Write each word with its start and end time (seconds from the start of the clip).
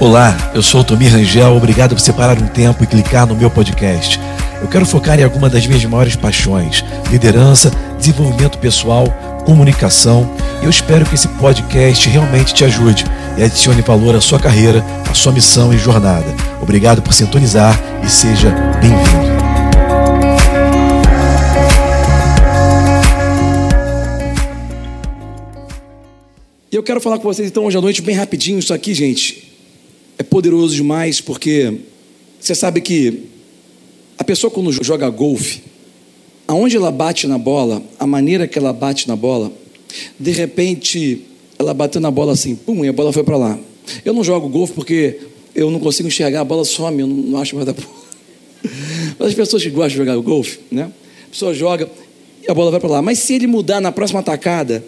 Olá, 0.00 0.34
eu 0.54 0.62
sou 0.62 0.80
o 0.80 0.84
Tomir 0.84 1.12
Rangel, 1.12 1.54
obrigado 1.54 1.94
por 1.94 2.00
separar 2.00 2.40
um 2.40 2.46
tempo 2.46 2.82
e 2.82 2.86
clicar 2.86 3.26
no 3.26 3.36
meu 3.36 3.50
podcast. 3.50 4.18
Eu 4.62 4.66
quero 4.66 4.86
focar 4.86 5.20
em 5.20 5.24
alguma 5.24 5.50
das 5.50 5.66
minhas 5.66 5.84
maiores 5.84 6.16
paixões: 6.16 6.82
liderança, 7.10 7.70
desenvolvimento 7.98 8.56
pessoal, 8.56 9.06
comunicação. 9.44 10.34
E 10.62 10.64
eu 10.64 10.70
espero 10.70 11.04
que 11.04 11.16
esse 11.16 11.28
podcast 11.28 12.08
realmente 12.08 12.54
te 12.54 12.64
ajude 12.64 13.04
e 13.36 13.42
adicione 13.42 13.82
valor 13.82 14.16
à 14.16 14.22
sua 14.22 14.40
carreira, 14.40 14.82
à 15.06 15.12
sua 15.12 15.32
missão 15.32 15.70
e 15.70 15.76
jornada. 15.76 16.34
Obrigado 16.62 17.02
por 17.02 17.12
sintonizar 17.12 17.78
e 18.02 18.08
seja 18.08 18.48
bem-vindo. 18.80 19.30
E 26.72 26.74
eu 26.74 26.82
quero 26.82 27.02
falar 27.02 27.18
com 27.18 27.24
vocês 27.24 27.50
então 27.50 27.66
hoje 27.66 27.76
à 27.76 27.82
noite, 27.82 28.00
bem 28.00 28.16
rapidinho, 28.16 28.58
isso 28.58 28.72
aqui, 28.72 28.94
gente, 28.94 29.49
é 30.20 30.22
poderoso 30.22 30.74
demais, 30.74 31.18
porque 31.18 31.78
você 32.38 32.54
sabe 32.54 32.82
que 32.82 33.22
a 34.18 34.22
pessoa 34.22 34.50
quando 34.50 34.70
joga 34.70 35.08
golfe, 35.08 35.62
aonde 36.46 36.76
ela 36.76 36.90
bate 36.90 37.26
na 37.26 37.38
bola, 37.38 37.82
a 37.98 38.06
maneira 38.06 38.46
que 38.46 38.58
ela 38.58 38.70
bate 38.70 39.08
na 39.08 39.16
bola, 39.16 39.50
de 40.18 40.30
repente 40.30 41.22
ela 41.58 41.72
bateu 41.72 42.02
na 42.02 42.10
bola 42.10 42.32
assim, 42.32 42.54
pum, 42.54 42.84
e 42.84 42.88
a 42.88 42.92
bola 42.92 43.14
foi 43.14 43.24
para 43.24 43.38
lá. 43.38 43.58
Eu 44.04 44.12
não 44.12 44.22
jogo 44.22 44.46
golfe 44.50 44.74
porque 44.74 45.20
eu 45.54 45.70
não 45.70 45.80
consigo 45.80 46.06
enxergar, 46.06 46.42
a 46.42 46.44
bola 46.44 46.66
some, 46.66 47.00
eu 47.00 47.06
não, 47.06 47.40
acho 47.40 47.54
mais 47.54 47.64
da 47.66 47.72
bola. 47.72 47.88
Mas 49.18 49.28
as 49.28 49.34
pessoas 49.34 49.62
que 49.62 49.70
gostam 49.70 49.88
de 49.88 49.96
jogar 49.96 50.16
golfe, 50.18 50.58
né? 50.70 50.92
A 51.28 51.30
pessoa 51.30 51.54
joga 51.54 51.90
e 52.46 52.50
a 52.50 52.52
bola 52.52 52.70
vai 52.70 52.78
para 52.78 52.90
lá. 52.90 53.00
Mas 53.00 53.20
se 53.20 53.32
ele 53.32 53.46
mudar 53.46 53.80
na 53.80 53.90
próxima 53.90 54.22
tacada, 54.22 54.84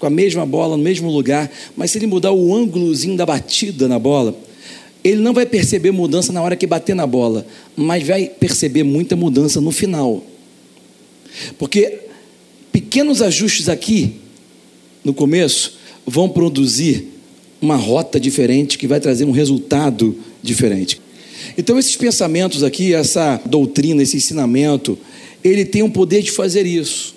com 0.00 0.06
a 0.06 0.10
mesma 0.10 0.44
bola, 0.44 0.76
no 0.76 0.82
mesmo 0.82 1.12
lugar, 1.12 1.48
mas 1.76 1.92
se 1.92 1.98
ele 1.98 2.08
mudar 2.08 2.32
o 2.32 2.52
ângulozinho 2.52 3.16
da 3.16 3.24
batida 3.24 3.86
na 3.86 4.00
bola, 4.00 4.36
ele 5.04 5.20
não 5.20 5.32
vai 5.34 5.46
perceber 5.46 5.90
mudança 5.90 6.32
na 6.32 6.42
hora 6.42 6.56
que 6.56 6.66
bater 6.66 6.96
na 6.96 7.06
bola, 7.06 7.46
mas 7.76 8.04
vai 8.04 8.26
perceber 8.26 8.82
muita 8.82 9.14
mudança 9.14 9.60
no 9.60 9.70
final. 9.70 10.24
Porque 11.58 11.98
pequenos 12.72 13.20
ajustes 13.20 13.68
aqui, 13.68 14.14
no 15.04 15.12
começo, 15.12 15.74
vão 16.06 16.28
produzir 16.28 17.08
uma 17.60 17.76
rota 17.76 18.18
diferente 18.18 18.78
que 18.78 18.86
vai 18.86 18.98
trazer 18.98 19.24
um 19.24 19.30
resultado 19.30 20.16
diferente. 20.42 21.00
Então, 21.58 21.78
esses 21.78 21.94
pensamentos 21.94 22.62
aqui, 22.62 22.94
essa 22.94 23.40
doutrina, 23.44 24.02
esse 24.02 24.16
ensinamento, 24.16 24.98
ele 25.42 25.64
tem 25.64 25.82
o 25.82 25.90
poder 25.90 26.22
de 26.22 26.30
fazer 26.30 26.64
isso 26.64 27.14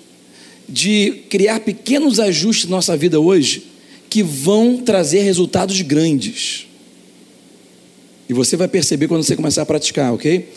de 0.68 1.22
criar 1.30 1.60
pequenos 1.60 2.20
ajustes 2.20 2.68
na 2.68 2.76
nossa 2.76 2.96
vida 2.96 3.18
hoje 3.18 3.64
que 4.10 4.22
vão 4.22 4.78
trazer 4.78 5.22
resultados 5.22 5.80
grandes. 5.80 6.67
E 8.28 8.32
você 8.32 8.56
vai 8.56 8.68
perceber 8.68 9.08
quando 9.08 9.22
você 9.22 9.34
começar 9.34 9.62
a 9.62 9.66
praticar, 9.66 10.12
ok? 10.12 10.48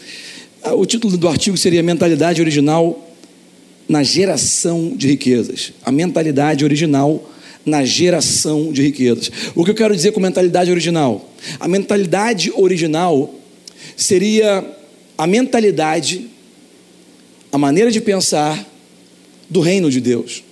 Ah, 0.61 0.75
o 0.75 0.85
título 0.85 1.17
do 1.17 1.27
artigo 1.27 1.57
seria 1.57 1.81
Mentalidade 1.81 2.41
Original 2.41 3.07
na 3.87 4.03
Geração 4.03 4.93
de 4.95 5.07
Riquezas. 5.07 5.73
A 5.83 5.91
mentalidade 5.91 6.63
original 6.63 7.31
na 7.65 7.85
geração 7.85 8.71
de 8.71 8.81
riquezas. 8.81 9.31
O 9.55 9.63
que 9.63 9.71
eu 9.71 9.75
quero 9.75 9.95
dizer 9.95 10.11
com 10.11 10.19
mentalidade 10.19 10.71
original? 10.71 11.29
A 11.59 11.67
mentalidade 11.67 12.51
original 12.55 13.33
seria 13.95 14.65
a 15.17 15.27
mentalidade, 15.27 16.27
a 17.51 17.57
maneira 17.57 17.91
de 17.91 18.01
pensar 18.01 18.67
do 19.47 19.59
reino 19.59 19.91
de 19.91 20.01
Deus. 20.01 20.43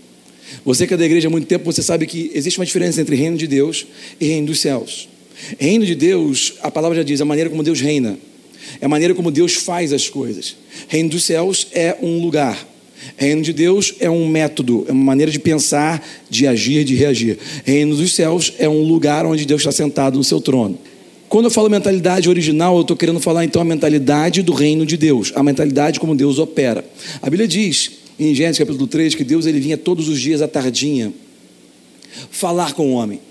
Você 0.63 0.85
que 0.85 0.93
é 0.93 0.97
da 0.97 1.05
igreja 1.05 1.27
há 1.27 1.31
muito 1.31 1.47
tempo, 1.47 1.65
você 1.65 1.81
sabe 1.81 2.05
que 2.05 2.31
existe 2.33 2.59
uma 2.59 2.65
diferença 2.65 3.01
entre 3.01 3.15
reino 3.15 3.37
de 3.37 3.47
Deus 3.47 3.87
e 4.19 4.27
reino 4.27 4.47
dos 4.47 4.59
céus. 4.59 5.08
Reino 5.57 5.85
de 5.85 5.95
Deus, 5.95 6.55
a 6.61 6.69
palavra 6.69 6.97
já 6.97 7.03
diz, 7.03 7.19
é 7.19 7.23
a 7.23 7.25
maneira 7.25 7.49
como 7.49 7.63
Deus 7.63 7.79
reina, 7.79 8.17
é 8.79 8.85
a 8.85 8.89
maneira 8.89 9.13
como 9.13 9.31
Deus 9.31 9.53
faz 9.53 9.93
as 9.93 10.09
coisas. 10.09 10.55
Reino 10.87 11.09
dos 11.09 11.23
céus 11.23 11.67
é 11.71 11.97
um 12.01 12.21
lugar. 12.21 12.67
Reino 13.15 13.41
de 13.41 13.53
Deus 13.53 13.95
é 13.99 14.09
um 14.09 14.27
método, 14.27 14.85
é 14.87 14.91
uma 14.91 15.03
maneira 15.03 15.31
de 15.31 15.39
pensar, 15.39 16.05
de 16.29 16.45
agir, 16.45 16.83
de 16.83 16.95
reagir. 16.95 17.37
Reino 17.63 17.95
dos 17.95 18.13
céus 18.13 18.53
é 18.59 18.67
um 18.67 18.83
lugar 18.83 19.25
onde 19.25 19.45
Deus 19.45 19.61
está 19.61 19.71
sentado 19.71 20.17
no 20.17 20.23
seu 20.23 20.41
trono. 20.41 20.77
Quando 21.29 21.45
eu 21.45 21.51
falo 21.51 21.69
mentalidade 21.69 22.27
original, 22.27 22.75
eu 22.75 22.81
estou 22.81 22.97
querendo 22.97 23.19
falar 23.19 23.45
então 23.45 23.61
a 23.61 23.65
mentalidade 23.65 24.41
do 24.41 24.51
reino 24.51 24.85
de 24.85 24.97
Deus, 24.97 25.31
a 25.35 25.43
mentalidade 25.43 25.99
como 25.99 26.15
Deus 26.15 26.39
opera. 26.39 26.83
A 27.21 27.29
Bíblia 27.29 27.47
diz 27.47 27.91
em 28.19 28.33
Gênesis 28.33 28.57
capítulo 28.57 28.87
3 28.87 29.15
que 29.15 29.23
Deus 29.23 29.45
ele 29.45 29.59
vinha 29.59 29.77
todos 29.77 30.09
os 30.09 30.19
dias 30.19 30.41
à 30.41 30.47
tardinha 30.47 31.13
falar 32.31 32.73
com 32.73 32.91
o 32.91 32.93
homem. 32.93 33.21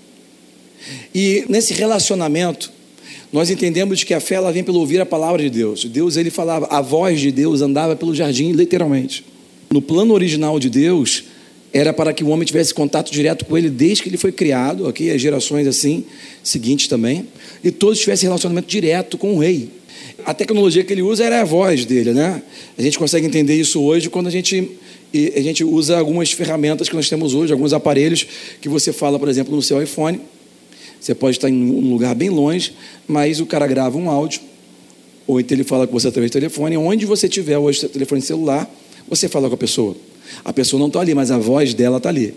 E 1.13 1.45
nesse 1.49 1.73
relacionamento, 1.73 2.71
nós 3.31 3.49
entendemos 3.49 4.03
que 4.03 4.13
a 4.13 4.19
fé 4.19 4.35
ela 4.35 4.51
vem 4.51 4.63
pelo 4.63 4.79
ouvir 4.79 4.99
a 4.99 5.05
palavra 5.05 5.41
de 5.41 5.49
Deus. 5.49 5.85
Deus 5.85 6.17
ele 6.17 6.29
falava, 6.29 6.67
a 6.67 6.81
voz 6.81 7.19
de 7.19 7.31
Deus 7.31 7.61
andava 7.61 7.95
pelo 7.95 8.15
jardim 8.15 8.51
literalmente. 8.51 9.25
No 9.69 9.81
plano 9.81 10.13
original 10.13 10.59
de 10.59 10.69
Deus, 10.69 11.25
era 11.71 11.93
para 11.93 12.11
que 12.13 12.23
o 12.23 12.29
homem 12.29 12.45
tivesse 12.45 12.73
contato 12.73 13.11
direto 13.11 13.45
com 13.45 13.57
ele 13.57 13.69
desde 13.69 14.01
que 14.01 14.09
ele 14.09 14.17
foi 14.17 14.31
criado, 14.31 14.87
ok? 14.87 15.11
As 15.11 15.21
gerações 15.21 15.67
assim, 15.67 16.05
seguintes 16.43 16.87
também, 16.87 17.27
e 17.63 17.69
todos 17.69 17.99
tivessem 17.99 18.27
relacionamento 18.27 18.67
direto 18.67 19.17
com 19.17 19.35
o 19.35 19.39
rei 19.39 19.69
a 20.25 20.33
tecnologia 20.33 20.83
que 20.83 20.93
ele 20.93 21.01
usa 21.01 21.23
era 21.23 21.41
a 21.41 21.45
voz 21.45 21.85
dele, 21.85 22.13
né? 22.13 22.41
A 22.77 22.81
gente 22.81 22.97
consegue 22.97 23.25
entender 23.25 23.55
isso 23.55 23.81
hoje 23.81 24.09
quando 24.09 24.27
a 24.27 24.29
gente, 24.29 24.69
a 25.13 25.41
gente 25.41 25.63
usa 25.63 25.97
algumas 25.97 26.31
ferramentas 26.31 26.89
que 26.89 26.95
nós 26.95 27.09
temos 27.09 27.33
hoje, 27.33 27.53
alguns 27.53 27.73
aparelhos 27.73 28.25
que 28.61 28.69
você 28.69 28.91
fala, 28.91 29.19
por 29.19 29.29
exemplo, 29.29 29.55
no 29.55 29.61
seu 29.61 29.81
iPhone. 29.81 30.19
Você 30.99 31.15
pode 31.15 31.37
estar 31.37 31.49
em 31.49 31.71
um 31.71 31.91
lugar 31.91 32.13
bem 32.13 32.29
longe, 32.29 32.73
mas 33.07 33.39
o 33.39 33.45
cara 33.45 33.65
grava 33.67 33.97
um 33.97 34.09
áudio, 34.09 34.41
ou 35.25 35.39
então 35.39 35.55
ele 35.55 35.63
fala 35.63 35.87
com 35.87 35.93
você 35.93 36.07
através 36.07 36.31
do 36.31 36.33
telefone. 36.33 36.75
Onde 36.75 37.05
você 37.05 37.29
tiver 37.29 37.57
hoje 37.57 37.87
telefone 37.87 38.21
celular, 38.21 38.69
você 39.07 39.29
fala 39.29 39.47
com 39.47 39.55
a 39.55 39.57
pessoa. 39.57 39.95
A 40.43 40.51
pessoa 40.51 40.79
não 40.79 40.87
está 40.87 40.99
ali, 40.99 41.13
mas 41.13 41.31
a 41.31 41.37
voz 41.37 41.73
dela 41.73 41.97
está 41.97 42.09
ali. 42.09 42.33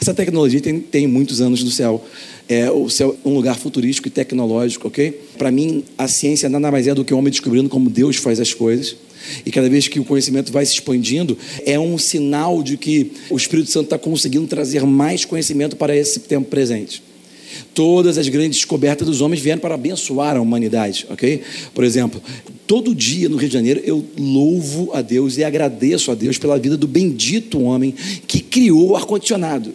Essa 0.00 0.12
tecnologia 0.12 0.60
tem, 0.60 0.80
tem 0.80 1.06
muitos 1.06 1.40
anos 1.40 1.62
no 1.62 1.70
céu. 1.70 2.04
É, 2.48 2.70
o 2.70 2.88
céu 2.88 3.16
é 3.24 3.28
um 3.28 3.34
lugar 3.34 3.56
futurístico 3.56 4.08
e 4.08 4.10
tecnológico, 4.10 4.88
ok? 4.88 5.12
Para 5.36 5.50
mim, 5.50 5.84
a 5.96 6.08
ciência 6.08 6.48
nada 6.48 6.70
mais 6.70 6.86
é 6.86 6.94
do 6.94 7.04
que 7.04 7.14
o 7.14 7.18
homem 7.18 7.30
descobrindo 7.30 7.68
como 7.68 7.88
Deus 7.88 8.16
faz 8.16 8.40
as 8.40 8.52
coisas. 8.52 8.96
E 9.44 9.50
cada 9.50 9.68
vez 9.68 9.86
que 9.88 10.00
o 10.00 10.04
conhecimento 10.04 10.52
vai 10.52 10.64
se 10.64 10.72
expandindo, 10.72 11.36
é 11.66 11.78
um 11.78 11.98
sinal 11.98 12.62
de 12.62 12.76
que 12.76 13.12
o 13.30 13.36
Espírito 13.36 13.70
Santo 13.70 13.84
está 13.84 13.98
conseguindo 13.98 14.46
trazer 14.46 14.84
mais 14.84 15.24
conhecimento 15.24 15.76
para 15.76 15.96
esse 15.96 16.20
tempo 16.20 16.48
presente. 16.48 17.02
Todas 17.74 18.18
as 18.18 18.28
grandes 18.28 18.58
descobertas 18.58 19.06
dos 19.06 19.20
homens 19.20 19.40
vieram 19.40 19.60
para 19.60 19.74
abençoar 19.74 20.36
a 20.36 20.40
humanidade, 20.40 21.06
ok? 21.10 21.42
Por 21.74 21.84
exemplo, 21.84 22.20
todo 22.66 22.94
dia 22.94 23.28
no 23.28 23.36
Rio 23.36 23.48
de 23.48 23.54
Janeiro 23.54 23.80
eu 23.84 24.04
louvo 24.18 24.90
a 24.92 25.02
Deus 25.02 25.36
e 25.36 25.44
agradeço 25.44 26.10
a 26.10 26.14
Deus 26.14 26.38
pela 26.38 26.58
vida 26.58 26.76
do 26.76 26.86
bendito 26.86 27.60
homem 27.60 27.94
que 28.26 28.40
criou 28.40 28.90
o 28.90 28.96
ar-condicionado. 28.96 29.72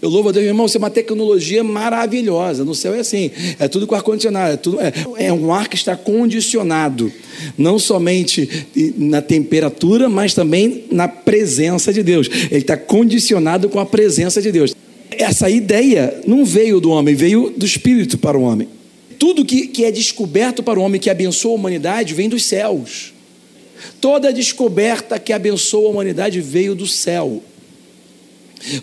Eu 0.00 0.08
louvo 0.08 0.28
a 0.28 0.32
Deus, 0.32 0.46
irmão, 0.46 0.66
isso 0.66 0.76
é 0.76 0.78
uma 0.78 0.90
tecnologia 0.90 1.64
maravilhosa. 1.64 2.64
No 2.64 2.74
céu 2.74 2.94
é 2.94 3.00
assim, 3.00 3.32
é 3.58 3.66
tudo 3.66 3.86
com 3.86 3.96
ar-condicionado, 3.96 4.54
é, 4.54 4.56
tudo, 4.56 4.80
é, 4.80 4.92
é 5.16 5.32
um 5.32 5.52
ar 5.52 5.68
que 5.68 5.74
está 5.74 5.96
condicionado, 5.96 7.12
não 7.56 7.78
somente 7.80 8.66
na 8.96 9.20
temperatura, 9.20 10.08
mas 10.08 10.34
também 10.34 10.84
na 10.92 11.08
presença 11.08 11.92
de 11.92 12.04
Deus. 12.04 12.28
Ele 12.48 12.60
está 12.60 12.76
condicionado 12.76 13.68
com 13.68 13.80
a 13.80 13.86
presença 13.86 14.40
de 14.40 14.52
Deus. 14.52 14.72
Essa 15.18 15.50
ideia 15.50 16.20
não 16.26 16.44
veio 16.44 16.80
do 16.80 16.90
homem, 16.90 17.14
veio 17.14 17.50
do 17.50 17.66
Espírito 17.66 18.16
para 18.16 18.38
o 18.38 18.42
homem. 18.42 18.68
Tudo 19.18 19.44
que, 19.44 19.66
que 19.66 19.84
é 19.84 19.90
descoberto 19.90 20.62
para 20.62 20.78
o 20.78 20.82
homem, 20.82 21.00
que 21.00 21.10
abençoa 21.10 21.52
a 21.52 21.54
humanidade, 21.56 22.14
vem 22.14 22.28
dos 22.28 22.44
céus. 22.44 23.12
Toda 24.00 24.32
descoberta 24.32 25.18
que 25.18 25.32
abençoa 25.32 25.88
a 25.88 25.90
humanidade 25.90 26.40
veio 26.40 26.74
do 26.74 26.86
céu 26.86 27.42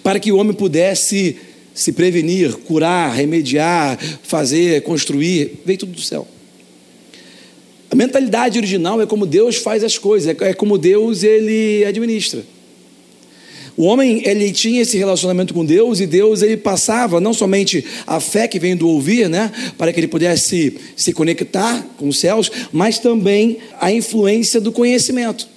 para 0.04 0.20
que 0.20 0.32
o 0.32 0.38
homem 0.38 0.54
pudesse 0.54 1.38
se 1.74 1.92
prevenir, 1.92 2.54
curar, 2.60 3.14
remediar, 3.14 4.00
fazer, 4.24 4.82
construir, 4.84 5.62
veio 5.66 5.80
tudo 5.80 5.92
do 5.94 6.02
céu. 6.02 6.28
A 7.90 7.96
mentalidade 7.96 8.58
original 8.58 9.02
é 9.02 9.06
como 9.06 9.26
Deus 9.26 9.58
faz 9.58 9.84
as 9.84 9.98
coisas, 9.98 10.36
é 10.42 10.54
como 10.54 10.78
Deus 10.78 11.24
ele 11.24 11.84
administra. 11.86 12.44
O 13.78 13.84
homem 13.84 14.22
ele 14.26 14.52
tinha 14.54 14.82
esse 14.82 14.98
relacionamento 14.98 15.54
com 15.54 15.66
Deus 15.66 16.00
e 16.00 16.08
Deus 16.08 16.42
ele 16.42 16.56
passava 16.56 17.20
não 17.20 17.34
somente 17.34 17.84
a 18.08 18.22
fé 18.22 18.48
que 18.48 18.58
vem 18.58 18.76
do 18.76 18.88
ouvir, 18.88 19.28
né, 19.28 19.52
para 19.78 19.92
que 19.92 20.00
ele 20.00 20.08
pudesse 20.08 20.78
se 20.96 21.12
conectar 21.12 21.86
com 21.98 22.08
os 22.08 22.18
céus, 22.18 22.50
mas 22.72 23.00
também 23.00 23.58
a 23.80 23.92
influência 23.92 24.62
do 24.62 24.72
conhecimento. 24.72 25.48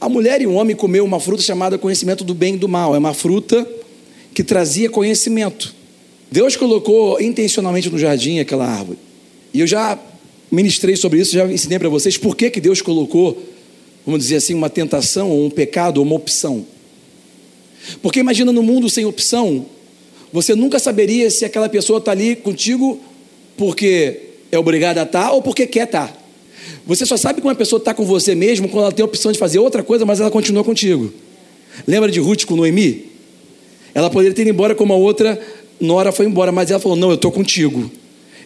A 0.00 0.08
mulher 0.08 0.40
e 0.40 0.46
o 0.46 0.52
homem 0.52 0.74
comeu 0.74 1.04
uma 1.04 1.20
fruta 1.20 1.42
chamada 1.42 1.78
conhecimento 1.78 2.24
do 2.24 2.34
bem 2.34 2.54
e 2.54 2.58
do 2.58 2.68
mal. 2.68 2.94
É 2.94 2.98
uma 2.98 3.14
fruta 3.14 3.66
que 4.34 4.42
trazia 4.44 4.90
conhecimento. 4.90 5.74
Deus 6.30 6.56
colocou 6.56 7.20
intencionalmente 7.20 7.88
no 7.88 7.98
jardim 7.98 8.38
aquela 8.38 8.66
árvore. 8.66 8.98
E 9.52 9.60
eu 9.60 9.66
já 9.66 9.98
ministrei 10.50 10.96
sobre 10.96 11.20
isso, 11.20 11.32
já 11.32 11.46
ensinei 11.46 11.78
para 11.78 11.88
vocês 11.88 12.16
por 12.16 12.36
que, 12.36 12.50
que 12.50 12.60
Deus 12.60 12.82
colocou, 12.82 13.42
vamos 14.04 14.20
dizer 14.20 14.36
assim, 14.36 14.54
uma 14.54 14.68
tentação, 14.68 15.30
ou 15.30 15.46
um 15.46 15.50
pecado, 15.50 15.98
ou 15.98 16.04
uma 16.04 16.16
opção. 16.16 16.66
Porque 18.02 18.20
imagina 18.20 18.52
no 18.52 18.62
mundo 18.62 18.88
sem 18.90 19.04
opção, 19.04 19.66
você 20.32 20.54
nunca 20.54 20.78
saberia 20.78 21.30
se 21.30 21.44
aquela 21.44 21.68
pessoa 21.68 21.98
está 21.98 22.12
ali 22.12 22.36
contigo 22.36 23.00
porque 23.56 24.20
é 24.52 24.58
obrigada 24.58 25.00
a 25.00 25.04
estar 25.04 25.28
tá 25.28 25.32
ou 25.32 25.42
porque 25.42 25.66
quer 25.66 25.84
estar. 25.84 26.08
Tá. 26.08 26.18
Você 26.86 27.04
só 27.06 27.16
sabe 27.16 27.40
que 27.40 27.46
uma 27.46 27.54
pessoa 27.54 27.78
está 27.78 27.94
com 27.94 28.04
você 28.04 28.34
mesmo 28.34 28.68
quando 28.68 28.84
ela 28.84 28.92
tem 28.92 29.02
a 29.02 29.06
opção 29.06 29.32
de 29.32 29.38
fazer 29.38 29.58
outra 29.58 29.82
coisa, 29.82 30.04
mas 30.04 30.20
ela 30.20 30.30
continua 30.30 30.64
contigo. 30.64 31.12
Lembra 31.86 32.10
de 32.10 32.20
Ruth 32.20 32.44
com 32.44 32.56
Noemi? 32.56 33.06
Ela 33.94 34.10
poderia 34.10 34.34
ter 34.34 34.42
ido 34.42 34.50
embora 34.50 34.74
como 34.74 34.92
a 34.92 34.96
outra 34.96 35.38
Nora 35.80 36.10
foi 36.10 36.26
embora, 36.26 36.50
mas 36.50 36.70
ela 36.70 36.80
falou: 36.80 36.96
Não, 36.96 37.10
eu 37.10 37.14
estou 37.14 37.30
contigo. 37.30 37.90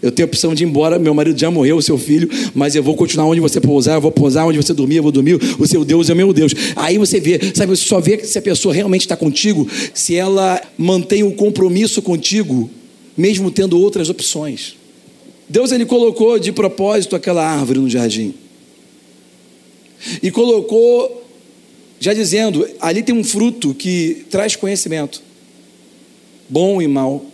Eu 0.02 0.10
tenho 0.10 0.26
a 0.26 0.28
opção 0.28 0.52
de 0.52 0.64
ir 0.64 0.66
embora, 0.66 0.98
meu 0.98 1.14
marido 1.14 1.38
já 1.38 1.48
morreu, 1.48 1.76
o 1.76 1.82
seu 1.82 1.96
filho, 1.96 2.28
mas 2.52 2.74
eu 2.74 2.82
vou 2.82 2.96
continuar 2.96 3.26
onde 3.26 3.40
você 3.40 3.60
pousar, 3.60 3.94
eu 3.94 4.00
vou 4.00 4.10
pousar 4.10 4.44
onde 4.44 4.56
você 4.56 4.74
dormir, 4.74 4.96
eu 4.96 5.02
vou 5.04 5.12
dormir, 5.12 5.38
o 5.58 5.66
seu 5.66 5.84
Deus 5.84 6.10
é 6.10 6.12
o 6.12 6.16
meu 6.16 6.32
Deus. 6.32 6.52
Aí 6.74 6.98
você 6.98 7.20
vê, 7.20 7.38
sabe, 7.54 7.76
você 7.76 7.86
só 7.86 8.00
vê 8.00 8.18
se 8.24 8.36
a 8.36 8.42
pessoa 8.42 8.74
realmente 8.74 9.02
está 9.02 9.16
contigo, 9.16 9.68
se 9.94 10.16
ela 10.16 10.60
mantém 10.76 11.22
o 11.22 11.28
um 11.28 11.30
compromisso 11.30 12.02
contigo, 12.02 12.68
mesmo 13.16 13.48
tendo 13.48 13.78
outras 13.78 14.10
opções. 14.10 14.74
Deus 15.48 15.70
ele 15.70 15.86
colocou 15.86 16.38
de 16.38 16.50
propósito 16.50 17.14
aquela 17.14 17.46
árvore 17.46 17.78
no 17.78 17.88
jardim. 17.88 18.34
E 20.20 20.32
colocou, 20.32 21.24
já 22.00 22.12
dizendo, 22.12 22.68
ali 22.80 23.02
tem 23.02 23.14
um 23.14 23.22
fruto 23.22 23.72
que 23.72 24.24
traz 24.30 24.56
conhecimento, 24.56 25.22
bom 26.48 26.82
e 26.82 26.88
mal. 26.88 27.24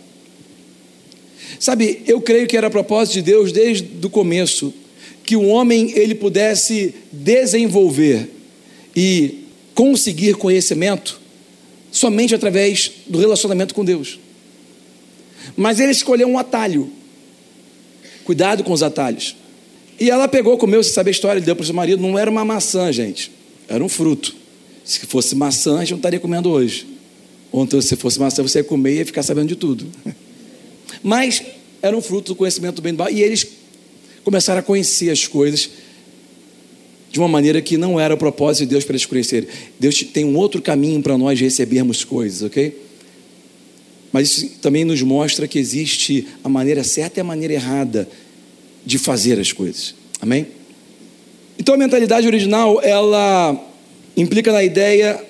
Sabe, 1.59 2.03
eu 2.07 2.21
creio 2.21 2.47
que 2.47 2.55
era 2.55 2.69
propósito 2.69 3.15
de 3.15 3.21
Deus 3.23 3.51
desde 3.51 3.85
o 4.05 4.09
começo 4.09 4.73
que 5.25 5.35
o 5.35 5.45
homem 5.45 5.91
ele 5.91 6.15
pudesse 6.15 6.95
desenvolver 7.11 8.29
e 8.95 9.43
conseguir 9.75 10.35
conhecimento 10.35 11.19
somente 11.91 12.33
através 12.33 12.91
do 13.05 13.19
relacionamento 13.19 13.75
com 13.75 13.83
Deus. 13.83 14.19
Mas 15.55 15.79
ele 15.79 15.91
escolheu 15.91 16.27
um 16.27 16.39
atalho. 16.39 16.89
Cuidado 18.23 18.63
com 18.63 18.71
os 18.71 18.81
atalhos. 18.81 19.35
E 19.99 20.09
ela 20.09 20.27
pegou, 20.27 20.57
comeu, 20.57 20.81
você 20.81 20.91
sabe 20.91 21.09
a 21.09 21.11
história, 21.11 21.39
ele 21.39 21.45
deu 21.45 21.55
para 21.55 21.63
o 21.63 21.65
seu 21.65 21.75
marido. 21.75 22.01
Não 22.01 22.17
era 22.17 22.31
uma 22.31 22.45
maçã, 22.45 22.91
gente. 22.91 23.31
Era 23.67 23.83
um 23.83 23.89
fruto. 23.89 24.33
Se 24.85 24.99
fosse 25.01 25.35
maçã, 25.35 25.75
a 25.75 25.79
gente 25.81 25.91
não 25.91 25.97
estaria 25.97 26.19
comendo 26.19 26.49
hoje. 26.49 26.87
Então, 27.53 27.81
se 27.81 27.95
fosse 27.95 28.19
maçã, 28.19 28.41
você 28.41 28.59
ia 28.59 28.63
comer 28.63 28.93
e 28.93 28.97
ia 28.99 29.05
ficar 29.05 29.23
sabendo 29.23 29.49
de 29.49 29.55
tudo. 29.55 29.85
Mas 31.03 31.41
era 31.81 31.95
um 31.95 32.01
fruto 32.01 32.33
do 32.33 32.35
conhecimento 32.35 32.75
do 32.75 32.81
bem 32.81 32.93
do 32.93 32.97
mal. 32.97 33.09
E 33.09 33.21
eles 33.21 33.47
começaram 34.23 34.59
a 34.59 34.63
conhecer 34.63 35.09
as 35.09 35.25
coisas 35.27 35.69
de 37.11 37.19
uma 37.19 37.27
maneira 37.27 37.61
que 37.61 37.77
não 37.77 37.99
era 37.99 38.13
o 38.13 38.17
propósito 38.17 38.65
de 38.65 38.71
Deus 38.71 38.83
para 38.83 38.93
eles 38.93 39.05
conhecerem. 39.05 39.49
Deus 39.79 40.03
tem 40.03 40.25
um 40.25 40.37
outro 40.37 40.61
caminho 40.61 41.01
para 41.01 41.17
nós 41.17 41.39
recebermos 41.39 42.03
coisas, 42.03 42.43
ok? 42.43 42.89
Mas 44.11 44.29
isso 44.29 44.49
também 44.61 44.85
nos 44.85 45.01
mostra 45.01 45.47
que 45.47 45.57
existe 45.57 46.27
a 46.43 46.49
maneira 46.49 46.83
certa 46.83 47.19
e 47.19 47.21
a 47.21 47.23
maneira 47.23 47.53
errada 47.53 48.07
de 48.85 48.97
fazer 48.97 49.39
as 49.39 49.51
coisas. 49.51 49.95
Amém? 50.21 50.47
Então 51.57 51.75
a 51.75 51.77
mentalidade 51.77 52.25
original, 52.27 52.79
ela 52.81 53.55
implica 54.15 54.51
na 54.51 54.63
ideia 54.63 55.23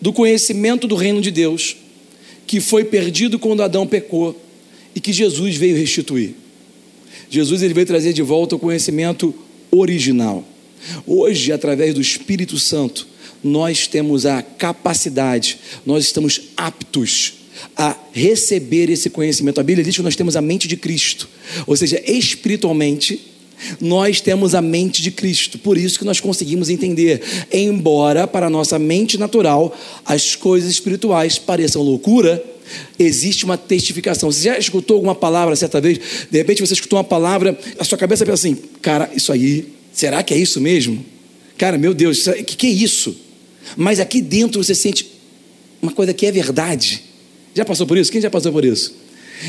do 0.00 0.12
conhecimento 0.12 0.86
do 0.86 0.94
reino 0.94 1.20
de 1.20 1.30
Deus, 1.30 1.76
que 2.46 2.60
foi 2.60 2.84
perdido 2.84 3.38
quando 3.38 3.62
Adão 3.62 3.86
pecou 3.86 4.36
e 4.94 5.00
que 5.00 5.12
Jesus 5.12 5.56
veio 5.56 5.76
restituir. 5.76 6.34
Jesus 7.30 7.62
ele 7.62 7.74
veio 7.74 7.86
trazer 7.86 8.12
de 8.12 8.22
volta 8.22 8.56
o 8.56 8.58
conhecimento 8.58 9.34
original. 9.70 10.44
Hoje, 11.06 11.52
através 11.52 11.94
do 11.94 12.00
Espírito 12.00 12.58
Santo, 12.58 13.06
nós 13.42 13.86
temos 13.86 14.26
a 14.26 14.42
capacidade, 14.42 15.58
nós 15.84 16.04
estamos 16.04 16.40
aptos 16.56 17.34
a 17.76 17.96
receber 18.12 18.90
esse 18.90 19.10
conhecimento. 19.10 19.60
A 19.60 19.64
Bíblia 19.64 19.84
diz 19.84 19.96
que 19.96 20.02
nós 20.02 20.16
temos 20.16 20.36
a 20.36 20.42
mente 20.42 20.68
de 20.68 20.76
Cristo, 20.76 21.28
ou 21.66 21.76
seja, 21.76 22.02
espiritualmente 22.06 23.32
nós 23.80 24.20
temos 24.20 24.54
a 24.54 24.60
mente 24.60 25.02
de 25.02 25.12
Cristo, 25.12 25.58
por 25.58 25.78
isso 25.78 25.98
que 25.98 26.04
nós 26.04 26.18
conseguimos 26.20 26.68
entender, 26.68 27.22
embora 27.52 28.26
para 28.26 28.46
a 28.46 28.50
nossa 28.50 28.78
mente 28.78 29.16
natural 29.16 29.76
as 30.04 30.34
coisas 30.34 30.70
espirituais 30.70 31.38
pareçam 31.38 31.80
loucura, 31.80 32.44
existe 32.98 33.44
uma 33.44 33.56
testificação. 33.56 34.30
Você 34.30 34.44
já 34.44 34.58
escutou 34.58 34.96
alguma 34.96 35.14
palavra 35.14 35.54
certa 35.56 35.80
vez? 35.80 35.98
De 36.30 36.38
repente 36.38 36.60
você 36.60 36.74
escutou 36.74 36.98
uma 36.98 37.04
palavra, 37.04 37.58
a 37.78 37.84
sua 37.84 37.98
cabeça 37.98 38.24
pensa 38.24 38.34
assim: 38.34 38.56
cara, 38.80 39.10
isso 39.14 39.32
aí, 39.32 39.68
será 39.92 40.22
que 40.22 40.32
é 40.34 40.36
isso 40.36 40.60
mesmo? 40.60 41.04
Cara, 41.58 41.78
meu 41.78 41.94
Deus, 41.94 42.26
o 42.26 42.32
que, 42.44 42.56
que 42.56 42.66
é 42.66 42.70
isso? 42.70 43.16
Mas 43.76 44.00
aqui 44.00 44.20
dentro 44.20 44.62
você 44.62 44.74
sente 44.74 45.06
uma 45.80 45.92
coisa 45.92 46.12
que 46.12 46.26
é 46.26 46.32
verdade. 46.32 47.02
Já 47.54 47.64
passou 47.64 47.86
por 47.86 47.98
isso? 47.98 48.10
Quem 48.10 48.20
já 48.20 48.30
passou 48.30 48.52
por 48.52 48.64
isso? 48.64 49.01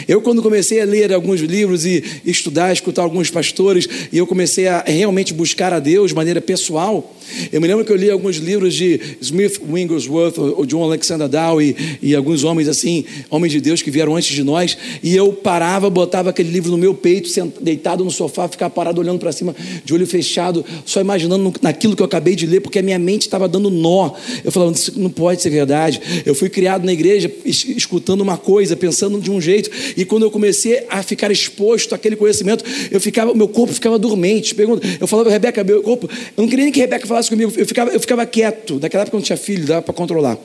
Eu, 0.07 0.21
quando 0.21 0.41
comecei 0.41 0.81
a 0.81 0.85
ler 0.85 1.11
alguns 1.13 1.41
livros 1.41 1.85
e 1.85 2.03
estudar, 2.25 2.71
escutar 2.71 3.01
alguns 3.01 3.29
pastores, 3.29 3.87
e 4.11 4.17
eu 4.17 4.27
comecei 4.27 4.67
a 4.67 4.83
realmente 4.85 5.33
buscar 5.33 5.73
a 5.73 5.79
Deus 5.79 6.09
de 6.09 6.15
maneira 6.15 6.41
pessoal, 6.41 7.13
eu 7.51 7.61
me 7.61 7.67
lembro 7.67 7.85
que 7.85 7.91
eu 7.91 7.95
li 7.95 8.09
alguns 8.09 8.37
livros 8.37 8.73
de 8.73 8.99
Smith 9.21 9.59
Wigglesworth, 9.67 10.37
ou 10.37 10.65
John 10.65 10.83
Alexander 10.83 11.27
Dow 11.27 11.61
e, 11.61 11.75
e 12.01 12.15
alguns 12.15 12.43
homens 12.43 12.67
assim, 12.67 13.05
homens 13.29 13.51
de 13.51 13.61
Deus 13.61 13.81
que 13.81 13.89
vieram 13.89 14.15
antes 14.15 14.35
de 14.35 14.43
nós, 14.43 14.77
e 15.01 15.15
eu 15.15 15.33
parava, 15.33 15.89
botava 15.89 16.29
aquele 16.29 16.49
livro 16.49 16.71
no 16.71 16.77
meu 16.77 16.93
peito, 16.93 17.29
deitado 17.61 18.03
no 18.03 18.11
sofá, 18.11 18.47
ficava 18.47 18.69
parado 18.69 18.99
olhando 18.99 19.19
para 19.19 19.31
cima, 19.31 19.55
de 19.83 19.93
olho 19.93 20.05
fechado, 20.05 20.65
só 20.85 21.01
imaginando 21.01 21.53
naquilo 21.61 21.95
que 21.95 22.01
eu 22.01 22.05
acabei 22.05 22.35
de 22.35 22.45
ler, 22.45 22.61
porque 22.61 22.79
a 22.79 22.83
minha 22.83 22.99
mente 22.99 23.23
estava 23.23 23.47
dando 23.47 23.69
nó. 23.69 24.11
Eu 24.43 24.51
falava, 24.51 24.73
não 24.95 25.09
pode 25.09 25.41
ser 25.41 25.49
verdade. 25.49 26.01
Eu 26.25 26.35
fui 26.35 26.49
criado 26.49 26.85
na 26.85 26.93
igreja 26.93 27.31
escutando 27.45 28.21
uma 28.21 28.37
coisa, 28.37 28.75
pensando 28.75 29.19
de 29.19 29.31
um 29.31 29.39
jeito, 29.39 29.69
e 29.95 30.05
quando 30.05 30.23
eu 30.23 30.31
comecei 30.31 30.85
a 30.89 31.01
ficar 31.03 31.31
exposto 31.31 31.93
àquele 31.95 32.15
conhecimento, 32.15 32.63
eu 32.91 32.99
ficava, 32.99 33.33
meu 33.33 33.47
corpo 33.47 33.73
ficava 33.73 33.97
dormente. 33.97 34.55
Eu 34.99 35.07
falava, 35.07 35.29
Rebeca, 35.29 35.63
meu 35.63 35.81
corpo, 35.81 36.09
eu 36.09 36.41
não 36.41 36.47
queria 36.47 36.65
nem 36.65 36.73
que 36.73 36.79
Rebeca 36.79 37.07
falasse 37.07 37.29
comigo, 37.29 37.51
eu 37.55 37.65
ficava, 37.65 37.91
eu 37.91 37.99
ficava 37.99 38.25
quieto. 38.25 38.79
Naquela 38.79 39.03
época 39.03 39.15
eu 39.15 39.19
não 39.19 39.25
tinha 39.25 39.37
filho, 39.37 39.65
dava 39.65 39.81
para 39.81 39.93
controlar. 39.93 40.37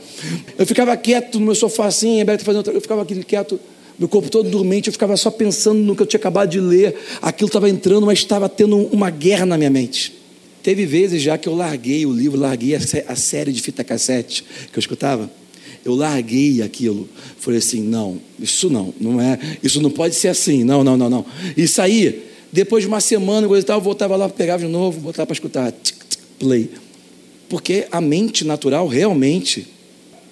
Eu 0.57 0.67
ficava 0.67 0.97
quieto 0.97 1.39
no 1.39 1.47
meu 1.47 1.55
sofá 1.55 1.87
assim, 1.87 2.19
Rebeca 2.19 2.45
fazendo, 2.45 2.71
eu 2.71 2.81
ficava 2.81 3.03
aqui 3.03 3.23
quieto 3.25 3.59
meu 3.99 4.09
corpo 4.09 4.31
todo 4.31 4.49
dormente, 4.49 4.87
eu 4.87 4.93
ficava 4.93 5.17
só 5.17 5.29
pensando 5.29 5.81
no 5.81 5.97
que 5.97 6.03
eu 6.03 6.07
tinha 6.07 6.19
acabado 6.19 6.51
de 6.51 6.61
ler, 6.61 6.95
aquilo 7.21 7.49
estava 7.49 7.69
entrando, 7.69 8.07
mas 8.07 8.21
estava 8.21 8.49
tendo 8.49 8.77
uma 8.93 9.11
guerra 9.11 9.45
na 9.45 9.59
minha 9.59 9.71
mente. 9.71 10.15
Teve 10.63 10.87
vezes 10.87 11.21
já 11.21 11.37
que 11.37 11.49
eu 11.49 11.55
larguei 11.55 12.07
o 12.07 12.13
livro, 12.13 12.39
larguei 12.39 12.77
a, 12.77 13.17
série 13.17 13.53
de 13.53 13.61
fita 13.61 13.83
cassete 13.83 14.45
que 14.73 14.79
eu 14.79 14.81
escutava. 14.81 15.31
Eu 15.89 15.95
larguei 15.95 16.61
aquilo. 16.61 17.09
Falei 17.39 17.59
assim: 17.59 17.83
não, 17.83 18.21
isso 18.39 18.69
não, 18.69 18.93
não 19.01 19.21
é, 19.21 19.39
isso 19.63 19.81
não 19.81 19.91
pode 19.91 20.15
ser 20.15 20.29
assim, 20.29 20.65
não, 20.65 20.85
não, 20.85 20.97
não, 20.97 21.09
não. 21.09 21.27
E 21.57 21.67
saí. 21.67 22.27
Depois 22.51 22.83
de 22.83 22.89
uma 22.89 23.01
semana, 23.01 23.47
coisa 23.47 23.63
e 23.63 23.67
tal, 23.67 23.79
eu 23.79 23.85
voltava 23.85 24.17
lá, 24.17 24.27
pegava 24.27 24.65
de 24.65 24.73
novo, 24.73 25.01
botava 25.01 25.27
para 25.27 25.35
escutar, 25.35 25.71
tic, 25.71 25.97
tic, 26.09 26.21
play. 26.39 26.71
Porque 27.49 27.87
a 27.91 28.01
mente 28.01 28.43
natural 28.43 28.87
realmente 28.87 29.67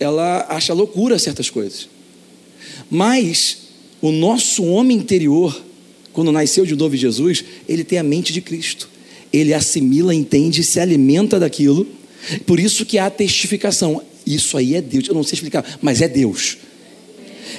ela 0.00 0.46
acha 0.48 0.72
loucura 0.72 1.18
certas 1.18 1.50
coisas. 1.50 1.88
Mas 2.90 3.58
o 4.00 4.10
nosso 4.10 4.64
homem 4.64 4.96
interior, 4.96 5.62
quando 6.12 6.32
nasceu 6.32 6.64
de 6.64 6.74
novo 6.74 6.96
Jesus, 6.96 7.44
ele 7.68 7.84
tem 7.84 7.98
a 7.98 8.02
mente 8.02 8.32
de 8.32 8.40
Cristo. 8.40 8.88
Ele 9.32 9.52
assimila, 9.52 10.14
entende, 10.14 10.62
se 10.64 10.80
alimenta 10.80 11.38
daquilo. 11.38 11.86
Por 12.46 12.58
isso 12.58 12.86
que 12.86 12.98
há 12.98 13.10
testificação. 13.10 14.02
Isso 14.26 14.56
aí 14.58 14.74
é 14.74 14.80
Deus. 14.80 15.06
Eu 15.06 15.14
não 15.14 15.22
sei 15.22 15.36
explicar, 15.36 15.64
mas 15.80 16.02
é 16.02 16.08
Deus. 16.08 16.58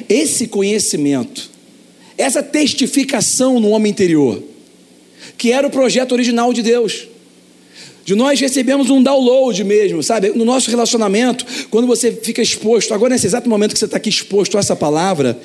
Esse 0.10 0.48
conhecimento, 0.48 1.50
essa 2.18 2.44
testificação 2.44 3.60
no 3.60 3.70
homem 3.70 3.92
interior, 3.92 4.44
que 5.38 5.52
era 5.52 5.66
o 5.66 5.72
projeto 5.72 6.12
original 6.12 6.52
de 6.54 6.62
Deus. 6.62 7.08
De 8.04 8.16
nós 8.16 8.40
recebemos 8.40 8.90
um 8.90 9.02
download 9.04 9.64
mesmo, 9.64 10.02
sabe? 10.02 10.30
No 10.30 10.46
nosso 10.46 10.70
relacionamento, 10.70 11.46
quando 11.70 11.88
você 11.88 12.12
fica 12.12 12.42
exposto, 12.42 12.94
agora 12.94 13.14
nesse 13.14 13.28
exato 13.28 13.50
momento 13.50 13.74
que 13.74 13.80
você 13.80 13.86
está 13.86 13.98
aqui 13.98 14.10
exposto 14.10 14.56
a 14.56 14.60
essa 14.60 14.76
palavra, 14.76 15.38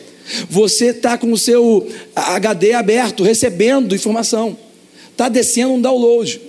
você 0.48 0.86
está 0.86 1.18
com 1.18 1.32
o 1.32 1.38
seu 1.38 1.88
HD 2.14 2.72
aberto, 2.72 3.24
recebendo 3.24 3.94
informação, 3.94 4.56
está 5.10 5.28
descendo 5.28 5.72
um 5.72 5.80
download. 5.80 6.40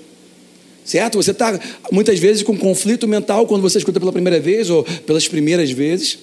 Certo? 0.86 1.16
Você 1.16 1.32
está 1.32 1.60
muitas 1.92 2.20
vezes 2.20 2.44
com 2.44 2.58
conflito 2.58 3.08
mental 3.08 3.48
quando 3.48 3.62
você 3.62 3.78
escuta 3.78 4.00
pela 4.00 4.12
primeira 4.12 4.40
vez 4.40 4.70
ou 4.70 4.84
pelas 4.84 5.28
primeiras 5.28 5.72
vezes, 5.72 6.20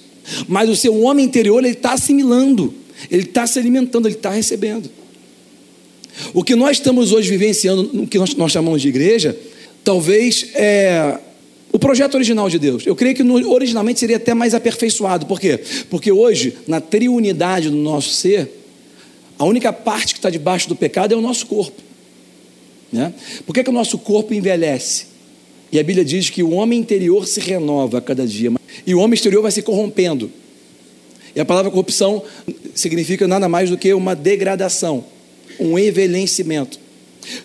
mas 0.47 0.69
o 0.69 0.75
seu 0.75 1.01
homem 1.01 1.25
interior 1.25 1.59
ele 1.63 1.73
está 1.73 1.93
assimilando, 1.93 2.73
ele 3.09 3.23
está 3.23 3.47
se 3.47 3.57
alimentando, 3.57 4.07
ele 4.07 4.15
está 4.15 4.29
recebendo. 4.29 4.89
O 6.33 6.43
que 6.43 6.55
nós 6.55 6.77
estamos 6.77 7.11
hoje 7.11 7.29
vivenciando, 7.29 7.89
no 7.91 8.05
que 8.05 8.19
nós, 8.19 8.35
nós 8.35 8.51
chamamos 8.51 8.81
de 8.81 8.89
igreja, 8.89 9.35
talvez 9.83 10.49
é 10.53 11.17
o 11.71 11.79
projeto 11.79 12.15
original 12.15 12.49
de 12.49 12.59
Deus. 12.59 12.85
Eu 12.85 12.95
creio 12.95 13.15
que 13.15 13.23
no, 13.23 13.49
originalmente 13.49 13.99
seria 13.99 14.17
até 14.17 14.33
mais 14.33 14.53
aperfeiçoado. 14.53 15.25
Por 15.25 15.39
quê? 15.39 15.59
Porque 15.89 16.11
hoje, 16.11 16.53
na 16.67 16.81
triunidade 16.81 17.69
do 17.69 17.77
nosso 17.77 18.09
ser, 18.09 18.49
a 19.39 19.45
única 19.45 19.71
parte 19.71 20.13
que 20.13 20.19
está 20.19 20.29
debaixo 20.29 20.67
do 20.67 20.75
pecado 20.75 21.13
é 21.13 21.17
o 21.17 21.21
nosso 21.21 21.45
corpo. 21.47 21.81
Né? 22.91 23.13
Por 23.45 23.53
que, 23.53 23.63
que 23.63 23.69
o 23.69 23.73
nosso 23.73 23.97
corpo 23.97 24.33
envelhece? 24.33 25.05
E 25.71 25.79
a 25.79 25.83
Bíblia 25.83 26.03
diz 26.03 26.29
que 26.29 26.43
o 26.43 26.51
homem 26.51 26.79
interior 26.79 27.25
se 27.25 27.39
renova 27.39 27.99
a 27.99 28.01
cada 28.01 28.27
dia, 28.27 28.51
e 28.85 28.93
o 28.93 28.99
homem 28.99 29.13
exterior 29.13 29.41
vai 29.41 29.51
se 29.51 29.61
corrompendo. 29.61 30.29
E 31.33 31.39
a 31.39 31.45
palavra 31.45 31.71
corrupção 31.71 32.23
significa 32.75 33.27
nada 33.27 33.47
mais 33.47 33.69
do 33.69 33.77
que 33.77 33.93
uma 33.93 34.13
degradação, 34.13 35.05
um 35.59 35.79
envelhecimento. 35.79 36.77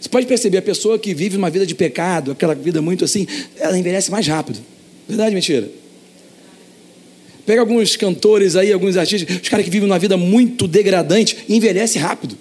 Você 0.01 0.09
pode 0.09 0.27
perceber, 0.27 0.59
a 0.59 0.63
pessoa 0.63 0.99
que 0.99 1.15
vive 1.15 1.37
uma 1.37 1.51
vida 1.51 1.67
de 1.67 1.75
pecado, 1.75 2.33
aquela 2.33 2.55
vida 2.55 2.83
muito 2.83 3.05
assim, 3.05 3.27
ela 3.59 3.79
envelhece 3.79 4.11
mais 4.11 4.27
rápido. 4.27 4.59
Verdade 5.09 5.35
mentira? 5.35 5.71
Pega 7.45 7.61
alguns 7.61 7.97
cantores 7.97 8.57
aí, 8.57 8.73
alguns 8.73 8.97
artistas, 8.97 9.37
os 9.41 9.49
caras 9.49 9.65
que 9.65 9.71
vivem 9.71 9.89
uma 9.89 10.01
vida 10.01 10.17
muito 10.17 10.67
degradante, 10.67 11.37
envelhece 11.49 11.97
rápido. 11.97 12.37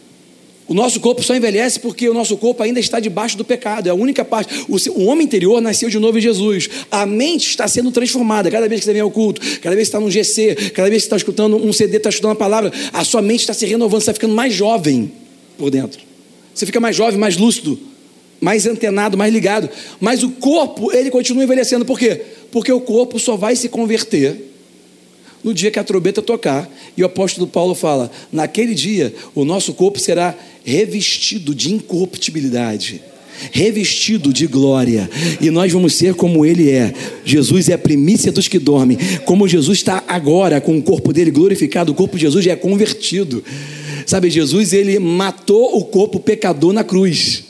O 0.67 0.73
nosso 0.73 0.99
corpo 0.99 1.21
só 1.21 1.35
envelhece 1.35 1.79
porque 1.79 2.09
o 2.09 2.13
nosso 2.13 2.35
corpo 2.37 2.63
ainda 2.63 2.79
está 2.79 2.99
debaixo 2.99 3.37
do 3.37 3.45
pecado. 3.45 3.87
É 3.87 3.91
a 3.91 3.93
única 3.93 4.25
parte. 4.25 4.65
O, 4.67 4.79
seu, 4.79 4.93
o, 4.93 5.05
homem 5.05 5.25
interior 5.25 5.61
nasceu 5.61 5.89
de 5.89 5.99
novo 5.99 6.17
em 6.17 6.21
Jesus. 6.21 6.67
A 6.89 7.05
mente 7.05 7.49
está 7.49 7.67
sendo 7.67 7.91
transformada. 7.91 8.49
Cada 8.49 8.67
vez 8.67 8.81
que 8.81 8.85
você 8.85 8.93
vem 8.93 9.01
ao 9.01 9.11
culto, 9.11 9.41
cada 9.61 9.75
vez 9.75 9.87
que 9.87 9.95
está 9.95 9.99
no 9.99 10.09
GC, 10.09 10.71
cada 10.73 10.89
vez 10.89 11.03
que 11.03 11.05
está 11.05 11.17
escutando 11.17 11.55
um 11.55 11.71
CD, 11.71 11.97
está 11.97 12.09
escutando 12.09 12.31
a 12.31 12.35
palavra, 12.35 12.73
a 12.91 13.03
sua 13.03 13.21
mente 13.21 13.41
está 13.41 13.53
se 13.53 13.65
renovando, 13.67 13.99
você 13.99 14.09
está 14.09 14.13
ficando 14.13 14.33
mais 14.33 14.53
jovem 14.53 15.11
por 15.55 15.69
dentro. 15.69 15.99
Você 16.53 16.65
fica 16.65 16.79
mais 16.79 16.95
jovem, 16.95 17.19
mais 17.19 17.37
lúcido, 17.37 17.77
mais 18.41 18.65
antenado, 18.65 19.15
mais 19.15 19.31
ligado. 19.31 19.69
Mas 19.99 20.23
o 20.23 20.31
corpo, 20.31 20.91
ele 20.91 21.11
continua 21.11 21.43
envelhecendo. 21.43 21.85
Por 21.85 21.99
quê? 21.99 22.21
Porque 22.51 22.71
o 22.71 22.81
corpo 22.81 23.19
só 23.19 23.35
vai 23.35 23.55
se 23.55 23.69
converter 23.69 24.54
no 25.45 25.53
dia 25.53 25.69
que 25.69 25.77
a 25.77 25.83
trombeta 25.83 26.23
tocar. 26.23 26.67
E 26.97 27.03
o 27.03 27.05
apóstolo 27.05 27.45
Paulo 27.45 27.75
fala: 27.75 28.11
naquele 28.31 28.73
dia 28.73 29.13
o 29.35 29.45
nosso 29.45 29.73
corpo 29.75 29.99
será 29.99 30.35
revestido 30.65 31.53
de 31.53 31.71
incorruptibilidade 31.71 33.01
revestido 33.51 34.31
de 34.31 34.47
glória, 34.47 35.09
e 35.41 35.51
nós 35.51 35.69
vamos 35.69 35.93
ser 35.93 36.13
como 36.13 36.45
Ele 36.45 36.71
é. 36.71 36.93
Jesus 37.25 37.67
é 37.67 37.73
a 37.73 37.77
primícia 37.77 38.31
dos 38.31 38.47
que 38.47 38.57
dormem, 38.57 38.97
como 39.25 39.45
Jesus 39.45 39.79
está 39.79 40.01
agora 40.07 40.61
com 40.61 40.77
o 40.77 40.81
corpo 40.81 41.11
dele 41.11 41.31
glorificado, 41.31 41.91
o 41.91 41.95
corpo 41.95 42.15
de 42.15 42.21
Jesus 42.21 42.45
já 42.45 42.53
é 42.53 42.55
convertido. 42.55 43.43
Sabe, 44.05 44.29
Jesus 44.29 44.71
ele 44.71 44.99
matou 44.99 45.77
o 45.77 45.83
corpo 45.83 46.17
pecador 46.17 46.71
na 46.71 46.83
cruz, 46.83 47.43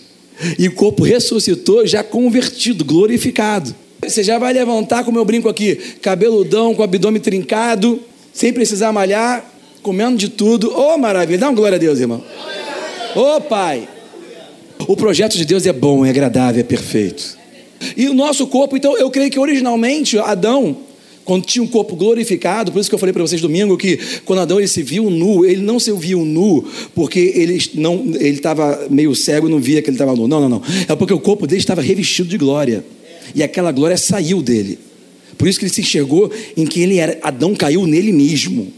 e 0.58 0.68
o 0.68 0.72
corpo 0.72 1.04
ressuscitou 1.04 1.86
já 1.86 2.04
convertido, 2.04 2.84
glorificado. 2.84 3.85
Você 4.08 4.24
já 4.24 4.38
vai 4.38 4.54
levantar, 4.54 5.04
como 5.04 5.18
eu 5.18 5.26
brinco 5.26 5.50
aqui, 5.50 5.76
cabeludão, 6.02 6.74
com 6.74 6.82
o 6.82 6.86
abdômen 6.86 7.22
trincado, 7.22 8.00
sem 8.34 8.52
precisar 8.54 8.92
malhar, 8.92 9.44
comendo 9.82 10.18
de 10.18 10.30
tudo. 10.30 10.72
Ô 10.72 10.94
oh, 10.94 10.98
maravilha, 10.98 11.40
dá 11.40 11.48
uma 11.50 11.56
glória 11.56 11.76
a 11.76 11.80
Deus, 11.80 12.00
irmão. 12.00 12.24
Ô 13.16 13.38
oh, 13.38 13.42
Pai. 13.42 13.88
O 14.88 14.96
projeto 14.96 15.38
de 15.38 15.46
Deus 15.46 15.66
é 15.66 15.74
bom, 15.74 16.06
é 16.06 16.10
agradável, 16.10 16.60
é 16.60 16.64
perfeito. 16.64 17.38
E 17.96 18.08
o 18.08 18.14
nosso 18.14 18.46
corpo, 18.48 18.76
então, 18.78 18.98
eu 18.98 19.10
creio 19.10 19.32
que 19.32 19.40
originalmente 19.40 20.18
Adão, 20.20 20.78
quando 21.24 21.46
tinha 21.46 21.64
um 21.64 21.68
corpo 21.68 21.96
glorificado, 21.96 22.72
por 22.72 22.80
isso 22.80 22.90
que 22.90 22.96
eu 22.96 23.00
falei 23.00 23.12
para 23.12 23.24
vocês 23.24 23.42
domingo 23.42 23.78
que 23.78 23.98
quando 24.26 24.40
Adão 24.40 24.60
ele 24.60 24.68
se 24.68 24.84
viu 24.84 25.10
nu, 25.10 25.44
ele 25.44 25.62
não 25.62 25.80
se 25.80 25.92
viu 25.94 26.24
nu 26.24 26.64
porque 26.94 27.34
ele 27.36 27.60
não 27.74 28.04
ele 28.14 28.36
estava 28.36 28.88
meio 28.90 29.16
cego, 29.16 29.50
não 29.50 29.60
via 29.60 29.82
que 29.82 29.90
ele 29.90 29.96
estava 29.96 30.16
nu. 30.16 30.28
Não, 30.28 30.42
não, 30.42 30.50
não. 30.50 30.62
É 30.88 30.96
porque 30.96 31.14
o 31.14 31.20
corpo 31.20 31.48
dele 31.48 31.60
estava 31.60 31.82
revestido 31.82 32.30
de 32.30 32.38
glória 32.38 32.84
e 33.34 33.42
aquela 33.42 33.72
glória 33.72 33.98
saiu 33.98 34.42
dele. 34.42 34.80
Por 35.38 35.48
isso 35.48 35.60
que 35.60 35.66
ele 35.66 35.74
se 35.74 35.82
enxergou 35.82 36.32
em 36.56 36.66
que 36.66 36.82
ele 36.82 36.98
era. 36.98 37.18
Adão 37.22 37.56
caiu 37.56 37.86
nele 37.86 38.12
mesmo. 38.12 38.72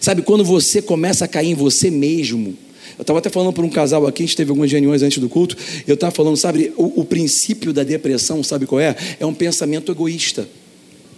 Sabe, 0.00 0.22
quando 0.22 0.44
você 0.44 0.80
começa 0.80 1.24
a 1.24 1.28
cair 1.28 1.50
em 1.50 1.54
você 1.54 1.90
mesmo. 1.90 2.56
Eu 2.96 3.02
estava 3.02 3.18
até 3.18 3.28
falando 3.28 3.52
para 3.52 3.64
um 3.64 3.68
casal 3.68 4.06
aqui, 4.06 4.22
a 4.22 4.26
gente 4.26 4.36
teve 4.36 4.50
algumas 4.50 4.70
reuniões 4.70 5.02
antes 5.02 5.18
do 5.18 5.28
culto. 5.28 5.56
Eu 5.86 5.94
estava 5.94 6.12
falando, 6.12 6.36
sabe, 6.36 6.72
o, 6.76 7.00
o 7.00 7.04
princípio 7.04 7.72
da 7.72 7.82
depressão, 7.82 8.42
sabe 8.42 8.66
qual 8.66 8.80
é? 8.80 8.94
É 9.18 9.26
um 9.26 9.34
pensamento 9.34 9.90
egoísta. 9.90 10.48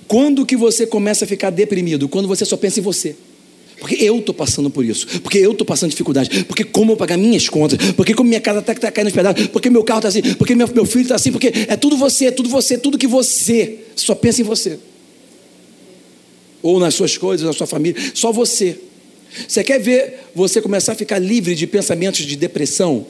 Quando 0.08 0.46
que 0.46 0.56
você 0.56 0.86
começa 0.86 1.24
a 1.24 1.28
ficar 1.28 1.50
deprimido? 1.50 2.08
Quando 2.08 2.26
você 2.26 2.44
só 2.44 2.56
pensa 2.56 2.80
em 2.80 2.82
você. 2.82 3.16
Porque 3.78 3.94
eu 3.96 4.18
estou 4.18 4.34
passando 4.34 4.70
por 4.70 4.84
isso. 4.84 5.06
Porque 5.20 5.38
eu 5.38 5.52
estou 5.52 5.66
passando 5.66 5.90
dificuldade. 5.90 6.44
Porque 6.44 6.64
como 6.64 6.92
eu 6.92 6.96
pagar 6.96 7.16
minhas 7.16 7.48
contas. 7.48 7.78
Porque 7.92 8.14
como 8.14 8.28
minha 8.28 8.40
casa 8.40 8.60
está 8.60 8.74
tá 8.74 8.90
caindo 8.90 9.06
nos 9.06 9.14
pedaços. 9.14 9.46
Porque 9.48 9.68
meu 9.68 9.84
carro 9.84 9.98
está 9.98 10.08
assim. 10.08 10.22
Porque 10.34 10.54
meu, 10.54 10.68
meu 10.68 10.86
filho 10.86 11.02
está 11.02 11.14
assim. 11.14 11.30
Porque 11.30 11.52
é 11.68 11.76
tudo 11.76 11.96
você, 11.96 12.26
é 12.26 12.30
tudo 12.30 12.48
você, 12.48 12.78
tudo 12.78 12.96
que 12.96 13.06
você. 13.06 13.80
Só 13.94 14.14
pensa 14.14 14.40
em 14.40 14.44
você. 14.44 14.78
Ou 16.62 16.80
nas 16.80 16.94
suas 16.94 17.18
coisas, 17.18 17.46
na 17.46 17.52
sua 17.52 17.66
família. 17.66 18.00
Só 18.14 18.32
você. 18.32 18.78
Você 19.46 19.62
quer 19.62 19.78
ver 19.78 20.20
você 20.34 20.62
começar 20.62 20.92
a 20.92 20.94
ficar 20.94 21.18
livre 21.18 21.54
de 21.54 21.66
pensamentos 21.66 22.24
de 22.24 22.36
depressão? 22.36 23.06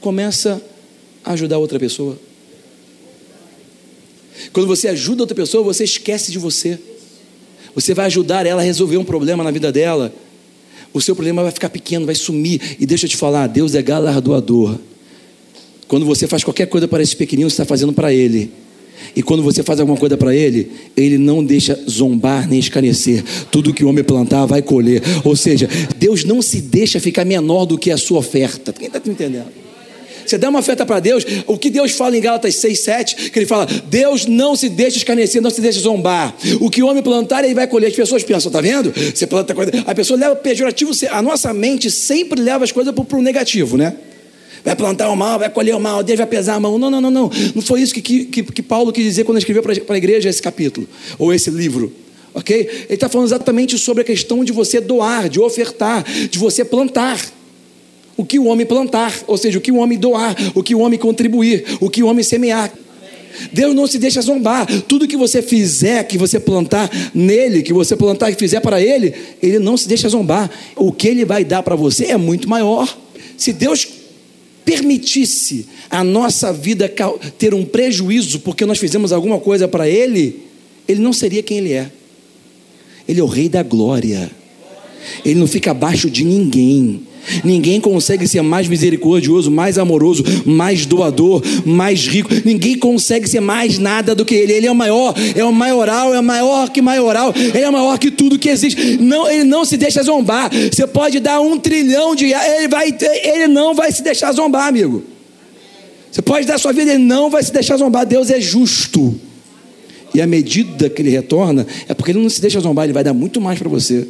Começa 0.00 0.60
a 1.22 1.32
ajudar 1.32 1.58
outra 1.58 1.78
pessoa. 1.78 2.18
Quando 4.52 4.66
você 4.66 4.88
ajuda 4.88 5.22
outra 5.22 5.36
pessoa, 5.36 5.62
você 5.62 5.84
esquece 5.84 6.32
de 6.32 6.38
você. 6.38 6.78
Você 7.74 7.94
vai 7.94 8.06
ajudar 8.06 8.46
ela 8.46 8.62
a 8.62 8.64
resolver 8.64 8.96
um 8.96 9.04
problema 9.04 9.44
na 9.44 9.50
vida 9.50 9.70
dela. 9.70 10.12
O 10.92 11.00
seu 11.00 11.14
problema 11.14 11.42
vai 11.42 11.52
ficar 11.52 11.70
pequeno, 11.70 12.06
vai 12.06 12.14
sumir. 12.14 12.76
E 12.80 12.86
deixa 12.86 13.06
eu 13.06 13.10
te 13.10 13.16
falar, 13.16 13.46
Deus 13.46 13.74
é 13.74 13.82
galardoador. 13.82 14.76
Quando 15.86 16.06
você 16.06 16.26
faz 16.26 16.44
qualquer 16.44 16.66
coisa 16.66 16.86
para 16.86 17.02
esse 17.02 17.16
pequenino, 17.16 17.48
você 17.48 17.54
está 17.54 17.64
fazendo 17.64 17.92
para 17.92 18.12
ele. 18.12 18.50
E 19.14 19.22
quando 19.22 19.42
você 19.42 19.62
faz 19.62 19.80
alguma 19.80 19.98
coisa 19.98 20.16
para 20.16 20.34
ele, 20.34 20.70
ele 20.96 21.18
não 21.18 21.42
deixa 21.42 21.78
zombar 21.88 22.48
nem 22.48 22.58
escarnecer. 22.58 23.24
Tudo 23.50 23.72
que 23.74 23.84
o 23.84 23.88
homem 23.88 24.04
plantar 24.04 24.46
vai 24.46 24.62
colher. 24.62 25.02
Ou 25.24 25.34
seja, 25.34 25.68
Deus 25.96 26.24
não 26.24 26.42
se 26.42 26.60
deixa 26.60 27.00
ficar 27.00 27.24
menor 27.24 27.66
do 27.66 27.78
que 27.78 27.90
a 27.90 27.96
sua 27.96 28.18
oferta. 28.18 28.72
Quem 28.72 28.86
está 28.86 28.98
entendendo? 29.04 29.46
Você 30.26 30.38
dá 30.38 30.48
uma 30.48 30.60
oferta 30.60 30.84
para 30.86 31.00
Deus, 31.00 31.24
o 31.46 31.58
que 31.58 31.70
Deus 31.70 31.92
fala 31.92 32.16
em 32.16 32.20
Gálatas 32.20 32.56
6, 32.56 32.80
7, 32.80 33.30
que 33.30 33.38
ele 33.38 33.46
fala: 33.46 33.66
Deus 33.86 34.26
não 34.26 34.54
se 34.56 34.68
deixa 34.68 34.98
escarnecer, 34.98 35.40
não 35.42 35.50
se 35.50 35.60
deixa 35.60 35.80
zombar. 35.80 36.34
O 36.60 36.70
que 36.70 36.82
o 36.82 36.86
homem 36.86 37.02
plantar, 37.02 37.44
ele 37.44 37.54
vai 37.54 37.66
colher. 37.66 37.88
As 37.88 37.96
pessoas 37.96 38.22
pensam, 38.22 38.50
tá 38.50 38.60
vendo? 38.60 38.92
Você 38.92 39.26
planta 39.26 39.54
coisa. 39.54 39.72
A 39.86 39.94
pessoa 39.94 40.18
leva 40.18 40.36
pejorativo, 40.36 40.92
a 41.10 41.22
nossa 41.22 41.52
mente 41.52 41.90
sempre 41.90 42.40
leva 42.40 42.64
as 42.64 42.72
coisas 42.72 42.94
para 42.94 43.18
o 43.18 43.22
negativo, 43.22 43.76
né? 43.76 43.94
Vai 44.64 44.76
plantar 44.76 45.08
o 45.08 45.16
mal, 45.16 45.38
vai 45.38 45.48
colher 45.48 45.74
o 45.74 45.80
mal, 45.80 46.02
Deus 46.02 46.18
vai 46.18 46.26
pesar 46.26 46.54
a 46.54 46.60
mão. 46.60 46.78
Não, 46.78 46.90
não, 46.90 47.00
não, 47.00 47.10
não. 47.10 47.30
Não 47.54 47.62
foi 47.62 47.80
isso 47.80 47.94
que, 47.94 48.02
que, 48.02 48.42
que 48.42 48.62
Paulo 48.62 48.92
quis 48.92 49.04
dizer 49.04 49.24
quando 49.24 49.38
escreveu 49.38 49.62
para 49.62 49.94
a 49.94 49.98
igreja 49.98 50.28
esse 50.28 50.42
capítulo, 50.42 50.86
ou 51.18 51.32
esse 51.32 51.50
livro. 51.50 51.92
Ok? 52.32 52.56
Ele 52.56 52.86
está 52.90 53.08
falando 53.08 53.26
exatamente 53.26 53.76
sobre 53.78 54.02
a 54.02 54.04
questão 54.04 54.44
de 54.44 54.52
você 54.52 54.80
doar, 54.80 55.28
de 55.28 55.40
ofertar, 55.40 56.04
de 56.04 56.38
você 56.38 56.64
plantar 56.64 57.20
o 58.16 58.24
que 58.24 58.38
o 58.38 58.44
homem 58.44 58.66
plantar, 58.66 59.14
ou 59.26 59.36
seja, 59.36 59.58
o 59.58 59.60
que 59.60 59.72
o 59.72 59.76
homem 59.76 59.98
doar, 59.98 60.36
o 60.54 60.62
que 60.62 60.74
o 60.74 60.80
homem 60.80 60.98
contribuir, 60.98 61.64
o 61.80 61.88
que 61.88 62.02
o 62.02 62.06
homem 62.06 62.22
semear. 62.22 62.72
Deus 63.52 63.74
não 63.74 63.86
se 63.86 63.98
deixa 63.98 64.20
zombar. 64.20 64.66
Tudo 64.82 65.08
que 65.08 65.16
você 65.16 65.40
fizer, 65.40 66.04
que 66.04 66.18
você 66.18 66.38
plantar 66.38 66.90
nele, 67.14 67.62
que 67.62 67.72
você 67.72 67.96
plantar 67.96 68.30
e 68.30 68.34
fizer 68.34 68.60
para 68.60 68.80
ele, 68.80 69.14
ele 69.42 69.58
não 69.58 69.76
se 69.76 69.88
deixa 69.88 70.08
zombar. 70.08 70.50
O 70.76 70.92
que 70.92 71.08
ele 71.08 71.24
vai 71.24 71.44
dar 71.44 71.62
para 71.62 71.76
você 71.76 72.06
é 72.06 72.16
muito 72.16 72.48
maior. 72.48 72.94
Se 73.36 73.52
Deus 73.52 73.88
permitisse 74.64 75.66
a 75.88 76.04
nossa 76.04 76.52
vida 76.52 76.92
ter 77.38 77.54
um 77.54 77.64
prejuízo 77.64 78.40
porque 78.40 78.66
nós 78.66 78.78
fizemos 78.78 79.12
alguma 79.12 79.38
coisa 79.38 79.66
para 79.66 79.88
ele, 79.88 80.42
ele 80.86 81.00
não 81.00 81.12
seria 81.12 81.42
quem 81.42 81.58
ele 81.58 81.72
é. 81.72 81.90
Ele 83.08 83.20
é 83.20 83.22
o 83.22 83.26
rei 83.26 83.48
da 83.48 83.62
glória. 83.62 84.30
Ele 85.24 85.40
não 85.40 85.46
fica 85.46 85.70
abaixo 85.70 86.10
de 86.10 86.24
ninguém. 86.24 87.06
Ninguém 87.44 87.80
consegue 87.80 88.26
ser 88.26 88.42
mais 88.42 88.68
misericordioso, 88.68 89.50
mais 89.50 89.78
amoroso, 89.78 90.24
mais 90.44 90.86
doador, 90.86 91.42
mais 91.64 92.06
rico. 92.06 92.30
Ninguém 92.44 92.76
consegue 92.76 93.28
ser 93.28 93.40
mais 93.40 93.78
nada 93.78 94.14
do 94.14 94.24
que 94.24 94.34
ele. 94.34 94.52
Ele 94.52 94.66
é 94.66 94.70
o 94.70 94.74
maior, 94.74 95.14
é 95.34 95.44
o 95.44 95.52
maioral, 95.52 96.14
é 96.14 96.20
maior 96.20 96.70
que 96.70 96.82
maioral, 96.82 97.32
ele 97.36 97.64
é 97.64 97.70
maior 97.70 97.98
que 97.98 98.10
tudo 98.10 98.38
que 98.38 98.48
existe. 98.48 98.98
Não, 98.98 99.30
ele 99.30 99.44
não 99.44 99.64
se 99.64 99.76
deixa 99.76 100.02
zombar. 100.02 100.50
Você 100.50 100.86
pode 100.86 101.20
dar 101.20 101.40
um 101.40 101.58
trilhão 101.58 102.14
de 102.14 102.26
ele 102.26 102.68
vai, 102.68 102.94
ele 103.22 103.46
não 103.46 103.74
vai 103.74 103.92
se 103.92 104.02
deixar 104.02 104.32
zombar, 104.32 104.68
amigo. 104.68 105.02
Você 106.10 106.22
pode 106.22 106.46
dar 106.46 106.58
sua 106.58 106.72
vida, 106.72 106.92
ele 106.92 107.04
não 107.04 107.30
vai 107.30 107.42
se 107.42 107.52
deixar 107.52 107.76
zombar. 107.76 108.04
Deus 108.04 108.30
é 108.30 108.40
justo. 108.40 109.14
E 110.12 110.20
a 110.20 110.26
medida 110.26 110.90
que 110.90 111.00
ele 111.00 111.10
retorna 111.10 111.66
é 111.88 111.94
porque 111.94 112.10
ele 112.10 112.20
não 112.20 112.28
se 112.28 112.40
deixa 112.40 112.58
zombar, 112.58 112.84
ele 112.84 112.92
vai 112.92 113.04
dar 113.04 113.14
muito 113.14 113.40
mais 113.40 113.58
para 113.58 113.68
você. 113.68 114.08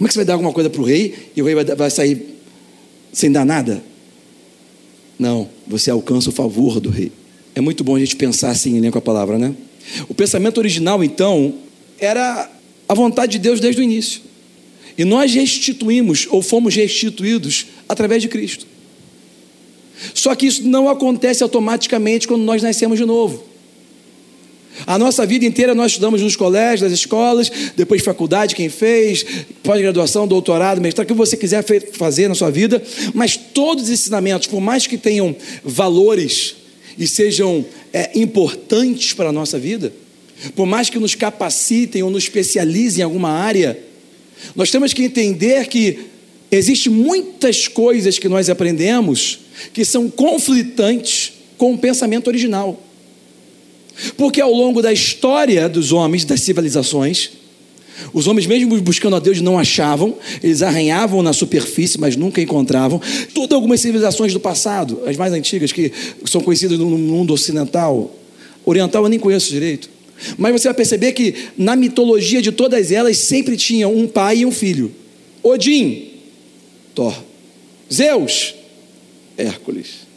Como 0.00 0.06
é 0.06 0.08
que 0.08 0.14
você 0.14 0.20
vai 0.20 0.24
dar 0.24 0.32
alguma 0.32 0.50
coisa 0.50 0.70
para 0.70 0.80
o 0.80 0.84
rei 0.84 1.14
e 1.36 1.42
o 1.42 1.44
rei 1.44 1.54
vai, 1.54 1.62
vai 1.62 1.90
sair 1.90 2.38
sem 3.12 3.30
dar 3.30 3.44
nada? 3.44 3.84
Não, 5.18 5.46
você 5.66 5.90
alcança 5.90 6.30
o 6.30 6.32
favor 6.32 6.80
do 6.80 6.88
rei. 6.88 7.12
É 7.54 7.60
muito 7.60 7.84
bom 7.84 7.96
a 7.96 8.00
gente 8.00 8.16
pensar 8.16 8.48
assim 8.48 8.80
né, 8.80 8.90
com 8.90 8.96
a 8.96 9.02
palavra, 9.02 9.36
né? 9.36 9.54
O 10.08 10.14
pensamento 10.14 10.56
original, 10.56 11.04
então, 11.04 11.52
era 11.98 12.50
a 12.88 12.94
vontade 12.94 13.32
de 13.32 13.40
Deus 13.40 13.60
desde 13.60 13.82
o 13.82 13.84
início. 13.84 14.22
E 14.96 15.04
nós 15.04 15.34
restituímos, 15.34 16.26
ou 16.30 16.40
fomos 16.40 16.74
restituídos, 16.74 17.66
através 17.86 18.22
de 18.22 18.28
Cristo. 18.28 18.66
Só 20.14 20.34
que 20.34 20.46
isso 20.46 20.66
não 20.66 20.88
acontece 20.88 21.42
automaticamente 21.42 22.26
quando 22.26 22.42
nós 22.42 22.62
nascemos 22.62 22.98
de 22.98 23.04
novo. 23.04 23.44
A 24.90 24.98
nossa 24.98 25.24
vida 25.24 25.44
inteira 25.44 25.72
nós 25.72 25.92
estudamos 25.92 26.20
nos 26.20 26.34
colégios, 26.34 26.80
nas 26.80 26.90
escolas, 26.90 27.48
depois 27.76 28.02
faculdade, 28.02 28.56
quem 28.56 28.68
fez, 28.68 29.24
pós-graduação, 29.62 30.26
doutorado, 30.26 30.80
mestrado, 30.80 31.04
o 31.04 31.06
que 31.06 31.14
você 31.14 31.36
quiser 31.36 31.64
fazer 31.92 32.26
na 32.26 32.34
sua 32.34 32.50
vida, 32.50 32.82
mas 33.14 33.36
todos 33.36 33.84
os 33.84 33.90
ensinamentos, 33.90 34.48
por 34.48 34.60
mais 34.60 34.88
que 34.88 34.98
tenham 34.98 35.36
valores 35.62 36.56
e 36.98 37.06
sejam 37.06 37.64
é, 37.92 38.18
importantes 38.18 39.12
para 39.12 39.28
a 39.28 39.32
nossa 39.32 39.60
vida, 39.60 39.92
por 40.56 40.66
mais 40.66 40.90
que 40.90 40.98
nos 40.98 41.14
capacitem 41.14 42.02
ou 42.02 42.10
nos 42.10 42.24
especializem 42.24 43.02
em 43.02 43.04
alguma 43.04 43.30
área, 43.30 43.78
Nós 44.56 44.72
temos 44.72 44.92
que 44.92 45.04
entender 45.04 45.68
que 45.68 46.00
existem 46.50 46.92
muitas 46.92 47.68
coisas 47.68 48.18
que 48.18 48.28
nós 48.28 48.50
aprendemos 48.50 49.38
que 49.72 49.84
são 49.84 50.10
conflitantes 50.10 51.34
com 51.56 51.74
o 51.74 51.78
pensamento 51.78 52.26
original. 52.26 52.89
Porque 54.16 54.40
ao 54.40 54.52
longo 54.52 54.82
da 54.82 54.92
história 54.92 55.68
dos 55.68 55.92
homens, 55.92 56.24
das 56.24 56.40
civilizações, 56.40 57.30
os 58.12 58.26
homens, 58.26 58.46
mesmo 58.46 58.80
buscando 58.80 59.16
a 59.16 59.18
Deus, 59.18 59.40
não 59.40 59.58
achavam, 59.58 60.16
eles 60.42 60.62
arranhavam 60.62 61.22
na 61.22 61.32
superfície, 61.32 61.98
mas 61.98 62.16
nunca 62.16 62.40
encontravam. 62.40 63.00
Tudo 63.34 63.54
algumas 63.54 63.80
civilizações 63.80 64.32
do 64.32 64.40
passado, 64.40 65.00
as 65.06 65.16
mais 65.16 65.32
antigas, 65.32 65.72
que 65.72 65.92
são 66.24 66.40
conhecidas 66.40 66.78
no 66.78 66.86
mundo 66.86 67.32
ocidental, 67.32 68.14
oriental 68.64 69.02
eu 69.02 69.08
nem 69.08 69.18
conheço 69.18 69.50
direito. 69.50 69.90
Mas 70.36 70.52
você 70.52 70.68
vai 70.68 70.74
perceber 70.74 71.12
que 71.12 71.34
na 71.56 71.76
mitologia 71.76 72.42
de 72.42 72.52
todas 72.52 72.90
elas 72.92 73.16
sempre 73.16 73.56
tinha 73.56 73.88
um 73.88 74.06
pai 74.06 74.38
e 74.38 74.46
um 74.46 74.52
filho. 74.52 74.92
Odin, 75.42 76.10
Thor. 76.94 77.14
Zeus, 77.92 78.54
Hércules. 79.36 80.09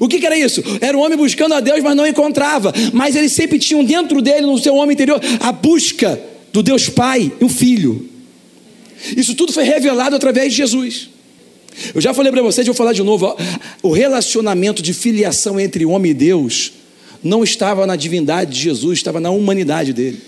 O 0.00 0.08
que, 0.08 0.18
que, 0.18 0.26
era 0.26 0.38
isso? 0.38 0.62
Era 0.80 0.96
um 0.96 1.00
homem 1.00 1.18
buscando 1.18 1.54
a 1.54 1.60
Deus, 1.60 1.82
mas 1.82 1.96
não 1.96 2.06
encontrava. 2.06 2.72
Mas 2.92 3.16
ele 3.16 3.28
sempre 3.28 3.58
tinha 3.58 3.82
dentro 3.82 4.22
dele, 4.22 4.46
no 4.46 4.58
seu 4.58 4.74
homem 4.76 4.94
interior, 4.94 5.20
a 5.40 5.52
busca 5.52 6.20
do 6.52 6.62
Deus 6.62 6.88
Pai 6.88 7.32
e 7.40 7.44
um 7.44 7.48
filho. 7.48 8.08
Isso 9.16 9.34
tudo 9.34 9.52
foi 9.52 9.64
revelado 9.64 10.14
através 10.14 10.52
de 10.52 10.58
Jesus. 10.58 11.08
Eu 11.94 12.00
já 12.00 12.14
falei 12.14 12.30
para 12.30 12.42
vocês, 12.42 12.66
vou 12.66 12.74
falar 12.74 12.92
de 12.92 13.02
novo. 13.02 13.36
O 13.82 13.90
relacionamento 13.90 14.82
de 14.82 14.92
filiação 14.92 15.58
entre 15.58 15.84
homem 15.84 16.12
e 16.12 16.14
Deus 16.14 16.72
não 17.22 17.42
estava 17.42 17.86
na 17.86 17.96
divindade 17.96 18.52
de 18.52 18.60
Jesus, 18.60 18.98
estava 18.98 19.20
na 19.20 19.30
humanidade 19.30 19.92
dele. 19.92 20.20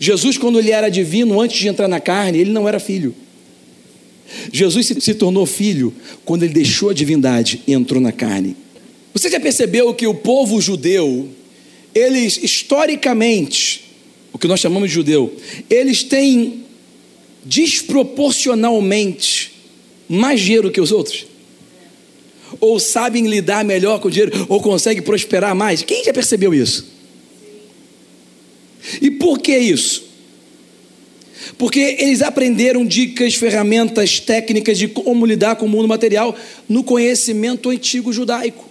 Jesus, 0.00 0.36
quando 0.36 0.58
ele 0.58 0.70
era 0.70 0.88
divino, 0.88 1.40
antes 1.40 1.58
de 1.58 1.68
entrar 1.68 1.88
na 1.88 2.00
carne, 2.00 2.38
ele 2.38 2.50
não 2.50 2.68
era 2.68 2.80
filho. 2.80 3.14
Jesus 4.52 4.86
se, 4.86 5.14
tornou 5.14 5.46
filho 5.46 5.92
quando 6.24 6.42
ele 6.42 6.52
deixou 6.52 6.90
a 6.90 6.94
divindade 6.94 7.62
e 7.66 7.72
entrou 7.72 8.00
na 8.00 8.12
carne. 8.12 8.56
Você 9.12 9.30
já 9.30 9.38
percebeu 9.38 9.94
que 9.94 10.06
o 10.06 10.14
povo 10.14 10.60
judeu 10.60 11.28
eles 11.94 12.38
historicamente, 12.42 13.84
o 14.32 14.38
que 14.38 14.48
nós 14.48 14.58
chamamos 14.58 14.88
de 14.88 14.94
judeu, 14.94 15.32
eles 15.70 16.02
têm 16.02 16.64
desproporcionalmente 17.44 19.52
mais 20.08 20.40
dinheiro 20.40 20.70
que 20.70 20.80
os 20.80 20.90
outros? 20.90 21.26
Ou 22.60 22.80
sabem 22.80 23.28
lidar 23.28 23.64
melhor 23.64 24.00
com 24.00 24.08
o 24.08 24.10
dinheiro, 24.10 24.46
ou 24.48 24.60
conseguem 24.60 25.02
prosperar 25.02 25.54
mais? 25.54 25.82
Quem 25.82 26.04
já 26.04 26.12
percebeu 26.12 26.52
isso? 26.52 26.92
E 29.00 29.10
por 29.10 29.38
que 29.38 29.56
isso? 29.56 30.13
Porque 31.58 31.96
eles 31.98 32.22
aprenderam 32.22 32.84
dicas, 32.84 33.34
ferramentas, 33.34 34.20
técnicas 34.20 34.78
de 34.78 34.88
como 34.88 35.26
lidar 35.26 35.56
com 35.56 35.66
o 35.66 35.68
mundo 35.68 35.88
material 35.88 36.36
no 36.68 36.82
conhecimento 36.82 37.70
antigo 37.70 38.12
judaico, 38.12 38.68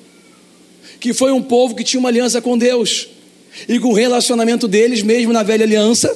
que 1.00 1.14
foi 1.14 1.32
um 1.32 1.42
povo 1.42 1.76
que 1.76 1.84
tinha 1.84 2.00
uma 2.00 2.10
aliança 2.10 2.42
com 2.42 2.58
Deus 2.58 3.10
e 3.68 3.80
com 3.80 3.90
o 3.90 3.94
relacionamento 3.94 4.68
deles, 4.68 5.04
mesmo 5.04 5.32
na 5.32 5.44
velha 5.44 5.64
aliança, 5.64 6.12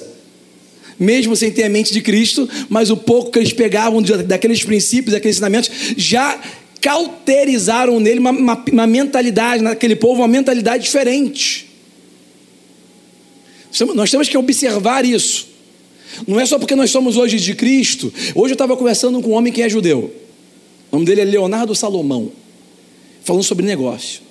mesmo 1.00 1.36
sem 1.36 1.52
ter 1.52 1.64
a 1.64 1.70
mente 1.70 1.94
de 1.94 2.02
Cristo, 2.02 2.50
mas 2.70 2.90
o 2.90 2.98
pouco 2.98 3.32
que 3.32 3.40
eles 3.40 3.54
pegavam 3.54 4.02
daqueles 4.02 4.64
princípios, 4.64 5.14
daqueles 5.14 5.38
ensinamentos, 5.38 5.70
já 5.96 6.42
cauterizaram 6.82 8.00
nele 8.00 8.20
uma, 8.20 8.32
uma, 8.32 8.66
uma 8.72 8.88
mentalidade, 8.88 9.62
naquele 9.62 9.96
povo, 9.96 10.22
uma 10.22 10.28
mentalidade 10.28 10.84
diferente. 10.84 11.68
Nós 13.94 14.10
temos 14.10 14.28
que 14.28 14.38
observar 14.38 15.06
isso. 15.06 15.57
Não 16.26 16.40
é 16.40 16.46
só 16.46 16.58
porque 16.58 16.76
nós 16.76 16.90
somos 16.90 17.18
hoje 17.18 17.38
de 17.38 17.54
Cristo. 17.54 18.14
Hoje 18.34 18.52
eu 18.52 18.56
estava 18.56 18.76
conversando 18.78 19.22
com 19.22 19.32
um 19.32 19.34
homem 19.34 19.52
que 19.52 19.62
é 19.62 19.70
judeu. 19.70 20.14
O 20.92 20.96
nome 20.96 21.06
dele 21.06 21.22
é 21.22 21.26
Leonardo 21.26 21.76
Salomão. 21.76 22.32
Falando 23.24 23.44
sobre 23.44 23.66
negócio. 23.66 24.22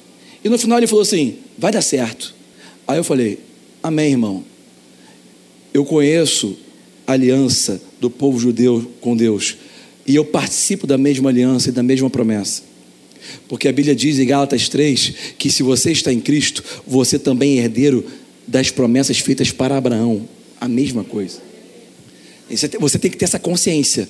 E 0.42 0.48
no 0.48 0.58
final 0.58 0.78
ele 0.78 0.86
falou 0.86 1.02
assim: 1.02 1.36
vai 1.58 1.70
dar 1.70 1.82
certo. 1.82 2.34
Aí 2.88 2.98
eu 2.98 3.04
falei: 3.04 3.38
Amém, 3.82 4.12
irmão. 4.12 4.44
Eu 5.72 5.84
conheço 5.84 6.56
a 7.06 7.12
aliança 7.12 7.80
do 8.00 8.08
povo 8.08 8.38
judeu 8.38 8.90
com 9.00 9.16
Deus. 9.16 9.56
E 10.06 10.14
eu 10.14 10.24
participo 10.24 10.86
da 10.86 10.96
mesma 10.96 11.30
aliança 11.30 11.68
e 11.68 11.72
da 11.72 11.82
mesma 11.82 12.08
promessa. 12.08 12.62
Porque 13.48 13.68
a 13.68 13.72
Bíblia 13.72 13.94
diz 13.94 14.18
em 14.18 14.26
Gálatas 14.26 14.68
3 14.68 15.14
que 15.36 15.50
se 15.50 15.62
você 15.62 15.90
está 15.92 16.12
em 16.12 16.20
Cristo, 16.20 16.62
você 16.86 17.18
também 17.18 17.58
é 17.58 17.64
herdeiro 17.64 18.04
das 18.46 18.70
promessas 18.70 19.18
feitas 19.18 19.50
para 19.50 19.76
Abraão. 19.76 20.28
A 20.60 20.68
mesma 20.68 21.04
coisa. 21.04 21.45
Você 22.50 22.98
tem 22.98 23.10
que 23.10 23.16
ter 23.16 23.24
essa 23.24 23.38
consciência. 23.38 24.08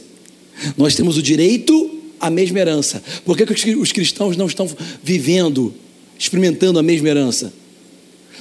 Nós 0.76 0.94
temos 0.94 1.16
o 1.16 1.22
direito 1.22 1.90
à 2.20 2.30
mesma 2.30 2.58
herança. 2.58 3.02
Por 3.24 3.36
que 3.36 3.44
os 3.74 3.92
cristãos 3.92 4.36
não 4.36 4.46
estão 4.46 4.68
vivendo, 5.02 5.72
experimentando 6.18 6.78
a 6.78 6.82
mesma 6.82 7.08
herança? 7.08 7.52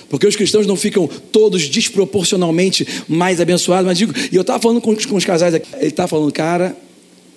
Porque 0.10 0.28
os 0.28 0.36
cristãos 0.36 0.68
não 0.68 0.76
ficam 0.76 1.10
todos 1.32 1.68
desproporcionalmente 1.68 2.86
mais 3.08 3.42
abençoados. 3.42 3.88
Mas 3.88 3.98
digo, 3.98 4.14
e 4.32 4.36
eu 4.36 4.42
estava 4.42 4.60
falando 4.60 4.82
com, 4.82 4.96
com, 4.96 5.16
os 5.16 5.26
casais 5.26 5.54
aqui, 5.54 5.68
ele 5.78 5.88
estava 5.88 6.08
falando, 6.08 6.32
cara, 6.32 6.78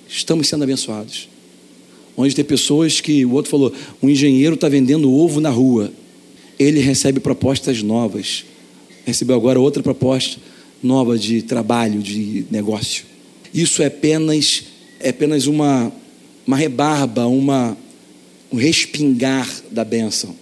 estamos 0.09 0.49
sendo 0.49 0.65
abençoados. 0.65 1.29
Onde 2.17 2.35
tem 2.35 2.45
pessoas 2.45 3.01
que, 3.01 3.25
o 3.25 3.33
outro 3.33 3.51
falou, 3.51 3.73
um 4.03 4.09
engenheiro 4.09 4.55
está 4.55 4.69
vendendo 4.69 5.13
ovo 5.13 5.41
na 5.41 5.51
rua. 5.51 5.93
Ele 6.59 6.81
recebe 6.81 7.21
propostas 7.21 7.83
novas. 7.83 8.45
Recebeu 9.07 9.37
agora 9.37 9.61
outra 9.61 9.83
proposta 9.83 10.39
nova 10.83 11.19
de 11.19 11.43
trabalho, 11.43 12.01
de 12.01 12.45
negócio. 12.51 13.05
Isso 13.53 13.83
é 13.83 13.87
apenas, 13.87 14.65
é 15.01 15.11
apenas 15.11 15.47
uma, 15.47 15.93
uma 16.47 16.57
rebarba, 16.57 17.27
uma, 17.27 17.77
um 18.53 18.57
respingar 18.57 19.49
da 19.71 19.85
bênção. 19.85 20.35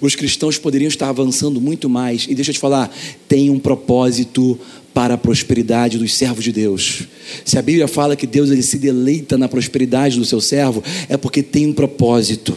Os 0.00 0.14
cristãos 0.14 0.58
poderiam 0.58 0.88
estar 0.88 1.08
avançando 1.08 1.60
muito 1.60 1.88
mais. 1.88 2.26
E 2.28 2.34
deixa 2.34 2.50
eu 2.50 2.54
te 2.54 2.60
falar, 2.60 2.94
tem 3.26 3.50
um 3.50 3.58
propósito 3.58 4.58
para 4.92 5.14
a 5.14 5.18
prosperidade 5.18 5.98
dos 5.98 6.14
servos 6.14 6.44
de 6.44 6.52
Deus. 6.52 7.04
Se 7.44 7.58
a 7.58 7.62
Bíblia 7.62 7.88
fala 7.88 8.16
que 8.16 8.26
Deus 8.26 8.50
ele 8.50 8.62
se 8.62 8.78
deleita 8.78 9.38
na 9.38 9.48
prosperidade 9.48 10.18
do 10.18 10.24
seu 10.24 10.40
servo, 10.40 10.82
é 11.08 11.16
porque 11.16 11.42
tem 11.42 11.66
um 11.66 11.72
propósito. 11.72 12.56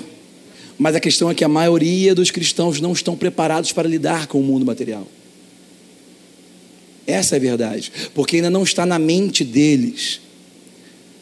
Mas 0.77 0.95
a 0.95 0.99
questão 0.99 1.29
é 1.29 1.35
que 1.35 1.43
a 1.43 1.49
maioria 1.49 2.15
dos 2.15 2.31
cristãos 2.31 2.81
não 2.81 2.91
estão 2.91 3.15
preparados 3.15 3.71
para 3.71 3.87
lidar 3.87 4.27
com 4.27 4.39
o 4.39 4.43
mundo 4.43 4.65
material. 4.65 5.07
Essa 7.05 7.35
é 7.35 7.37
a 7.37 7.41
verdade, 7.41 7.91
porque 8.13 8.37
ainda 8.37 8.49
não 8.49 8.63
está 8.63 8.85
na 8.85 8.97
mente 8.97 9.43
deles, 9.43 10.21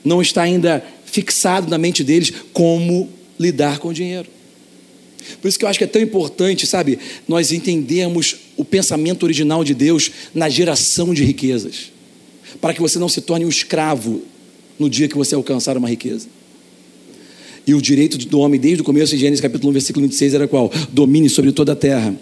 não 0.04 0.22
está 0.22 0.44
ainda 0.44 0.84
fixado 1.06 1.70
na 1.70 1.78
mente 1.78 2.04
deles 2.04 2.32
como 2.54 3.10
lidar 3.40 3.80
com 3.80 3.90
o 3.90 3.94
dinheiro. 3.94 4.28
Por 5.42 5.48
isso 5.48 5.58
que 5.58 5.66
eu 5.66 5.70
acho 5.70 5.78
que 5.78 5.84
é 5.84 5.88
tão 5.88 6.02
importante, 6.02 6.66
sabe, 6.66 6.98
nós 7.28 7.52
entendermos 7.52 8.36
o 8.58 8.66
pensamento 8.66 9.24
original 9.24 9.64
de 9.64 9.74
Deus 9.74 10.12
na 10.34 10.50
geração 10.50 11.14
de 11.14 11.24
riquezas, 11.24 11.92
para 12.60 12.74
que 12.74 12.82
você 12.82 12.98
não 12.98 13.10
se 13.10 13.22
torne 13.22 13.46
um 13.46 13.50
escravo 13.50 14.22
no 14.80 14.90
dia 14.90 15.08
que 15.08 15.18
você 15.18 15.36
alcançar 15.36 15.78
uma 15.78 15.90
riqueza. 15.90 16.28
E 17.66 17.74
o 17.74 17.82
direito 17.82 18.18
do 18.18 18.40
homem, 18.40 18.60
desde 18.60 18.82
o 18.82 18.84
começo 18.84 19.14
de 19.14 19.20
Gênesis 19.20 19.42
capítulo 19.42 19.70
1, 19.70 19.74
versículo 19.74 20.06
26, 20.08 20.34
era 20.34 20.48
qual? 20.48 20.72
Domine 20.92 21.30
sobre 21.30 21.52
toda 21.52 21.74
a 21.74 21.76
terra. 21.76 22.16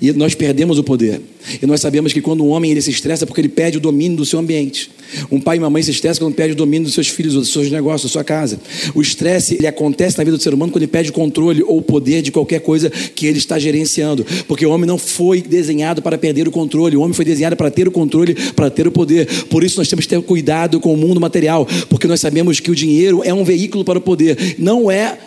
E 0.00 0.12
nós 0.12 0.34
perdemos 0.34 0.78
o 0.78 0.84
poder. 0.84 1.20
E 1.60 1.66
nós 1.66 1.80
sabemos 1.80 2.12
que 2.12 2.20
quando 2.20 2.44
um 2.44 2.48
homem 2.48 2.70
ele 2.70 2.82
se 2.82 2.90
estressa 2.90 3.24
é 3.24 3.26
porque 3.26 3.40
ele 3.40 3.48
perde 3.48 3.78
o 3.78 3.80
domínio 3.80 4.18
do 4.18 4.26
seu 4.26 4.38
ambiente. 4.38 4.90
Um 5.30 5.40
pai 5.40 5.56
e 5.56 5.58
uma 5.58 5.70
mãe 5.70 5.82
se 5.82 5.90
estressam 5.90 6.26
quando 6.26 6.34
perde 6.34 6.52
o 6.52 6.56
domínio 6.56 6.84
dos 6.84 6.94
seus 6.94 7.08
filhos, 7.08 7.34
dos 7.34 7.52
seus 7.52 7.70
negócios, 7.70 8.10
da 8.10 8.12
sua 8.12 8.24
casa. 8.24 8.60
O 8.94 9.00
estresse 9.00 9.54
ele 9.54 9.66
acontece 9.66 10.18
na 10.18 10.24
vida 10.24 10.36
do 10.36 10.42
ser 10.42 10.54
humano 10.54 10.70
quando 10.72 10.82
ele 10.82 10.90
perde 10.90 11.10
o 11.10 11.12
controle 11.12 11.62
ou 11.62 11.78
o 11.78 11.82
poder 11.82 12.22
de 12.22 12.30
qualquer 12.30 12.60
coisa 12.60 12.90
que 12.90 13.26
ele 13.26 13.38
está 13.38 13.58
gerenciando. 13.58 14.24
Porque 14.46 14.64
o 14.64 14.70
homem 14.70 14.86
não 14.86 14.98
foi 14.98 15.40
desenhado 15.40 16.02
para 16.02 16.18
perder 16.18 16.46
o 16.46 16.50
controle, 16.50 16.96
o 16.96 17.00
homem 17.00 17.14
foi 17.14 17.24
desenhado 17.24 17.56
para 17.56 17.70
ter 17.70 17.88
o 17.88 17.90
controle, 17.90 18.34
para 18.52 18.70
ter 18.70 18.86
o 18.86 18.92
poder. 18.92 19.26
Por 19.46 19.64
isso 19.64 19.78
nós 19.78 19.88
temos 19.88 20.04
que 20.04 20.10
ter 20.10 20.22
cuidado 20.22 20.80
com 20.80 20.92
o 20.92 20.96
mundo 20.96 21.20
material, 21.20 21.66
porque 21.88 22.06
nós 22.06 22.20
sabemos 22.20 22.60
que 22.60 22.70
o 22.70 22.74
dinheiro 22.74 23.22
é 23.24 23.32
um 23.32 23.44
veículo 23.44 23.84
para 23.84 23.98
o 23.98 24.02
poder, 24.02 24.56
não 24.58 24.90
é 24.90 25.18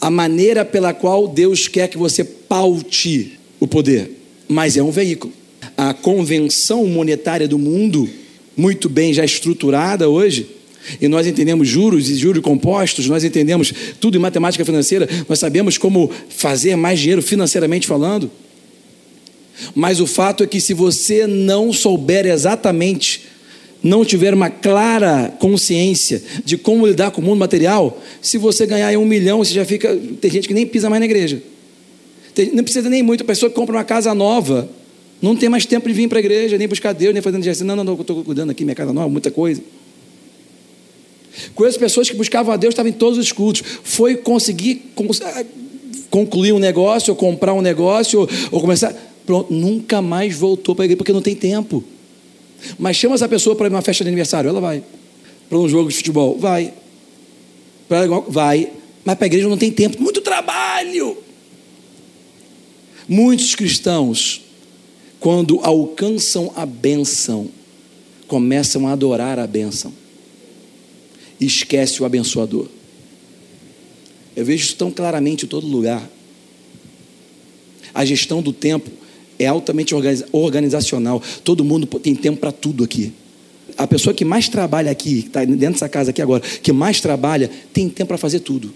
a 0.00 0.10
maneira 0.10 0.64
pela 0.64 0.94
qual 0.94 1.26
Deus 1.26 1.66
quer 1.66 1.88
que 1.88 1.98
você 1.98 2.22
paute 2.22 3.37
o 3.60 3.66
poder, 3.66 4.10
mas 4.48 4.76
é 4.76 4.82
um 4.82 4.90
veículo. 4.90 5.32
A 5.76 5.92
convenção 5.92 6.86
monetária 6.86 7.48
do 7.48 7.58
mundo, 7.58 8.08
muito 8.56 8.88
bem 8.88 9.12
já 9.12 9.24
estruturada 9.24 10.08
hoje, 10.08 10.46
e 11.00 11.08
nós 11.08 11.26
entendemos 11.26 11.68
juros 11.68 12.08
e 12.08 12.14
juros 12.16 12.42
compostos, 12.42 13.06
nós 13.06 13.24
entendemos 13.24 13.72
tudo 14.00 14.16
em 14.16 14.20
matemática 14.20 14.64
financeira, 14.64 15.08
nós 15.28 15.38
sabemos 15.38 15.76
como 15.76 16.10
fazer 16.28 16.76
mais 16.76 16.98
dinheiro 16.98 17.22
financeiramente 17.22 17.86
falando. 17.86 18.30
Mas 19.74 20.00
o 20.00 20.06
fato 20.06 20.44
é 20.44 20.46
que 20.46 20.60
se 20.60 20.72
você 20.72 21.26
não 21.26 21.72
souber 21.72 22.26
exatamente, 22.26 23.22
não 23.82 24.04
tiver 24.04 24.32
uma 24.32 24.50
clara 24.50 25.34
consciência 25.38 26.22
de 26.44 26.56
como 26.56 26.86
lidar 26.86 27.10
com 27.10 27.20
o 27.20 27.24
mundo 27.24 27.38
material, 27.38 28.00
se 28.22 28.38
você 28.38 28.66
ganhar 28.66 28.96
um 28.98 29.04
milhão, 29.04 29.38
você 29.38 29.52
já 29.52 29.64
fica. 29.64 29.96
Tem 30.20 30.30
gente 30.30 30.48
que 30.48 30.54
nem 30.54 30.66
pisa 30.66 30.88
mais 30.88 31.00
na 31.00 31.06
igreja. 31.06 31.42
Não 32.46 32.62
precisa 32.62 32.88
nem 32.88 33.02
muito. 33.02 33.22
A 33.22 33.26
pessoa 33.26 33.50
que 33.50 33.56
compra 33.56 33.76
uma 33.76 33.84
casa 33.84 34.14
nova, 34.14 34.68
Não 35.20 35.34
tem 35.34 35.48
mais 35.48 35.66
tempo 35.66 35.88
de 35.88 35.94
vir 35.94 36.08
para 36.08 36.18
a 36.18 36.20
igreja, 36.20 36.56
nem 36.56 36.68
buscar 36.68 36.92
Deus, 36.92 37.12
nem 37.12 37.20
fazendo 37.20 37.42
direção. 37.42 37.66
Não, 37.66 37.74
não, 37.74 37.82
não, 37.82 37.94
eu 37.94 38.00
estou 38.00 38.22
cuidando 38.22 38.50
aqui, 38.50 38.64
minha 38.64 38.74
casa 38.74 38.92
nova, 38.92 39.08
muita 39.08 39.30
coisa. 39.30 39.60
Conheço 41.54 41.78
pessoas 41.78 42.08
que 42.08 42.16
buscavam 42.16 42.52
a 42.52 42.56
Deus, 42.56 42.72
estavam 42.72 42.90
em 42.90 42.94
todos 42.94 43.18
os 43.18 43.32
cultos. 43.32 43.62
Foi 43.82 44.16
conseguir 44.16 44.92
ah, 45.24 45.44
concluir 46.10 46.52
um 46.52 46.58
negócio, 46.58 47.12
ou 47.12 47.16
comprar 47.16 47.52
um 47.52 47.60
negócio, 47.60 48.20
ou, 48.20 48.28
ou 48.52 48.60
começar. 48.60 48.94
Pronto, 49.26 49.52
nunca 49.52 50.00
mais 50.00 50.34
voltou 50.34 50.74
para 50.74 50.84
a 50.84 50.86
igreja, 50.86 50.96
porque 50.96 51.12
não 51.12 51.22
tem 51.22 51.34
tempo. 51.34 51.82
Mas 52.78 52.96
chama 52.96 53.14
essa 53.14 53.28
pessoa 53.28 53.54
para 53.54 53.68
uma 53.68 53.82
festa 53.82 54.04
de 54.04 54.08
aniversário, 54.08 54.48
ela 54.48 54.60
vai. 54.60 54.82
Para 55.48 55.58
um 55.58 55.68
jogo 55.68 55.88
de 55.88 55.96
futebol, 55.96 56.38
vai. 56.38 56.72
Pra, 57.88 58.06
vai. 58.28 58.70
Mas 59.04 59.16
para 59.16 59.24
a 59.24 59.28
igreja 59.28 59.48
não 59.48 59.58
tem 59.58 59.70
tempo, 59.70 60.02
muito 60.02 60.20
trabalho. 60.20 61.16
Muitos 63.08 63.54
cristãos, 63.54 64.42
quando 65.18 65.60
alcançam 65.62 66.52
a 66.54 66.66
bênção, 66.66 67.48
começam 68.26 68.86
a 68.86 68.92
adorar 68.92 69.38
a 69.38 69.46
bênção 69.46 69.92
e 71.40 71.46
esquece 71.46 72.02
o 72.02 72.04
abençoador. 72.04 72.68
Eu 74.36 74.44
vejo 74.44 74.66
isso 74.66 74.76
tão 74.76 74.90
claramente 74.90 75.46
em 75.46 75.48
todo 75.48 75.66
lugar. 75.66 76.08
A 77.94 78.04
gestão 78.04 78.42
do 78.42 78.52
tempo 78.52 78.90
é 79.38 79.46
altamente 79.46 79.94
organizacional. 80.30 81.22
Todo 81.42 81.64
mundo 81.64 81.86
tem 81.86 82.14
tempo 82.14 82.38
para 82.38 82.52
tudo 82.52 82.84
aqui. 82.84 83.12
A 83.76 83.86
pessoa 83.86 84.12
que 84.12 84.24
mais 84.24 84.48
trabalha 84.48 84.90
aqui, 84.90 85.22
que 85.22 85.28
está 85.28 85.44
dentro 85.44 85.72
dessa 85.72 85.88
casa 85.88 86.10
aqui 86.10 86.20
agora, 86.20 86.42
que 86.42 86.72
mais 86.72 87.00
trabalha, 87.00 87.50
tem 87.72 87.88
tempo 87.88 88.08
para 88.08 88.18
fazer 88.18 88.40
tudo. 88.40 88.72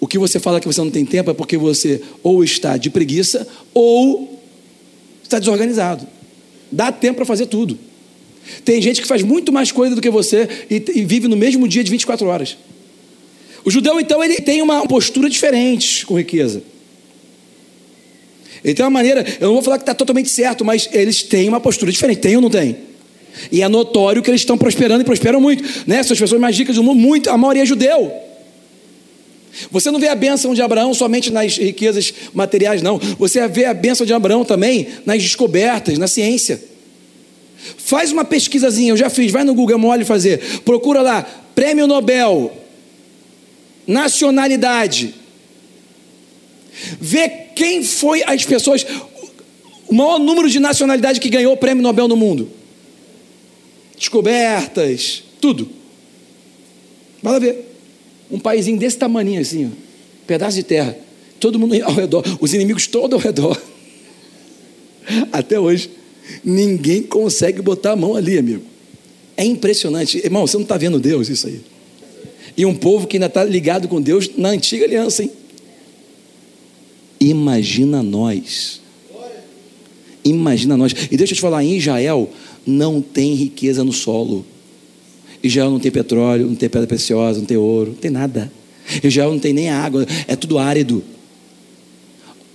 O 0.00 0.06
que 0.06 0.18
você 0.18 0.38
fala 0.38 0.60
que 0.60 0.66
você 0.66 0.80
não 0.80 0.90
tem 0.90 1.04
tempo 1.04 1.30
é 1.30 1.34
porque 1.34 1.56
você 1.56 2.00
ou 2.22 2.44
está 2.44 2.76
de 2.76 2.90
preguiça 2.90 3.46
ou 3.74 4.40
está 5.22 5.38
desorganizado. 5.38 6.06
Dá 6.70 6.92
tempo 6.92 7.16
para 7.16 7.26
fazer 7.26 7.46
tudo. 7.46 7.78
Tem 8.64 8.80
gente 8.80 9.02
que 9.02 9.08
faz 9.08 9.22
muito 9.22 9.52
mais 9.52 9.72
coisa 9.72 9.94
do 9.94 10.00
que 10.00 10.10
você 10.10 10.48
e, 10.70 10.82
e 10.94 11.04
vive 11.04 11.28
no 11.28 11.36
mesmo 11.36 11.66
dia 11.66 11.82
de 11.82 11.90
24 11.90 12.26
horas. 12.26 12.56
O 13.64 13.70
judeu, 13.70 14.00
então, 14.00 14.22
ele 14.22 14.36
tem 14.36 14.62
uma 14.62 14.86
postura 14.86 15.28
diferente 15.28 16.06
com 16.06 16.16
riqueza. 16.16 16.62
Ele 18.64 18.74
tem 18.74 18.84
uma 18.84 18.90
maneira, 18.90 19.24
eu 19.40 19.48
não 19.48 19.54
vou 19.54 19.62
falar 19.62 19.78
que 19.78 19.82
está 19.82 19.94
totalmente 19.94 20.28
certo, 20.30 20.64
mas 20.64 20.88
eles 20.92 21.22
têm 21.22 21.48
uma 21.48 21.60
postura 21.60 21.92
diferente. 21.92 22.20
Tem 22.20 22.36
ou 22.36 22.42
não 22.42 22.50
tem? 22.50 22.76
E 23.52 23.62
é 23.62 23.68
notório 23.68 24.22
que 24.22 24.30
eles 24.30 24.40
estão 24.40 24.56
prosperando 24.56 25.02
e 25.02 25.04
prosperam 25.04 25.40
muito. 25.40 25.62
Né? 25.86 26.02
São 26.02 26.14
as 26.14 26.20
pessoas 26.20 26.40
mais 26.40 26.56
ricas 26.56 26.76
do 26.76 26.82
mundo, 26.82 26.98
muito, 26.98 27.30
a 27.30 27.36
maioria 27.36 27.62
é 27.62 27.66
judeu. 27.66 28.12
Você 29.70 29.90
não 29.90 29.98
vê 29.98 30.08
a 30.08 30.14
bênção 30.14 30.54
de 30.54 30.62
Abraão 30.62 30.94
somente 30.94 31.32
nas 31.32 31.56
riquezas 31.56 32.12
materiais, 32.32 32.82
não. 32.82 32.98
Você 33.18 33.46
vê 33.48 33.64
a 33.64 33.74
bênção 33.74 34.06
de 34.06 34.12
Abraão 34.12 34.44
também 34.44 34.88
nas 35.04 35.22
descobertas, 35.22 35.98
na 35.98 36.06
ciência. 36.06 36.62
Faz 37.76 38.12
uma 38.12 38.24
pesquisazinha, 38.24 38.92
eu 38.92 38.96
já 38.96 39.10
fiz, 39.10 39.32
vai 39.32 39.44
no 39.44 39.54
Google, 39.54 39.76
é 39.76 39.78
mole 39.78 40.04
fazer. 40.04 40.60
Procura 40.60 41.02
lá, 41.02 41.22
Prêmio 41.54 41.86
Nobel, 41.86 42.52
nacionalidade. 43.86 45.14
Vê 47.00 47.28
quem 47.28 47.82
foi 47.82 48.22
as 48.24 48.44
pessoas, 48.44 48.86
o 49.88 49.94
maior 49.94 50.18
número 50.18 50.48
de 50.48 50.60
nacionalidade 50.60 51.18
que 51.18 51.28
ganhou 51.28 51.52
o 51.52 51.56
Prêmio 51.56 51.82
Nobel 51.82 52.06
no 52.06 52.16
mundo. 52.16 52.50
Descobertas, 53.98 55.24
tudo. 55.40 55.68
Vai 57.20 57.32
lá 57.32 57.38
ver. 57.40 57.67
Um 58.30 58.38
paísinho 58.38 58.78
desse 58.78 58.96
tamanho 58.96 59.40
assim, 59.40 59.66
ó, 59.66 59.68
pedaço 60.26 60.56
de 60.56 60.62
terra. 60.62 60.96
Todo 61.40 61.58
mundo 61.58 61.74
ao 61.84 61.94
redor, 61.94 62.24
os 62.40 62.52
inimigos 62.52 62.86
todos 62.86 63.14
ao 63.14 63.20
redor. 63.20 63.60
Até 65.32 65.58
hoje. 65.58 65.90
Ninguém 66.44 67.02
consegue 67.02 67.62
botar 67.62 67.92
a 67.92 67.96
mão 67.96 68.14
ali, 68.14 68.38
amigo. 68.38 68.62
É 69.34 69.44
impressionante. 69.44 70.18
Irmão, 70.18 70.46
você 70.46 70.56
não 70.56 70.62
está 70.62 70.76
vendo 70.76 71.00
Deus 71.00 71.28
isso 71.28 71.46
aí. 71.46 71.60
E 72.56 72.66
um 72.66 72.74
povo 72.74 73.06
que 73.06 73.16
ainda 73.16 73.26
está 73.26 73.44
ligado 73.44 73.88
com 73.88 74.00
Deus 74.00 74.28
na 74.36 74.50
antiga 74.50 74.84
aliança, 74.84 75.22
hein? 75.22 75.30
Imagina 77.20 78.02
nós. 78.02 78.80
Imagina 80.24 80.76
nós. 80.76 80.92
E 81.10 81.16
deixa 81.16 81.32
eu 81.32 81.36
te 81.36 81.40
falar, 81.40 81.64
em 81.64 81.76
Israel 81.76 82.28
não 82.66 83.00
tem 83.00 83.34
riqueza 83.34 83.82
no 83.82 83.92
solo. 83.92 84.44
Israel 85.42 85.70
não 85.70 85.78
tem 85.78 85.90
petróleo, 85.90 86.46
não 86.46 86.54
tem 86.54 86.68
pedra 86.68 86.86
preciosa, 86.86 87.38
não 87.38 87.46
tem 87.46 87.56
ouro, 87.56 87.90
não 87.90 87.96
tem 87.96 88.10
nada. 88.10 88.50
Israel 89.02 89.30
não 89.30 89.38
tem 89.38 89.52
nem 89.52 89.70
água, 89.70 90.06
é 90.26 90.34
tudo 90.34 90.58
árido. 90.58 91.02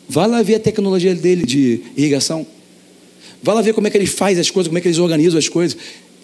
Vá 0.08 0.26
lá 0.26 0.42
ver 0.42 0.56
a 0.56 0.60
tecnologia 0.60 1.16
dele 1.16 1.46
de 1.46 1.82
irrigação. 1.96 2.46
Vá 3.42 3.54
lá 3.54 3.62
ver 3.62 3.74
como 3.74 3.88
é 3.88 3.90
que 3.90 3.98
ele 3.98 4.06
faz 4.06 4.38
as 4.38 4.50
coisas, 4.50 4.68
como 4.68 4.78
é 4.78 4.82
que 4.82 4.88
eles 4.88 5.00
organizam 5.00 5.38
as 5.40 5.50
coisas. 5.50 5.78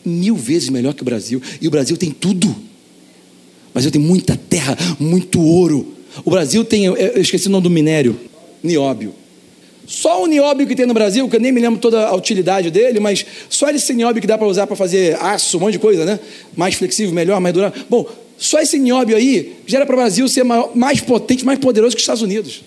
Mil 0.05 0.35
vezes 0.35 0.69
melhor 0.69 0.93
que 0.93 1.01
o 1.01 1.05
Brasil. 1.05 1.41
E 1.61 1.67
o 1.67 1.71
Brasil 1.71 1.97
tem 1.97 2.11
tudo. 2.11 2.47
O 2.49 3.73
Brasil 3.73 3.91
tem 3.91 4.01
muita 4.01 4.35
terra, 4.35 4.77
muito 4.99 5.41
ouro. 5.41 5.93
O 6.25 6.31
Brasil 6.31 6.63
tem, 6.65 6.85
eu 6.85 7.21
esqueci 7.21 7.47
o 7.47 7.51
nome 7.51 7.63
do 7.63 7.69
minério, 7.69 8.19
nióbio. 8.63 9.13
Só 9.89 10.23
o 10.23 10.27
nióbio 10.27 10.67
que 10.67 10.75
tem 10.75 10.85
no 10.85 10.93
Brasil, 10.93 11.27
que 11.27 11.35
eu 11.35 11.39
nem 11.39 11.51
me 11.51 11.59
lembro 11.59 11.79
toda 11.79 12.05
a 12.05 12.15
utilidade 12.15 12.69
dele, 12.69 12.99
mas 12.99 13.25
só 13.49 13.71
esse 13.71 13.91
nióbio 13.91 14.21
que 14.21 14.27
dá 14.27 14.37
para 14.37 14.45
usar 14.45 14.67
para 14.67 14.75
fazer 14.75 15.17
aço, 15.19 15.57
um 15.57 15.61
monte 15.61 15.73
de 15.73 15.79
coisa, 15.79 16.05
né? 16.05 16.19
Mais 16.55 16.75
flexível, 16.75 17.11
melhor, 17.11 17.41
mais 17.41 17.55
durável. 17.55 17.83
Bom, 17.89 18.07
só 18.37 18.59
esse 18.59 18.77
nióbio 18.77 19.17
aí 19.17 19.55
gera 19.65 19.87
para 19.87 19.95
o 19.95 19.97
Brasil 19.97 20.29
ser 20.29 20.43
maior, 20.43 20.69
mais 20.75 21.01
potente, 21.01 21.43
mais 21.43 21.57
poderoso 21.57 21.95
que 21.95 22.01
os 22.01 22.03
Estados 22.03 22.21
Unidos. 22.21 22.61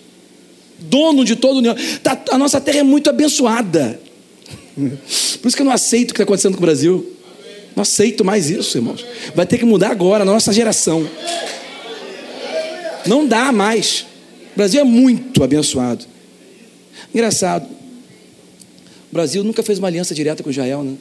Dono 0.81 1.25
de 1.25 1.37
todo 1.37 1.59
o 1.59 1.61
nióbio. 1.61 1.85
Tá, 2.01 2.21
a 2.29 2.37
nossa 2.37 2.61
terra 2.61 2.79
é 2.79 2.83
muito 2.83 3.09
abençoada. 3.09 4.01
Por 4.75 5.47
isso 5.47 5.57
que 5.57 5.63
eu 5.63 5.67
não 5.67 5.73
aceito 5.73 6.11
o 6.11 6.15
que 6.15 6.23
está 6.23 6.25
acontecendo 6.25 6.55
com 6.55 6.59
o 6.59 6.67
Brasil. 6.67 7.09
Não 7.77 7.83
aceito 7.83 8.25
mais 8.25 8.51
isso, 8.51 8.77
irmãos. 8.77 9.07
Vai 9.33 9.47
ter 9.47 9.59
que 9.59 9.65
mudar 9.65 9.93
agora, 9.93 10.25
na 10.25 10.33
nossa 10.33 10.53
geração. 10.53 11.09
Não 13.07 13.25
dá 13.25 13.53
mais. 13.53 14.07
O 14.55 14.57
Brasil 14.57 14.81
é 14.81 14.85
muito 14.85 15.45
abençoado. 15.45 16.12
Engraçado. 17.15 17.67
O 19.11 19.15
Brasil 19.15 19.45
nunca 19.45 19.63
fez 19.63 19.79
uma 19.79 19.89
aliança 19.89 20.15
direta 20.15 20.43
com 20.43 20.51
Israel, 20.51 20.83
né? 20.83 20.97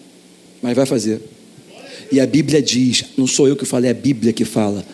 Mas 0.62 0.76
vai 0.76 0.86
fazer. 0.86 1.22
E 2.12 2.20
a 2.20 2.28
Bíblia 2.28 2.62
diz, 2.62 3.06
não 3.18 3.26
sou 3.26 3.48
eu 3.48 3.56
que 3.56 3.66
falo, 3.66 3.86
é 3.86 3.90
a 3.90 3.94
Bíblia 3.94 4.34
que 4.34 4.44
fala. 4.44 4.86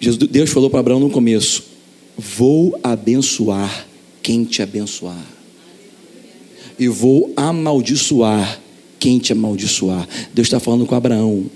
Jesus, 0.00 0.28
Deus 0.30 0.50
falou 0.50 0.70
para 0.70 0.80
Abraão 0.80 1.00
no 1.00 1.10
começo: 1.10 1.64
Vou 2.16 2.78
abençoar 2.82 3.86
quem 4.22 4.44
te 4.44 4.62
abençoar, 4.62 5.24
e 6.78 6.88
vou 6.88 7.32
amaldiçoar 7.36 8.60
quem 8.98 9.18
te 9.18 9.32
amaldiçoar. 9.32 10.06
Deus 10.34 10.46
está 10.46 10.58
falando 10.58 10.86
com 10.86 10.94
Abraão, 10.94 11.46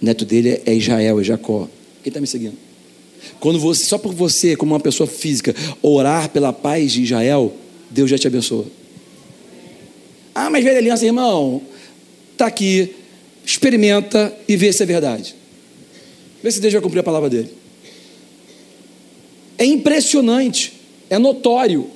neto 0.00 0.24
dele 0.24 0.60
é 0.66 0.74
Israel, 0.74 1.20
é 1.20 1.24
Jacó. 1.24 1.68
Quem 2.02 2.10
está 2.10 2.20
me 2.20 2.26
seguindo? 2.26 2.54
Quando 3.40 3.58
você, 3.58 3.84
só 3.84 3.98
por 3.98 4.12
você, 4.12 4.54
como 4.54 4.72
uma 4.72 4.80
pessoa 4.80 5.06
física, 5.06 5.54
orar 5.82 6.28
pela 6.30 6.52
paz 6.52 6.92
de 6.92 7.02
Israel, 7.02 7.52
Deus 7.90 8.10
já 8.10 8.18
te 8.18 8.26
abençoa. 8.26 8.66
Ah, 10.34 10.50
mas 10.50 10.62
velha 10.62 10.78
aliança, 10.78 11.04
irmão, 11.06 11.62
está 12.32 12.46
aqui, 12.46 12.94
experimenta 13.44 14.36
e 14.46 14.56
vê 14.56 14.72
se 14.72 14.82
é 14.82 14.86
verdade. 14.86 15.34
Vê 16.42 16.50
se 16.50 16.60
Deus 16.60 16.72
vai 16.72 16.82
cumprir 16.82 17.00
a 17.00 17.02
palavra 17.02 17.30
dele. 17.30 17.50
É 19.56 19.64
impressionante, 19.64 20.74
é 21.08 21.18
notório. 21.18 21.88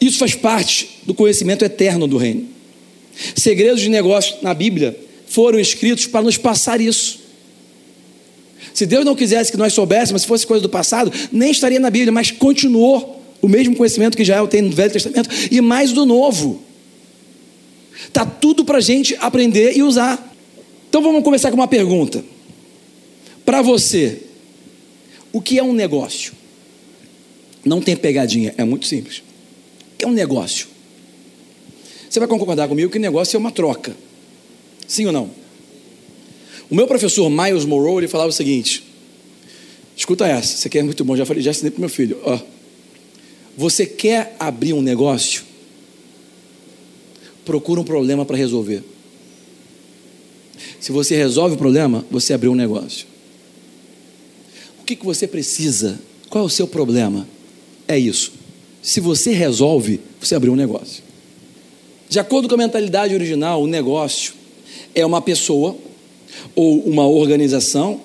Isso 0.00 0.18
faz 0.18 0.34
parte 0.34 1.00
do 1.04 1.12
conhecimento 1.12 1.64
eterno 1.64 2.06
do 2.06 2.16
reino. 2.16 2.48
Segredos 3.36 3.82
de 3.82 3.90
negócio 3.90 4.36
na 4.40 4.54
Bíblia 4.54 4.98
foram 5.26 5.58
escritos 5.58 6.06
para 6.06 6.22
nos 6.22 6.38
passar 6.38 6.80
isso. 6.80 7.20
Se 8.72 8.86
Deus 8.86 9.04
não 9.04 9.14
quisesse 9.14 9.50
que 9.50 9.58
nós 9.58 9.72
soubéssemos, 9.72 10.22
se 10.22 10.28
fosse 10.28 10.46
coisa 10.46 10.62
do 10.62 10.68
passado, 10.68 11.12
nem 11.30 11.50
estaria 11.50 11.78
na 11.78 11.90
Bíblia, 11.90 12.12
mas 12.12 12.30
continuou 12.30 13.19
o 13.42 13.48
mesmo 13.48 13.76
conhecimento 13.76 14.16
que 14.16 14.22
Israel 14.22 14.46
tem 14.46 14.62
no 14.62 14.70
Velho 14.70 14.92
Testamento 14.92 15.30
e 15.50 15.60
mais 15.60 15.92
do 15.92 16.04
Novo. 16.04 16.62
Está 18.06 18.24
tudo 18.24 18.64
para 18.64 18.78
a 18.78 18.80
gente 18.80 19.16
aprender 19.20 19.76
e 19.76 19.82
usar. 19.82 20.34
Então 20.88 21.02
vamos 21.02 21.22
começar 21.22 21.50
com 21.50 21.56
uma 21.56 21.68
pergunta. 21.68 22.24
Para 23.44 23.62
você, 23.62 24.22
o 25.32 25.40
que 25.40 25.58
é 25.58 25.62
um 25.62 25.72
negócio? 25.72 26.32
Não 27.64 27.80
tem 27.80 27.96
pegadinha, 27.96 28.54
é 28.56 28.64
muito 28.64 28.86
simples. 28.86 29.18
O 29.18 29.96
que 29.98 30.04
é 30.04 30.08
um 30.08 30.12
negócio? 30.12 30.68
Você 32.08 32.18
vai 32.18 32.28
concordar 32.28 32.66
comigo 32.68 32.90
que 32.90 32.98
negócio 32.98 33.36
é 33.36 33.38
uma 33.38 33.52
troca. 33.52 33.94
Sim 34.86 35.06
ou 35.06 35.12
não? 35.12 35.30
O 36.68 36.74
meu 36.74 36.86
professor 36.86 37.28
Miles 37.30 37.64
Monroe, 37.64 37.98
ele 37.98 38.08
falava 38.08 38.30
o 38.30 38.32
seguinte: 38.32 38.82
escuta 39.96 40.26
essa, 40.26 40.56
você 40.56 40.68
quer 40.68 40.82
muito 40.82 41.04
bom, 41.04 41.16
já 41.16 41.24
falei, 41.24 41.42
já 41.42 41.50
ensinei 41.50 41.70
para 41.70 41.80
meu 41.80 41.88
filho. 41.88 42.18
Ó, 42.24 42.38
você 43.60 43.84
quer 43.84 44.34
abrir 44.40 44.72
um 44.72 44.80
negócio? 44.80 45.42
Procura 47.44 47.78
um 47.78 47.84
problema 47.84 48.24
para 48.24 48.34
resolver. 48.34 48.82
Se 50.80 50.90
você 50.90 51.14
resolve 51.14 51.56
o 51.56 51.58
problema, 51.58 52.02
você 52.10 52.32
abriu 52.32 52.52
um 52.52 52.54
negócio. 52.54 53.06
O 54.80 54.84
que, 54.84 54.96
que 54.96 55.04
você 55.04 55.26
precisa? 55.26 56.00
Qual 56.30 56.42
é 56.42 56.46
o 56.46 56.48
seu 56.48 56.66
problema? 56.66 57.28
É 57.86 57.98
isso. 57.98 58.32
Se 58.80 58.98
você 58.98 59.34
resolve, 59.34 60.00
você 60.18 60.34
abriu 60.34 60.54
um 60.54 60.56
negócio. 60.56 61.02
De 62.08 62.18
acordo 62.18 62.48
com 62.48 62.54
a 62.54 62.58
mentalidade 62.58 63.12
original, 63.12 63.62
o 63.62 63.66
negócio 63.66 64.32
é 64.94 65.04
uma 65.04 65.20
pessoa 65.20 65.76
ou 66.54 66.80
uma 66.84 67.06
organização 67.06 68.00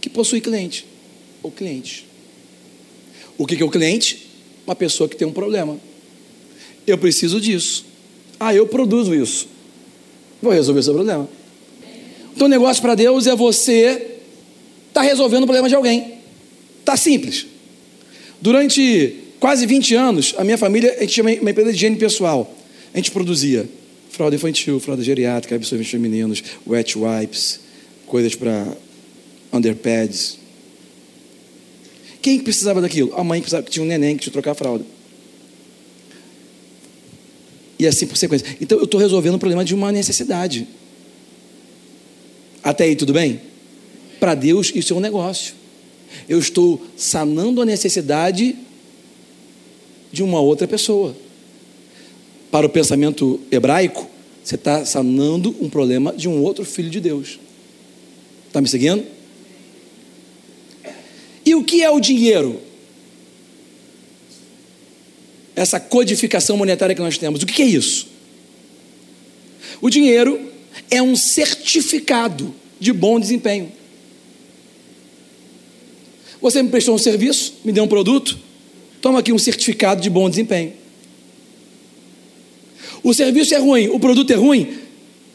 que 0.00 0.08
possui 0.08 0.40
cliente 0.40 0.86
ou 1.42 1.50
cliente. 1.50 2.05
O 3.38 3.46
que 3.46 3.60
é 3.60 3.64
o 3.64 3.70
cliente? 3.70 4.28
Uma 4.66 4.74
pessoa 4.74 5.08
que 5.08 5.16
tem 5.16 5.26
um 5.26 5.32
problema. 5.32 5.78
Eu 6.86 6.98
preciso 6.98 7.40
disso. 7.40 7.84
Ah, 8.38 8.54
eu 8.54 8.66
produzo 8.66 9.14
isso. 9.14 9.48
Vou 10.40 10.52
resolver 10.52 10.82
seu 10.82 10.94
problema. 10.94 11.28
Então, 12.34 12.46
o 12.46 12.50
negócio 12.50 12.82
para 12.82 12.94
Deus 12.94 13.26
é 13.26 13.34
você 13.34 13.84
estar 14.88 15.00
tá 15.00 15.02
resolvendo 15.02 15.44
o 15.44 15.46
problema 15.46 15.68
de 15.68 15.74
alguém. 15.74 16.14
Tá 16.84 16.96
simples. 16.96 17.46
Durante 18.40 19.16
quase 19.40 19.66
20 19.66 19.94
anos, 19.94 20.34
a 20.36 20.44
minha 20.44 20.58
família, 20.58 20.94
a 20.96 21.00
gente 21.00 21.14
tinha 21.14 21.24
uma 21.24 21.50
empresa 21.50 21.70
de 21.70 21.76
higiene 21.76 21.96
pessoal. 21.96 22.54
A 22.92 22.96
gente 22.96 23.10
produzia 23.10 23.68
fralda 24.10 24.36
infantil, 24.36 24.80
fralda 24.80 25.02
geriátrica, 25.02 25.54
absorventes 25.54 25.90
femininos, 25.90 26.42
wet 26.66 26.98
wipes, 26.98 27.60
coisas 28.06 28.34
para 28.34 28.66
underpads. 29.52 30.38
Quem 32.26 32.40
precisava 32.40 32.80
daquilo? 32.80 33.14
A 33.14 33.22
mãe 33.22 33.40
precisava, 33.40 33.70
tinha 33.70 33.84
um 33.84 33.86
neném 33.86 34.16
que 34.16 34.22
tinha 34.22 34.30
que 34.30 34.32
trocar 34.32 34.50
a 34.50 34.54
fralda. 34.56 34.84
E 37.78 37.86
assim 37.86 38.04
por 38.04 38.16
sequência. 38.16 38.56
Então 38.60 38.76
eu 38.78 38.84
estou 38.84 38.98
resolvendo 38.98 39.36
o 39.36 39.38
problema 39.38 39.64
de 39.64 39.76
uma 39.76 39.92
necessidade. 39.92 40.66
Até 42.64 42.82
aí 42.82 42.96
tudo 42.96 43.12
bem? 43.12 43.40
Para 44.18 44.34
Deus 44.34 44.72
isso 44.74 44.92
é 44.92 44.96
um 44.96 44.98
negócio. 44.98 45.54
Eu 46.28 46.40
estou 46.40 46.84
sanando 46.96 47.62
a 47.62 47.64
necessidade 47.64 48.56
de 50.10 50.24
uma 50.24 50.40
outra 50.40 50.66
pessoa. 50.66 51.16
Para 52.50 52.66
o 52.66 52.68
pensamento 52.68 53.38
hebraico, 53.52 54.10
você 54.42 54.56
está 54.56 54.84
sanando 54.84 55.54
um 55.60 55.70
problema 55.70 56.12
de 56.12 56.28
um 56.28 56.42
outro 56.42 56.64
filho 56.64 56.90
de 56.90 56.98
Deus. 56.98 57.38
Está 58.48 58.60
me 58.60 58.66
seguindo? 58.66 59.15
O 61.56 61.64
que 61.64 61.82
é 61.82 61.90
o 61.90 61.98
dinheiro? 61.98 62.60
Essa 65.54 65.80
codificação 65.80 66.56
monetária 66.56 66.94
que 66.94 67.00
nós 67.00 67.16
temos, 67.16 67.42
o 67.42 67.46
que 67.46 67.62
é 67.62 67.66
isso? 67.66 68.08
O 69.80 69.88
dinheiro 69.88 70.52
é 70.90 71.00
um 71.00 71.16
certificado 71.16 72.54
de 72.78 72.92
bom 72.92 73.18
desempenho. 73.18 73.72
Você 76.42 76.62
me 76.62 76.68
prestou 76.68 76.94
um 76.94 76.98
serviço, 76.98 77.54
me 77.64 77.72
deu 77.72 77.84
um 77.84 77.88
produto, 77.88 78.38
toma 79.00 79.20
aqui 79.20 79.32
um 79.32 79.38
certificado 79.38 80.02
de 80.02 80.10
bom 80.10 80.28
desempenho. 80.28 80.74
O 83.02 83.14
serviço 83.14 83.54
é 83.54 83.58
ruim, 83.58 83.88
o 83.88 83.98
produto 83.98 84.30
é 84.30 84.36
ruim, 84.36 84.78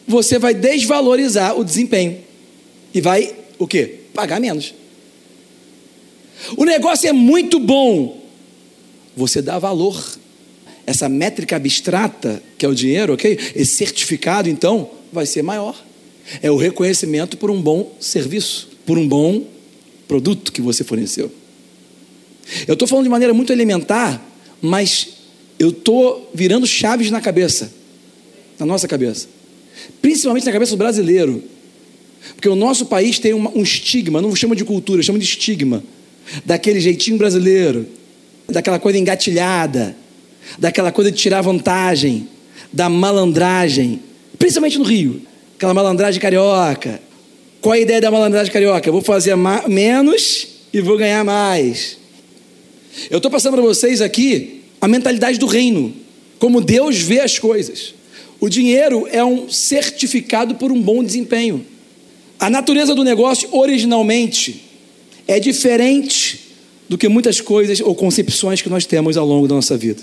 você 0.08 0.38
vai 0.38 0.54
desvalorizar 0.54 1.58
o 1.60 1.64
desempenho 1.64 2.20
e 2.94 3.02
vai 3.02 3.34
o 3.58 3.66
quê? 3.66 4.02
Pagar 4.14 4.40
menos. 4.40 4.81
O 6.58 6.66
negócio 6.66 7.08
é 7.08 7.14
muito 7.14 7.60
bom, 7.60 8.22
você 9.16 9.42
dá 9.42 9.60
valor. 9.60 10.20
Essa 10.86 11.08
métrica 11.08 11.56
abstrata, 11.56 12.42
que 12.58 12.66
é 12.66 12.70
o 12.70 12.76
dinheiro, 12.76 13.14
ok? 13.14 13.38
Esse 13.56 13.76
certificado, 13.76 14.50
então, 14.50 14.90
vai 15.12 15.26
ser 15.26 15.42
maior. 15.42 15.76
É 16.42 16.50
o 16.50 16.58
reconhecimento 16.58 17.38
por 17.38 17.52
um 17.52 17.62
bom 17.62 17.96
serviço, 18.00 18.70
por 18.86 18.98
um 18.98 19.08
bom 19.08 19.44
produto 20.08 20.52
que 20.52 20.62
você 20.62 20.84
forneceu. 20.84 21.32
Eu 22.68 22.74
estou 22.74 22.88
falando 22.88 23.06
de 23.06 23.10
maneira 23.10 23.34
muito 23.34 23.54
elementar, 23.54 24.22
mas 24.62 25.08
eu 25.60 25.70
estou 25.70 26.30
virando 26.34 26.66
chaves 26.66 27.12
na 27.12 27.22
cabeça, 27.22 27.72
na 28.58 28.66
nossa 28.66 28.88
cabeça, 28.88 29.28
principalmente 30.02 30.46
na 30.46 30.52
cabeça 30.52 30.72
do 30.72 30.78
brasileiro, 30.78 31.44
porque 32.36 32.50
o 32.50 32.56
nosso 32.56 32.86
país 32.88 33.20
tem 33.20 33.34
um 33.34 33.62
estigma, 33.62 34.22
não 34.22 34.36
chama 34.36 34.56
de 34.56 34.66
cultura, 34.66 35.02
chama 35.02 35.20
de 35.20 35.26
estigma, 35.26 35.84
daquele 36.46 36.80
jeitinho 36.80 37.18
brasileiro, 37.18 37.88
daquela 38.50 38.80
coisa 38.80 38.98
engatilhada, 38.98 39.96
daquela 40.58 40.92
coisa 40.92 41.12
de 41.12 41.18
tirar 41.18 41.42
vantagem, 41.42 42.28
da 42.72 42.90
malandragem, 42.90 44.02
principalmente 44.38 44.78
no 44.78 44.84
Rio, 44.84 45.22
aquela 45.56 45.74
malandragem 45.74 46.22
carioca. 46.22 47.02
Qual 47.60 47.74
a 47.74 47.80
ideia 47.80 48.02
da 48.02 48.10
malandragem 48.10 48.52
carioca? 48.52 48.88
Eu 48.88 48.94
vou 48.94 49.02
fazer 49.02 49.36
menos 49.68 50.48
e 50.74 50.82
vou 50.82 50.98
ganhar 50.98 51.24
mais. 51.24 51.98
Eu 53.10 53.18
estou 53.18 53.32
passando 53.32 53.54
para 53.54 53.62
vocês 53.62 54.02
aqui 54.02 54.62
a 54.80 54.88
mentalidade 54.88 55.38
do 55.38 55.46
reino, 55.46 55.94
como 56.40 56.60
Deus 56.60 56.98
vê 56.98 57.20
as 57.20 57.38
coisas. 57.38 57.94
O 58.40 58.50
dinheiro 58.50 59.08
é 59.12 59.24
um 59.24 59.50
certificado 59.50 60.56
por 60.56 60.72
um 60.72 60.82
bom 60.82 61.04
desempenho. 61.04 61.64
A 62.40 62.50
natureza 62.50 62.96
do 62.96 63.04
negócio, 63.04 63.48
originalmente, 63.52 64.71
é 65.28 65.40
diferente 65.40 66.40
do 66.90 66.98
que 66.98 67.08
muitas 67.08 67.40
coisas 67.40 67.80
ou 67.80 67.96
concepções 67.96 68.62
que 68.62 68.70
nós 68.70 68.86
temos 68.86 69.16
ao 69.16 69.26
longo 69.26 69.48
da 69.48 69.56
nossa 69.56 69.78
vida. 69.78 70.02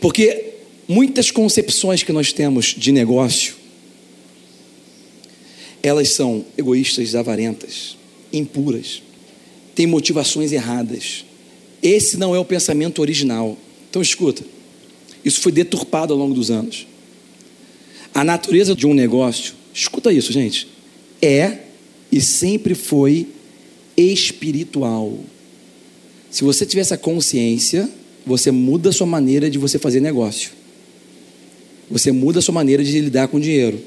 Porque 0.00 0.52
muitas 0.86 1.30
concepções 1.30 2.02
que 2.02 2.12
nós 2.12 2.32
temos 2.32 2.74
de 2.76 2.92
negócio, 2.92 3.54
elas 5.82 6.10
são 6.10 6.44
egoístas, 6.56 7.14
avarentas, 7.14 7.96
impuras, 8.32 9.02
têm 9.74 9.86
motivações 9.86 10.52
erradas. 10.52 11.24
Esse 11.82 12.16
não 12.16 12.34
é 12.34 12.38
o 12.38 12.44
pensamento 12.44 13.00
original. 13.00 13.58
Então 13.90 14.00
escuta, 14.00 14.44
isso 15.24 15.40
foi 15.40 15.52
deturpado 15.52 16.12
ao 16.12 16.18
longo 16.18 16.34
dos 16.34 16.50
anos. 16.50 16.86
A 18.14 18.22
natureza 18.22 18.74
de 18.74 18.86
um 18.86 18.94
negócio, 18.94 19.54
escuta 19.72 20.12
isso, 20.12 20.32
gente, 20.32 20.68
é 21.20 21.58
e 22.12 22.20
sempre 22.20 22.74
foi 22.74 23.28
espiritual. 23.96 25.18
Se 26.30 26.42
você 26.42 26.66
tiver 26.66 26.82
essa 26.82 26.98
consciência, 26.98 27.88
você 28.26 28.50
muda 28.50 28.90
a 28.90 28.92
sua 28.92 29.06
maneira 29.06 29.50
de 29.50 29.58
você 29.58 29.78
fazer 29.78 30.00
negócio. 30.00 30.50
Você 31.90 32.10
muda 32.10 32.38
a 32.38 32.42
sua 32.42 32.54
maneira 32.54 32.82
de 32.82 33.00
lidar 33.00 33.28
com 33.28 33.36
o 33.36 33.40
dinheiro. 33.40 33.80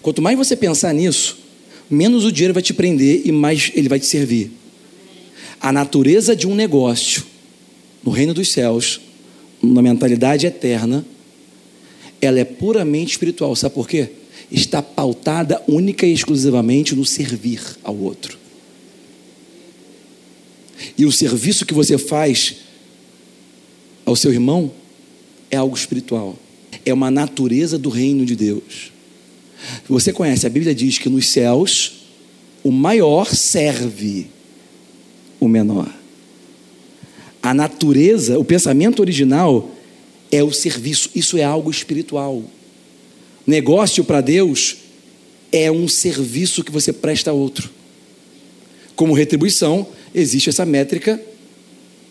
Quanto 0.00 0.22
mais 0.22 0.36
você 0.36 0.56
pensar 0.56 0.92
nisso, 0.92 1.38
menos 1.88 2.24
o 2.24 2.32
dinheiro 2.32 2.54
vai 2.54 2.62
te 2.62 2.74
prender 2.74 3.22
e 3.24 3.30
mais 3.30 3.70
ele 3.74 3.88
vai 3.88 4.00
te 4.00 4.06
servir. 4.06 4.50
A 5.60 5.70
natureza 5.70 6.34
de 6.34 6.46
um 6.46 6.54
negócio 6.54 7.24
no 8.02 8.10
reino 8.10 8.34
dos 8.34 8.50
céus, 8.50 9.00
na 9.62 9.80
mentalidade 9.80 10.46
eterna, 10.46 11.06
ela 12.20 12.40
é 12.40 12.44
puramente 12.44 13.12
espiritual. 13.12 13.54
Sabe 13.54 13.74
por 13.74 13.88
quê? 13.88 14.08
Está 14.50 14.82
pautada 14.82 15.62
única 15.68 16.04
e 16.04 16.12
exclusivamente 16.12 16.96
no 16.96 17.04
servir 17.04 17.60
ao 17.84 17.96
outro. 17.96 18.41
E 20.96 21.04
o 21.04 21.12
serviço 21.12 21.66
que 21.66 21.74
você 21.74 21.98
faz 21.98 22.56
ao 24.04 24.16
seu 24.16 24.32
irmão 24.32 24.72
é 25.50 25.56
algo 25.56 25.76
espiritual. 25.76 26.38
É 26.84 26.92
uma 26.92 27.10
natureza 27.10 27.78
do 27.78 27.88
reino 27.88 28.24
de 28.24 28.34
Deus. 28.34 28.92
Você 29.88 30.12
conhece, 30.12 30.46
a 30.46 30.50
Bíblia 30.50 30.74
diz 30.74 30.98
que 30.98 31.08
nos 31.08 31.28
céus 31.28 31.92
o 32.64 32.70
maior 32.70 33.26
serve 33.34 34.26
o 35.38 35.48
menor. 35.48 35.92
A 37.42 37.52
natureza, 37.52 38.38
o 38.38 38.44
pensamento 38.44 39.00
original 39.00 39.70
é 40.30 40.42
o 40.42 40.52
serviço, 40.52 41.10
isso 41.14 41.36
é 41.36 41.42
algo 41.42 41.70
espiritual. 41.70 42.42
Negócio 43.46 44.04
para 44.04 44.20
Deus 44.20 44.76
é 45.50 45.70
um 45.70 45.88
serviço 45.88 46.62
que 46.62 46.72
você 46.72 46.92
presta 46.92 47.30
a 47.30 47.34
outro. 47.34 47.68
Como 48.94 49.12
retribuição, 49.12 49.86
existe 50.14 50.48
essa 50.48 50.64
métrica, 50.64 51.20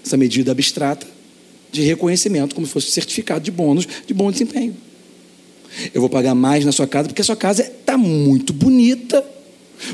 essa 0.05 0.17
medida 0.17 0.51
abstrata 0.51 1.07
de 1.71 1.81
reconhecimento, 1.81 2.53
como 2.53 2.67
se 2.67 2.73
fosse 2.73 2.91
certificado 2.91 3.41
de 3.41 3.51
bônus 3.51 3.87
de 4.05 4.13
bom 4.13 4.31
desempenho. 4.31 4.75
Eu 5.93 6.01
vou 6.01 6.09
pagar 6.09 6.35
mais 6.35 6.65
na 6.65 6.71
sua 6.71 6.87
casa 6.87 7.07
porque 7.07 7.21
a 7.21 7.25
sua 7.25 7.35
casa 7.35 7.63
está 7.63 7.97
muito 7.97 8.51
bonita. 8.51 9.25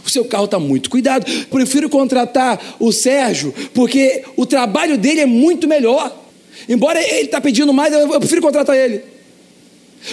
O 0.06 0.10
seu 0.10 0.26
carro 0.26 0.46
está 0.46 0.60
muito 0.60 0.90
cuidado. 0.90 1.26
Prefiro 1.50 1.90
contratar 1.90 2.78
o 2.80 2.92
Sérgio 2.92 3.54
porque 3.74 4.24
o 4.36 4.46
trabalho 4.46 4.98
dele 4.98 5.22
é 5.22 5.26
muito 5.26 5.68
melhor. 5.68 6.26
Embora 6.68 7.00
ele 7.02 7.26
está 7.26 7.40
pedindo 7.40 7.72
mais, 7.72 7.94
eu 7.94 8.20
prefiro 8.20 8.42
contratar 8.42 8.76
ele. 8.76 9.02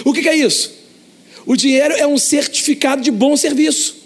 O 0.03 0.13
que, 0.13 0.21
que 0.21 0.29
é 0.29 0.35
isso? 0.35 0.73
O 1.45 1.55
dinheiro 1.55 1.93
é 1.95 2.07
um 2.07 2.17
certificado 2.17 3.01
de 3.01 3.11
bom 3.11 3.35
serviço. 3.35 4.04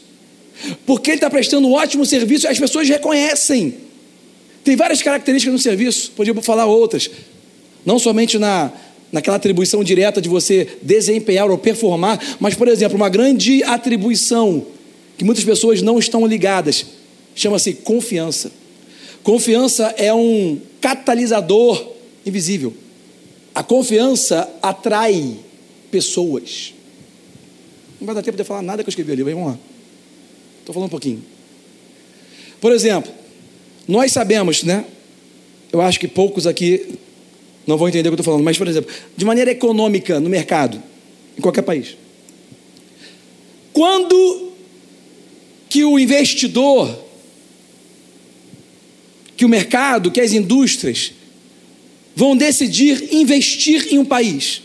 Porque 0.85 1.11
ele 1.11 1.17
está 1.17 1.29
prestando 1.29 1.67
um 1.67 1.73
ótimo 1.73 2.05
serviço 2.05 2.45
e 2.45 2.49
as 2.49 2.59
pessoas 2.59 2.87
reconhecem. 2.87 3.75
Tem 4.63 4.75
várias 4.75 5.01
características 5.01 5.53
no 5.53 5.59
serviço, 5.59 6.11
podia 6.11 6.33
falar 6.41 6.65
outras. 6.65 7.09
Não 7.85 7.97
somente 7.97 8.37
na, 8.37 8.71
naquela 9.11 9.37
atribuição 9.37 9.83
direta 9.83 10.21
de 10.21 10.29
você 10.29 10.67
desempenhar 10.81 11.49
ou 11.49 11.57
performar, 11.57 12.19
mas, 12.39 12.55
por 12.55 12.67
exemplo, 12.67 12.95
uma 12.95 13.09
grande 13.09 13.63
atribuição 13.63 14.65
que 15.17 15.23
muitas 15.23 15.43
pessoas 15.43 15.81
não 15.81 15.97
estão 15.97 16.25
ligadas 16.25 16.85
chama-se 17.35 17.73
confiança. 17.73 18.51
Confiança 19.23 19.93
é 19.97 20.13
um 20.13 20.59
catalisador 20.81 21.93
invisível. 22.25 22.73
A 23.53 23.63
confiança 23.63 24.49
atrai 24.61 25.37
pessoas. 25.91 26.73
Não 27.99 28.05
vai 28.05 28.15
dar 28.15 28.21
tempo 28.21 28.37
de 28.37 28.43
falar 28.43 28.61
nada 28.61 28.83
que 28.83 28.87
eu 28.87 28.91
escrevi 28.91 29.11
ali, 29.11 29.23
vamos 29.23 29.47
lá. 29.47 29.59
Estou 30.69 30.75
falando 30.75 30.89
um 30.89 30.91
pouquinho. 30.91 31.23
Por 32.62 32.71
exemplo, 32.71 33.12
nós 33.88 34.12
sabemos, 34.12 34.62
né? 34.62 34.86
Eu 35.73 35.82
acho 35.82 35.99
que 35.99 36.08
poucos 36.08 36.45
aqui 36.45 36.99
não 37.65 37.75
vão 37.75 37.89
entender 37.89 38.08
o 38.08 38.12
que 38.12 38.13
eu 38.13 38.21
estou 38.21 38.25
falando, 38.25 38.43
mas, 38.43 38.55
por 38.55 38.67
exemplo, 38.67 38.93
de 39.17 39.25
maneira 39.25 39.49
econômica 39.49 40.19
no 40.19 40.29
mercado, 40.29 40.79
em 41.36 41.41
qualquer 41.41 41.63
país. 41.63 41.97
Quando 43.73 44.51
que 45.67 45.84
o 45.84 45.97
investidor, 45.97 47.03
que 49.36 49.45
o 49.45 49.49
mercado, 49.49 50.12
que 50.12 50.21
as 50.21 50.34
indústrias 50.34 51.13
vão 52.15 52.38
decidir 52.38 53.12
investir 53.12 53.91
em 53.91 53.97
um 53.97 54.05
país? 54.05 54.62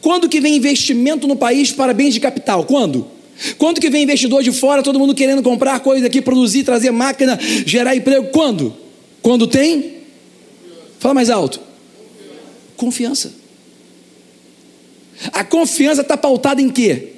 Quando 0.00 0.28
que 0.28 0.40
vem 0.40 0.56
investimento 0.56 1.28
no 1.28 1.36
país 1.36 1.70
para 1.70 1.94
bens 1.94 2.12
de 2.12 2.18
capital? 2.18 2.64
Quando? 2.64 3.13
Quando 3.58 3.80
que 3.80 3.90
vem 3.90 4.04
investidor 4.04 4.42
de 4.42 4.52
fora, 4.52 4.82
todo 4.82 4.98
mundo 4.98 5.14
querendo 5.14 5.42
comprar 5.42 5.80
coisa 5.80 6.06
aqui, 6.06 6.22
produzir, 6.22 6.64
trazer 6.64 6.90
máquina, 6.90 7.38
gerar 7.66 7.96
emprego? 7.96 8.28
Quando? 8.28 8.74
Quando 9.22 9.46
tem? 9.46 9.98
Fala 10.98 11.14
mais 11.14 11.30
alto. 11.30 11.60
Confiança. 12.76 13.34
A 15.32 15.44
confiança 15.44 16.02
está 16.02 16.16
pautada 16.16 16.60
em 16.60 16.68
quê? 16.68 17.12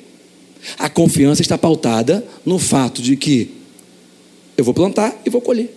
A 0.79 0.88
confiança 0.88 1.42
está 1.42 1.57
pautada 1.57 2.26
no 2.44 2.59
fato 2.59 3.00
de 3.02 3.16
que 3.16 3.50
eu 4.57 4.64
vou 4.64 4.74
plantar 4.74 5.20
e 5.24 5.31
vou 5.31 5.40
colher. 5.40 5.74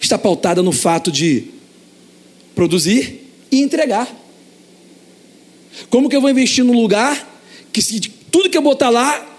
Está 0.00 0.18
pautada 0.18 0.62
no 0.62 0.72
fato 0.72 1.10
de 1.10 1.44
produzir 2.54 3.28
e 3.50 3.60
entregar. 3.60 4.08
Como 5.90 6.08
que 6.08 6.16
eu 6.16 6.20
vou 6.20 6.30
investir 6.30 6.64
num 6.64 6.72
lugar 6.72 7.35
que 7.76 7.82
se 7.82 8.00
tudo 8.00 8.48
que 8.48 8.56
eu 8.56 8.62
botar 8.62 8.88
lá, 8.88 9.36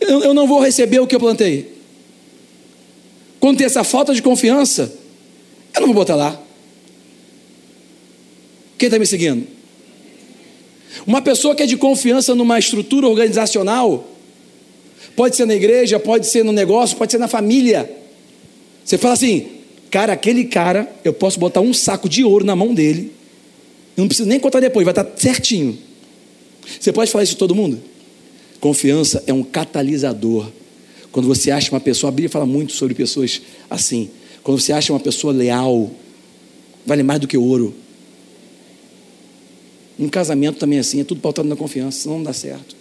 eu, 0.00 0.22
eu 0.22 0.32
não 0.32 0.46
vou 0.46 0.58
receber 0.58 1.00
o 1.00 1.06
que 1.06 1.14
eu 1.14 1.20
plantei? 1.20 1.70
Quando 3.38 3.58
tem 3.58 3.66
essa 3.66 3.84
falta 3.84 4.14
de 4.14 4.22
confiança, 4.22 4.90
eu 5.74 5.82
não 5.82 5.88
vou 5.88 5.96
botar 5.96 6.14
lá. 6.14 6.42
Quem 8.78 8.86
está 8.86 8.98
me 8.98 9.04
seguindo? 9.04 9.46
Uma 11.06 11.20
pessoa 11.20 11.54
que 11.54 11.62
é 11.62 11.66
de 11.66 11.76
confiança 11.76 12.34
numa 12.34 12.58
estrutura 12.58 13.06
organizacional, 13.06 14.08
pode 15.14 15.36
ser 15.36 15.44
na 15.44 15.54
igreja, 15.54 16.00
pode 16.00 16.26
ser 16.26 16.42
no 16.42 16.52
negócio, 16.52 16.96
pode 16.96 17.12
ser 17.12 17.18
na 17.18 17.28
família. 17.28 17.90
Você 18.82 18.96
fala 18.96 19.12
assim, 19.12 19.46
cara, 19.90 20.14
aquele 20.14 20.46
cara, 20.46 20.90
eu 21.04 21.12
posso 21.12 21.38
botar 21.38 21.60
um 21.60 21.74
saco 21.74 22.08
de 22.08 22.24
ouro 22.24 22.46
na 22.46 22.56
mão 22.56 22.72
dele, 22.72 23.12
eu 23.94 24.00
não 24.00 24.08
preciso 24.08 24.26
nem 24.26 24.40
contar 24.40 24.60
depois, 24.60 24.86
vai 24.86 24.92
estar 24.92 25.06
certinho. 25.18 25.84
Você 26.80 26.92
pode 26.92 27.10
falar 27.10 27.24
isso 27.24 27.32
de 27.32 27.38
todo 27.38 27.54
mundo? 27.54 27.80
Confiança 28.60 29.22
é 29.26 29.32
um 29.32 29.42
catalisador. 29.42 30.50
Quando 31.12 31.26
você 31.28 31.50
acha 31.50 31.70
uma 31.70 31.80
pessoa, 31.80 32.08
a 32.08 32.12
Bíblia 32.12 32.28
fala 32.28 32.46
muito 32.46 32.72
sobre 32.72 32.94
pessoas 32.94 33.40
assim. 33.70 34.10
Quando 34.42 34.60
você 34.60 34.72
acha 34.72 34.92
uma 34.92 35.00
pessoa 35.00 35.32
leal, 35.32 35.90
vale 36.84 37.02
mais 37.02 37.20
do 37.20 37.26
que 37.26 37.36
ouro. 37.36 37.74
Um 39.98 40.08
casamento 40.08 40.58
também 40.58 40.78
é 40.78 40.80
assim, 40.80 41.00
é 41.00 41.04
tudo 41.04 41.20
pautado 41.20 41.48
na 41.48 41.56
confiança, 41.56 42.02
senão 42.02 42.16
não 42.18 42.24
dá 42.24 42.32
certo. 42.32 42.76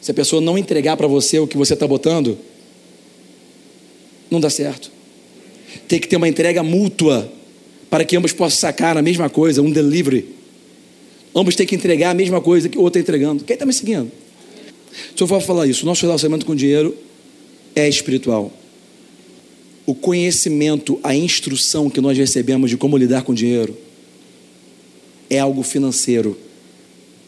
Se 0.00 0.10
a 0.10 0.14
pessoa 0.14 0.40
não 0.40 0.56
entregar 0.56 0.96
para 0.96 1.06
você 1.06 1.38
o 1.38 1.46
que 1.46 1.56
você 1.56 1.74
está 1.74 1.86
botando, 1.86 2.38
não 4.30 4.40
dá 4.40 4.48
certo. 4.48 4.90
Tem 5.88 5.98
que 5.98 6.08
ter 6.08 6.16
uma 6.16 6.28
entrega 6.28 6.62
mútua 6.62 7.30
para 7.90 8.04
que 8.04 8.16
ambos 8.16 8.32
possam 8.32 8.58
sacar 8.58 8.96
a 8.96 9.02
mesma 9.02 9.28
coisa, 9.28 9.60
um 9.60 9.70
delivery. 9.70 10.39
Ambos 11.34 11.54
têm 11.54 11.66
que 11.66 11.74
entregar 11.74 12.10
a 12.10 12.14
mesma 12.14 12.40
coisa 12.40 12.68
que 12.68 12.76
o 12.76 12.82
outro 12.82 13.00
está 13.00 13.12
entregando. 13.12 13.44
Quem 13.44 13.54
está 13.54 13.64
me 13.64 13.72
seguindo? 13.72 14.10
Se 15.16 15.22
eu 15.22 15.26
for 15.26 15.40
falar 15.40 15.66
isso, 15.66 15.86
nosso 15.86 16.04
relacionamento 16.04 16.44
com 16.44 16.52
o 16.52 16.56
dinheiro 16.56 16.96
é 17.74 17.88
espiritual. 17.88 18.52
O 19.86 19.94
conhecimento, 19.94 20.98
a 21.02 21.14
instrução 21.14 21.88
que 21.88 22.00
nós 22.00 22.16
recebemos 22.16 22.70
de 22.70 22.76
como 22.76 22.96
lidar 22.96 23.22
com 23.22 23.32
o 23.32 23.34
dinheiro 23.34 23.76
é 25.28 25.38
algo 25.38 25.62
financeiro. 25.62 26.36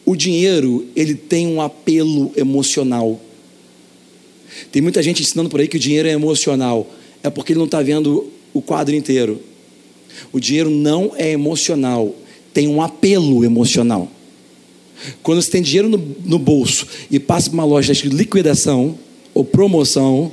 O 0.05 0.17
dinheiro, 0.17 0.87
ele 0.97 1.15
tem 1.15 1.47
um 1.47 1.61
apelo 1.61 2.33
emocional. 2.37 3.21
Tem 4.71 4.83
muita 4.83 5.03
gente 5.03 5.23
ensinando 5.23 5.49
por 5.49 5.61
aí 5.61 5.69
que 5.69 5.77
o 5.77 5.81
dinheiro 5.81 6.09
é 6.09 6.13
emocional. 6.13 6.91
É 7.23 7.31
porque 7.31 7.53
ele 7.53 7.59
não 7.59 7.67
está 7.67 7.81
vendo 7.81 8.29
o 8.53 8.61
quadro 8.61 8.95
inteiro. 8.95 9.41
O 10.33 10.41
dinheiro 10.41 10.71
não 10.71 11.13
é 11.17 11.31
emocional, 11.31 12.15
tem 12.53 12.69
um 12.69 12.83
apelo 12.83 13.45
emocional. 13.45 14.11
Quando 15.23 15.43
você 15.43 15.51
tem 15.51 15.63
dinheiro 15.63 15.89
no, 15.89 15.99
no 16.25 16.39
bolso 16.39 16.87
e 17.11 17.19
passa 17.19 17.51
por 17.51 17.55
uma 17.55 17.65
loja 17.65 17.93
de 17.93 18.09
liquidação 18.09 18.99
ou 19.35 19.45
promoção, 19.45 20.33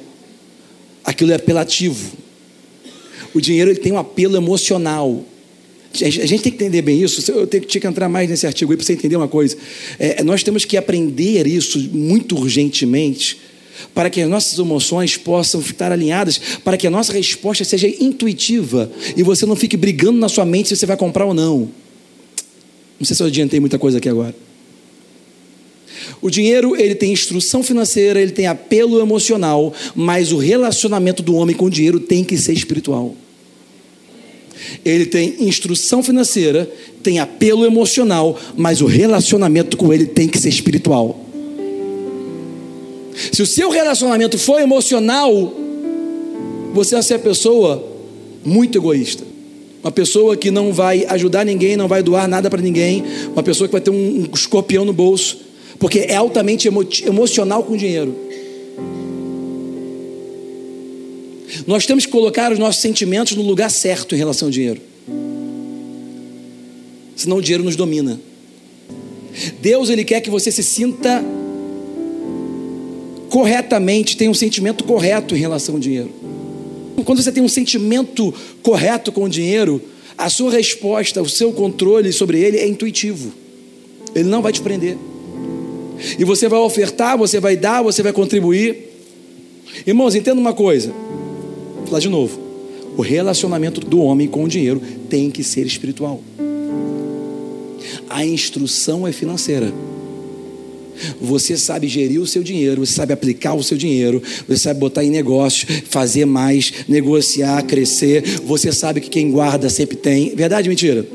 aquilo 1.03 1.31
é 1.31 1.35
apelativo. 1.35 2.11
O 3.33 3.41
dinheiro 3.41 3.71
ele 3.71 3.79
tem 3.79 3.91
um 3.91 3.97
apelo 3.97 4.35
emocional. 4.35 5.23
A 5.93 6.09
gente 6.09 6.43
tem 6.43 6.51
que 6.51 6.63
entender 6.63 6.81
bem 6.81 7.01
isso. 7.01 7.31
Eu 7.31 7.47
tenho 7.47 7.63
que 7.63 7.85
entrar 7.85 8.07
mais 8.07 8.29
nesse 8.29 8.45
artigo 8.45 8.71
aí 8.71 8.77
para 8.77 8.85
você 8.85 8.93
entender 8.93 9.15
uma 9.15 9.27
coisa. 9.27 9.57
É, 9.97 10.23
nós 10.23 10.43
temos 10.43 10.65
que 10.65 10.77
aprender 10.77 11.47
isso 11.47 11.79
muito 11.91 12.37
urgentemente 12.37 13.37
para 13.93 14.09
que 14.09 14.21
as 14.21 14.29
nossas 14.29 14.59
emoções 14.59 15.17
possam 15.17 15.61
estar 15.61 15.91
alinhadas, 15.91 16.39
para 16.63 16.77
que 16.77 16.85
a 16.85 16.91
nossa 16.91 17.13
resposta 17.13 17.63
seja 17.63 17.87
intuitiva 17.87 18.91
e 19.15 19.23
você 19.23 19.45
não 19.45 19.55
fique 19.55 19.77
brigando 19.77 20.19
na 20.19 20.29
sua 20.29 20.45
mente 20.45 20.69
se 20.69 20.75
você 20.75 20.85
vai 20.85 20.97
comprar 20.97 21.25
ou 21.25 21.33
não. 21.33 21.69
Não 22.99 23.05
sei 23.05 23.15
se 23.15 23.23
eu 23.23 23.27
adiantei 23.27 23.59
muita 23.59 23.79
coisa 23.79 23.97
aqui 23.97 24.09
agora. 24.09 24.35
O 26.21 26.29
dinheiro, 26.29 26.75
ele 26.75 26.95
tem 26.95 27.13
instrução 27.13 27.63
financeira, 27.63 28.21
ele 28.21 28.31
tem 28.31 28.47
apelo 28.47 28.99
emocional, 28.99 29.73
mas 29.95 30.31
o 30.31 30.37
relacionamento 30.37 31.23
do 31.23 31.35
homem 31.35 31.55
com 31.55 31.65
o 31.65 31.69
dinheiro 31.69 31.99
tem 31.99 32.23
que 32.23 32.37
ser 32.37 32.53
espiritual. 32.53 33.15
Ele 34.83 35.05
tem 35.05 35.35
instrução 35.39 36.03
financeira, 36.03 36.69
tem 37.01 37.19
apelo 37.19 37.65
emocional, 37.65 38.37
mas 38.57 38.81
o 38.81 38.85
relacionamento 38.85 39.77
com 39.77 39.93
ele 39.93 40.05
tem 40.05 40.27
que 40.27 40.37
ser 40.37 40.49
espiritual. 40.49 41.25
Se 43.31 43.41
o 43.41 43.45
seu 43.45 43.69
relacionamento 43.69 44.37
for 44.37 44.59
emocional, 44.59 45.53
você 46.73 46.95
vai 46.95 47.03
ser 47.03 47.15
a 47.15 47.19
pessoa 47.19 47.85
muito 48.43 48.77
egoísta. 48.77 49.28
Uma 49.83 49.91
pessoa 49.91 50.35
que 50.35 50.51
não 50.51 50.73
vai 50.73 51.05
ajudar 51.05 51.45
ninguém, 51.45 51.77
não 51.77 51.87
vai 51.87 52.03
doar 52.03 52.27
nada 52.27 52.49
para 52.49 52.61
ninguém. 52.61 53.03
Uma 53.31 53.43
pessoa 53.43 53.67
que 53.67 53.71
vai 53.71 53.81
ter 53.81 53.91
um, 53.91 53.95
um 54.21 54.29
escorpião 54.33 54.83
no 54.83 54.93
bolso. 54.93 55.37
Porque 55.79 55.99
é 55.99 56.15
altamente 56.15 56.67
emo 56.67 56.85
emocional 57.05 57.63
com 57.63 57.77
dinheiro. 57.77 58.15
Nós 61.65 61.85
temos 61.85 62.05
que 62.05 62.11
colocar 62.11 62.51
os 62.51 62.59
nossos 62.59 62.81
sentimentos 62.81 63.35
no 63.35 63.43
lugar 63.43 63.71
certo 63.71 64.13
em 64.13 64.17
relação 64.17 64.47
ao 64.47 64.51
dinheiro. 64.51 64.81
Senão 67.15 67.37
o 67.37 67.41
dinheiro 67.41 67.63
nos 67.63 67.75
domina. 67.75 68.19
Deus 69.61 69.89
ele 69.89 70.03
quer 70.03 70.21
que 70.21 70.29
você 70.29 70.51
se 70.51 70.63
sinta 70.63 71.23
corretamente, 73.29 74.17
tem 74.17 74.27
um 74.27 74.33
sentimento 74.33 74.83
correto 74.83 75.35
em 75.35 75.39
relação 75.39 75.75
ao 75.75 75.79
dinheiro. 75.79 76.18
Quando 77.03 77.21
você 77.21 77.31
tem 77.31 77.43
um 77.43 77.49
sentimento 77.49 78.33
correto 78.61 79.11
com 79.11 79.23
o 79.23 79.29
dinheiro, 79.29 79.81
a 80.17 80.29
sua 80.29 80.51
resposta, 80.51 81.21
o 81.21 81.29
seu 81.29 81.53
controle 81.53 82.11
sobre 82.11 82.39
ele 82.39 82.57
é 82.57 82.67
intuitivo. 82.67 83.31
Ele 84.13 84.27
não 84.27 84.41
vai 84.41 84.51
te 84.51 84.61
prender. 84.61 84.97
E 86.17 86.23
você 86.23 86.47
vai 86.47 86.59
ofertar, 86.59 87.17
você 87.17 87.39
vai 87.39 87.55
dar, 87.55 87.81
você 87.81 88.01
vai 88.01 88.13
contribuir. 88.13 88.89
Irmãos, 89.85 90.15
entenda 90.15 90.39
uma 90.39 90.53
coisa. 90.53 90.91
Vou 91.75 91.85
falar 91.87 91.99
de 91.99 92.09
novo. 92.09 92.39
O 92.97 93.01
relacionamento 93.01 93.79
do 93.79 94.01
homem 94.01 94.27
com 94.27 94.43
o 94.43 94.47
dinheiro 94.47 94.81
tem 95.09 95.29
que 95.29 95.43
ser 95.43 95.65
espiritual. 95.65 96.21
A 98.09 98.25
instrução 98.25 99.07
é 99.07 99.11
financeira. 99.11 99.71
Você 101.21 101.57
sabe 101.57 101.87
gerir 101.87 102.21
o 102.21 102.27
seu 102.27 102.43
dinheiro, 102.43 102.85
você 102.85 102.93
sabe 102.93 103.13
aplicar 103.13 103.53
o 103.53 103.63
seu 103.63 103.77
dinheiro, 103.77 104.21
você 104.47 104.57
sabe 104.57 104.79
botar 104.79 105.03
em 105.03 105.09
negócio, 105.09 105.67
fazer 105.89 106.25
mais, 106.25 106.73
negociar, 106.87 107.63
crescer. 107.63 108.23
Você 108.45 108.71
sabe 108.71 109.01
que 109.01 109.09
quem 109.09 109.31
guarda 109.31 109.69
sempre 109.69 109.95
tem. 109.95 110.35
Verdade 110.35 110.67
ou 110.67 110.71
mentira? 110.71 111.05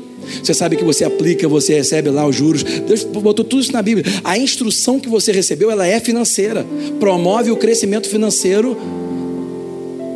Você 0.43 0.53
sabe 0.53 0.75
que 0.75 0.83
você 0.83 1.03
aplica, 1.03 1.47
você 1.47 1.75
recebe 1.75 2.09
lá 2.09 2.27
os 2.27 2.35
juros. 2.35 2.63
Deus 2.63 3.03
botou 3.03 3.45
tudo 3.45 3.61
isso 3.61 3.71
na 3.71 3.81
Bíblia. 3.81 4.05
A 4.23 4.37
instrução 4.37 4.99
que 4.99 5.07
você 5.07 5.31
recebeu, 5.31 5.69
ela 5.69 5.85
é 5.85 5.99
financeira. 5.99 6.65
Promove 6.99 7.51
o 7.51 7.57
crescimento 7.57 8.09
financeiro 8.09 8.77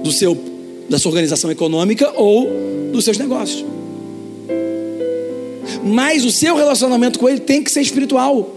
do 0.03 0.11
seu, 0.11 0.37
da 0.89 0.97
sua 0.97 1.09
organização 1.11 1.51
econômica 1.51 2.11
ou 2.15 2.49
dos 2.91 3.03
seus 3.03 3.17
negócios. 3.17 3.65
Mas 5.83 6.25
o 6.25 6.31
seu 6.31 6.55
relacionamento 6.55 7.19
com 7.19 7.29
ele 7.29 7.39
tem 7.39 7.63
que 7.63 7.71
ser 7.71 7.81
espiritual. 7.81 8.55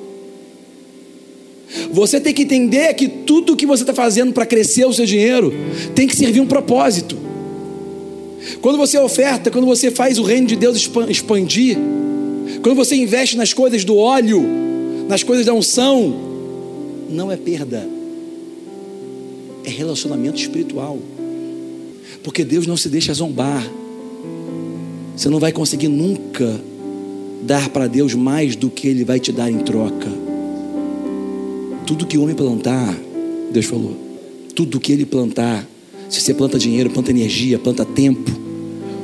Você 1.90 2.20
tem 2.20 2.34
que 2.34 2.42
entender 2.42 2.94
que 2.94 3.08
tudo 3.08 3.56
que 3.56 3.66
você 3.66 3.82
está 3.82 3.94
fazendo 3.94 4.32
para 4.32 4.44
crescer 4.46 4.84
o 4.84 4.92
seu 4.92 5.06
dinheiro 5.06 5.52
tem 5.94 6.06
que 6.06 6.16
servir 6.16 6.40
um 6.40 6.46
propósito. 6.46 7.16
Quando 8.60 8.76
você 8.76 8.98
oferta, 8.98 9.50
quando 9.50 9.66
você 9.66 9.90
faz 9.90 10.18
o 10.18 10.22
reino 10.22 10.46
de 10.46 10.56
Deus 10.56 10.90
expandir, 11.08 11.78
quando 12.62 12.76
você 12.76 12.94
investe 12.96 13.36
nas 13.36 13.52
coisas 13.52 13.84
do 13.84 13.96
óleo, 13.96 14.44
nas 15.08 15.22
coisas 15.22 15.46
da 15.46 15.54
unção, 15.54 16.14
não 17.08 17.30
é 17.30 17.36
perda, 17.36 17.88
é 19.64 19.70
relacionamento 19.70 20.40
espiritual. 20.40 20.98
Porque 22.22 22.44
Deus 22.44 22.66
não 22.66 22.76
se 22.76 22.88
deixa 22.88 23.12
zombar. 23.14 23.68
Você 25.16 25.28
não 25.28 25.38
vai 25.38 25.52
conseguir 25.52 25.88
nunca 25.88 26.60
dar 27.42 27.68
para 27.68 27.86
Deus 27.86 28.14
mais 28.14 28.54
do 28.54 28.70
que 28.70 28.86
Ele 28.86 29.04
vai 29.04 29.18
te 29.18 29.32
dar 29.32 29.50
em 29.50 29.58
troca. 29.58 30.21
Tudo 31.92 32.06
que 32.06 32.16
o 32.16 32.22
homem 32.22 32.34
plantar, 32.34 32.96
Deus 33.52 33.66
falou, 33.66 33.94
tudo 34.54 34.80
que 34.80 34.92
ele 34.92 35.04
plantar, 35.04 35.68
se 36.08 36.22
você 36.22 36.32
planta 36.32 36.58
dinheiro, 36.58 36.88
planta 36.88 37.10
energia, 37.10 37.58
planta 37.58 37.84
tempo. 37.84 38.30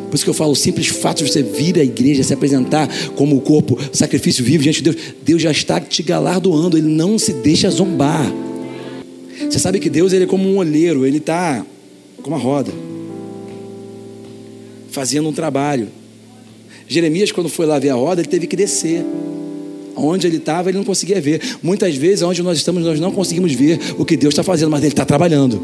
Por 0.09 0.15
isso 0.15 0.25
que 0.25 0.31
eu 0.31 0.35
falo, 0.35 0.53
o 0.53 0.57
simples 0.57 0.87
fato 0.87 1.23
de 1.23 1.31
você 1.31 1.43
vir 1.43 1.79
à 1.79 1.85
igreja, 1.85 2.23
se 2.23 2.33
apresentar 2.33 2.89
como 3.15 3.37
o 3.37 3.43
corpo, 3.43 3.79
sacrifício 3.93 4.43
vivo 4.43 4.63
diante 4.63 4.81
de 4.81 4.91
Deus, 4.91 4.97
Deus 5.23 5.43
já 5.43 5.51
está 5.51 5.79
te 5.79 6.03
galardoando, 6.03 6.79
Ele 6.79 6.89
não 6.89 7.19
se 7.19 7.35
deixa 7.35 7.69
zombar. 7.69 8.25
Você 9.39 9.59
sabe 9.59 9.81
que 9.81 9.91
Deus 9.91 10.15
ele 10.15 10.25
é 10.25 10.27
como 10.27 10.49
um 10.49 10.57
olheiro, 10.57 11.05
Ele 11.05 11.19
está 11.19 11.67
com 12.23 12.31
uma 12.31 12.39
roda, 12.39 12.73
fazendo 14.91 15.29
um 15.29 15.33
trabalho. 15.35 15.89
Jeremias, 16.89 17.31
quando 17.31 17.51
foi 17.51 17.67
lá 17.67 17.79
ver 17.79 17.91
a 17.91 17.95
roda, 17.95 18.23
ele 18.23 18.31
teve 18.31 18.47
que 18.47 18.57
descer. 18.57 19.05
Onde 19.99 20.27
ele 20.27 20.37
estava, 20.37 20.71
ele 20.71 20.79
não 20.79 20.85
conseguia 20.85 21.21
ver. 21.21 21.41
Muitas 21.63 21.97
vezes, 21.97 22.23
onde 22.23 22.43
nós 22.43 22.57
estamos, 22.59 22.85
nós 22.85 23.01
não 23.01 23.11
conseguimos 23.11 23.53
ver 23.53 23.79
o 23.99 24.05
que 24.05 24.17
Deus 24.17 24.33
está 24.33 24.43
fazendo, 24.43 24.71
mas 24.71 24.81
ele 24.83 24.93
está 24.93 25.05
trabalhando. 25.05 25.61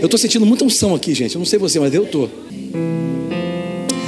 Eu 0.00 0.06
estou 0.06 0.18
sentindo 0.18 0.46
muita 0.46 0.64
unção 0.64 0.94
aqui, 0.94 1.14
gente. 1.14 1.34
Eu 1.34 1.38
não 1.38 1.46
sei 1.46 1.58
você, 1.58 1.80
mas 1.80 1.92
eu 1.92 2.04
estou. 2.04 2.30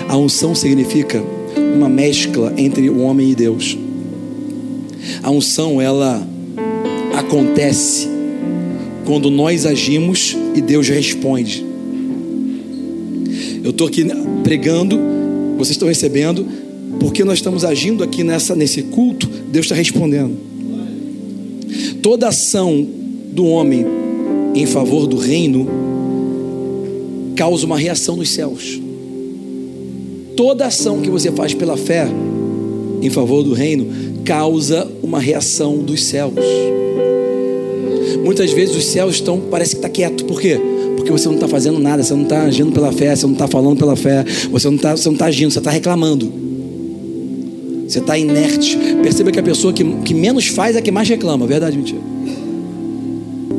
A 0.08 0.16
unção 0.16 0.54
significa 0.54 1.22
uma 1.74 1.88
mescla 1.88 2.54
entre 2.56 2.88
o 2.88 3.00
homem 3.00 3.30
e 3.30 3.34
Deus. 3.34 3.76
A 5.22 5.30
unção, 5.30 5.80
ela 5.80 6.26
acontece 7.16 8.08
quando 9.04 9.30
nós 9.30 9.66
agimos 9.66 10.36
e 10.54 10.60
Deus 10.60 10.88
responde. 10.88 11.64
Eu 13.64 13.70
estou 13.70 13.86
aqui 13.86 14.06
pregando, 14.44 14.98
vocês 15.56 15.70
estão 15.70 15.88
recebendo, 15.88 16.46
porque 17.00 17.24
nós 17.24 17.38
estamos 17.38 17.64
agindo 17.64 18.02
aqui 18.02 18.24
nessa, 18.24 18.54
nesse 18.54 18.82
culto, 18.82 19.28
Deus 19.50 19.66
está 19.66 19.74
respondendo. 19.74 20.36
Toda 22.02 22.28
ação 22.28 22.86
do 23.32 23.44
homem 23.46 23.84
em 24.54 24.66
favor 24.66 25.06
do 25.06 25.16
reino 25.16 25.68
causa 27.36 27.66
uma 27.66 27.78
reação 27.78 28.16
nos 28.16 28.30
céus. 28.30 28.80
Toda 30.36 30.66
ação 30.66 31.00
que 31.00 31.10
você 31.10 31.30
faz 31.30 31.54
pela 31.54 31.76
fé 31.76 32.08
em 33.00 33.10
favor 33.10 33.42
do 33.42 33.52
reino 33.52 33.86
causa 34.24 34.86
uma 35.02 35.20
reação 35.20 35.78
dos 35.78 36.04
céus. 36.04 36.34
Muitas 38.24 38.50
vezes 38.52 38.76
os 38.76 38.84
céus 38.84 39.16
estão, 39.16 39.40
parece 39.50 39.72
que 39.72 39.78
está 39.78 39.88
quieto, 39.88 40.24
por 40.24 40.40
quê? 40.40 40.60
Porque 40.96 41.10
você 41.10 41.28
não 41.28 41.34
está 41.34 41.46
fazendo 41.48 41.78
nada, 41.78 42.02
você 42.02 42.14
não 42.14 42.24
está 42.24 42.42
agindo 42.42 42.72
pela 42.72 42.92
fé, 42.92 43.14
você 43.14 43.26
não 43.26 43.32
está 43.32 43.46
falando 43.46 43.78
pela 43.78 43.96
fé, 43.96 44.24
você 44.50 44.68
não 44.68 44.76
está 44.76 44.94
tá 44.94 45.26
agindo, 45.26 45.50
você 45.50 45.58
está 45.58 45.70
reclamando. 45.70 46.47
Você 47.88 48.00
está 48.00 48.18
inerte. 48.18 48.76
Perceba 49.02 49.32
que 49.32 49.40
a 49.40 49.42
pessoa 49.42 49.72
que, 49.72 49.82
que 50.02 50.12
menos 50.12 50.46
faz 50.48 50.76
é 50.76 50.78
a 50.78 50.82
que 50.82 50.90
mais 50.90 51.08
reclama. 51.08 51.46
Verdade, 51.46 51.76
mentira? 51.76 52.00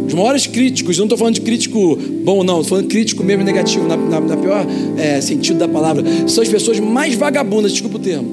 Os 0.05 0.13
maiores 0.13 0.45
críticos, 0.45 0.97
não 0.97 1.05
estou 1.05 1.17
falando 1.17 1.36
de 1.36 1.41
crítico 1.41 1.95
bom, 2.23 2.43
não, 2.43 2.61
estou 2.61 2.77
falando 2.77 2.88
crítico 2.88 3.23
mesmo 3.23 3.43
negativo, 3.43 3.88
na, 3.88 3.95
na, 3.95 4.19
na 4.19 4.38
pior 4.38 4.65
é, 4.97 5.21
sentido 5.21 5.59
da 5.59 5.67
palavra, 5.67 6.03
são 6.27 6.41
as 6.41 6.49
pessoas 6.49 6.80
mais 6.80 7.13
vagabundas, 7.13 7.71
desculpa 7.71 7.97
o 7.97 7.99
termo. 7.99 8.27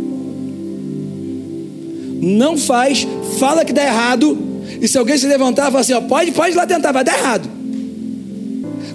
Não 2.23 2.57
faz, 2.57 3.07
fala 3.39 3.63
que 3.63 3.75
dá 3.75 3.85
errado, 3.85 4.39
e 4.81 4.89
se 4.89 4.97
alguém 4.97 5.19
se 5.19 5.27
levantar 5.27 5.67
falar 5.67 5.81
assim, 5.81 5.93
ó, 5.93 6.01
pode, 6.01 6.33
pode 6.33 6.57
lá 6.57 6.67
tentar, 6.67 6.93
vai 6.93 7.05
dar 7.05 7.19
errado. 7.19 7.47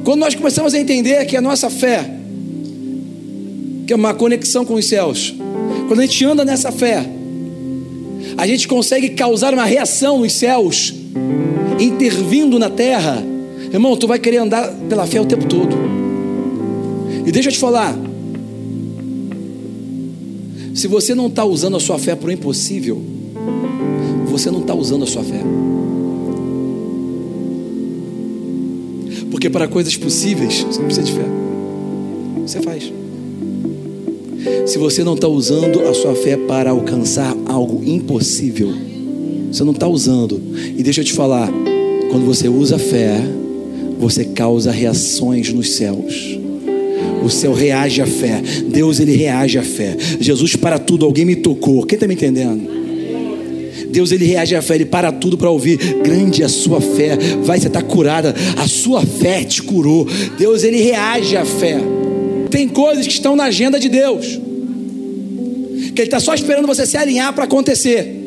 Quando 0.03 0.21
nós 0.21 0.33
começamos 0.33 0.73
a 0.73 0.79
entender 0.79 1.23
que 1.25 1.37
a 1.37 1.41
nossa 1.41 1.69
fé, 1.69 2.09
que 3.85 3.93
é 3.93 3.95
uma 3.95 4.15
conexão 4.15 4.65
com 4.65 4.73
os 4.73 4.85
céus, 4.85 5.35
quando 5.91 5.99
a 5.99 6.05
gente 6.05 6.23
anda 6.23 6.45
nessa 6.45 6.71
fé, 6.71 7.05
a 8.37 8.47
gente 8.47 8.65
consegue 8.65 9.09
causar 9.09 9.53
uma 9.53 9.65
reação 9.65 10.19
nos 10.19 10.31
céus, 10.31 10.93
intervindo 11.77 12.57
na 12.57 12.69
terra. 12.69 13.21
Irmão, 13.73 13.97
tu 13.97 14.07
vai 14.07 14.17
querer 14.17 14.37
andar 14.37 14.73
pela 14.87 15.05
fé 15.05 15.19
o 15.19 15.25
tempo 15.25 15.45
todo. 15.47 15.75
E 17.25 17.29
deixa 17.33 17.49
eu 17.49 17.51
te 17.51 17.59
falar. 17.59 17.93
Se 20.73 20.87
você 20.87 21.13
não 21.13 21.27
está 21.27 21.43
usando 21.43 21.75
a 21.75 21.79
sua 21.81 21.99
fé 21.99 22.15
para 22.15 22.29
o 22.29 22.31
impossível, 22.31 23.01
você 24.27 24.49
não 24.49 24.61
está 24.61 24.73
usando 24.73 25.03
a 25.03 25.07
sua 25.07 25.25
fé. 25.25 25.41
Porque 29.29 29.49
para 29.49 29.67
coisas 29.67 29.97
possíveis, 29.97 30.61
você 30.61 30.79
não 30.79 30.85
precisa 30.85 31.05
de 31.05 31.11
fé. 31.11 31.25
Você 32.47 32.61
faz. 32.61 32.93
Se 34.65 34.77
você 34.77 35.03
não 35.03 35.15
está 35.15 35.27
usando 35.27 35.81
a 35.81 35.93
sua 35.93 36.15
fé 36.15 36.37
para 36.37 36.71
alcançar 36.71 37.35
algo 37.45 37.83
impossível, 37.83 38.71
você 39.51 39.63
não 39.63 39.73
está 39.73 39.87
usando. 39.87 40.41
E 40.77 40.81
deixa 40.81 41.01
eu 41.01 41.05
te 41.05 41.13
falar, 41.13 41.51
quando 42.09 42.25
você 42.25 42.47
usa 42.47 42.77
a 42.77 42.79
fé, 42.79 43.21
você 43.99 44.25
causa 44.25 44.71
reações 44.71 45.51
nos 45.53 45.71
céus. 45.71 46.39
O 47.23 47.29
céu 47.29 47.53
reage 47.53 48.01
à 48.01 48.07
fé. 48.07 48.41
Deus 48.67 48.99
ele 48.99 49.15
reage 49.15 49.57
à 49.59 49.63
fé. 49.63 49.95
Jesus 50.19 50.55
para 50.55 50.79
tudo. 50.79 51.05
Alguém 51.05 51.25
me 51.25 51.35
tocou. 51.35 51.85
Quem 51.85 51.95
está 51.95 52.07
me 52.07 52.15
entendendo? 52.15 52.81
Deus 53.91 54.11
ele 54.11 54.25
reage 54.25 54.55
à 54.55 54.61
fé, 54.61 54.75
ele 54.75 54.85
para 54.85 55.11
tudo 55.11 55.37
para 55.37 55.49
ouvir. 55.49 55.77
Grande 56.01 56.41
é 56.41 56.45
a 56.45 56.49
sua 56.49 56.79
fé, 56.79 57.17
vai 57.43 57.59
você 57.59 57.67
está 57.67 57.81
curada. 57.81 58.33
A 58.57 58.67
sua 58.67 59.05
fé 59.05 59.43
te 59.43 59.61
curou. 59.61 60.07
Deus 60.37 60.63
ele 60.63 60.81
reage 60.81 61.35
à 61.35 61.45
fé. 61.45 61.77
Tem 62.51 62.67
coisas 62.67 63.07
que 63.07 63.13
estão 63.13 63.35
na 63.35 63.45
agenda 63.45 63.79
de 63.79 63.89
Deus, 63.89 64.39
que 65.95 66.01
Ele 66.01 66.03
está 66.03 66.19
só 66.19 66.33
esperando 66.35 66.67
você 66.67 66.85
se 66.85 66.97
alinhar 66.97 67.33
para 67.33 67.45
acontecer. 67.45 68.19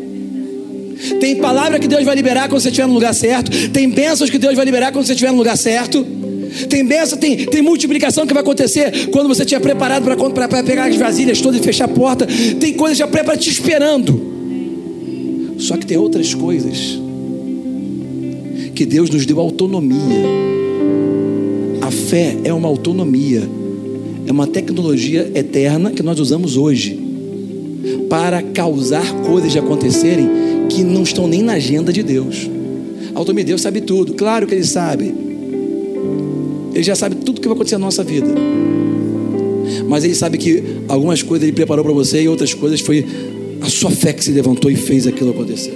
Tem 1.21 1.37
palavra 1.37 1.79
que 1.79 1.87
Deus 1.87 2.05
vai 2.05 2.15
liberar 2.15 2.49
quando 2.49 2.63
você 2.63 2.69
estiver 2.69 2.87
no 2.87 2.95
lugar 2.95 3.15
certo. 3.15 3.51
Tem 3.69 3.89
bênçãos 3.89 4.31
que 4.31 4.39
Deus 4.39 4.55
vai 4.55 4.65
liberar 4.65 4.93
quando 4.93 5.05
você 5.05 5.13
estiver 5.13 5.31
no 5.31 5.39
lugar 5.39 5.57
certo. 5.57 6.05
Tem 6.69 6.85
bênção, 6.85 7.19
tem, 7.19 7.47
tem 7.47 7.61
multiplicação 7.61 8.27
que 8.27 8.33
vai 8.33 8.43
acontecer 8.43 9.09
quando 9.11 9.29
você 9.29 9.43
estiver 9.43 9.61
preparado 9.61 10.05
para 10.05 10.63
pegar 10.63 10.87
as 10.87 10.97
vasilhas 10.97 11.41
todas 11.41 11.61
e 11.61 11.63
fechar 11.63 11.85
a 11.85 11.89
porta. 11.89 12.27
Tem 12.59 12.73
coisas 12.73 12.97
já 12.97 13.07
pré 13.07 13.25
te 13.37 13.51
esperando. 13.51 14.35
Só 15.59 15.77
que 15.77 15.85
tem 15.85 15.97
outras 15.97 16.33
coisas 16.33 16.99
que 18.75 18.87
Deus 18.87 19.11
nos 19.11 19.27
deu 19.27 19.41
autonomia. 19.41 20.25
A 21.83 21.91
fé 21.91 22.37
é 22.45 22.53
uma 22.53 22.69
autonomia 22.69 23.43
é 24.27 24.33
uma 24.33 24.47
tecnologia 24.47 25.31
eterna 25.35 25.91
que 25.91 26.03
nós 26.03 26.19
usamos 26.19 26.57
hoje 26.57 26.99
para 28.09 28.43
causar 28.43 29.05
coisas 29.23 29.53
de 29.53 29.59
acontecerem 29.59 30.29
que 30.69 30.83
não 30.83 31.03
estão 31.03 31.27
nem 31.27 31.43
na 31.43 31.55
agenda 31.55 31.93
de 31.93 32.03
Deus. 32.03 32.49
Autonomia, 33.15 33.45
Deus 33.45 33.61
sabe 33.61 33.81
tudo, 33.81 34.15
claro 34.15 34.47
que 34.47 34.55
Ele 34.55 34.65
sabe. 34.65 35.15
Ele 36.73 36.83
já 36.83 36.97
sabe 36.97 37.17
tudo 37.17 37.41
que 37.41 37.47
vai 37.47 37.55
acontecer 37.55 37.77
na 37.77 37.85
nossa 37.85 38.03
vida. 38.03 38.29
Mas 39.89 40.05
Ele 40.05 40.15
sabe 40.15 40.39
que 40.39 40.63
algumas 40.89 41.23
coisas 41.23 41.47
Ele 41.47 41.55
preparou 41.55 41.85
para 41.85 41.93
você 41.93 42.23
e 42.23 42.29
outras 42.29 42.55
coisas 42.55 42.81
foi 42.81 43.07
a 43.61 43.69
sua 43.69 43.91
fé 43.91 44.13
que 44.13 44.25
se 44.25 44.33
levantou 44.33 44.71
e 44.71 44.77
fez 44.77 45.07
aquilo 45.07 45.31
acontecer. 45.31 45.75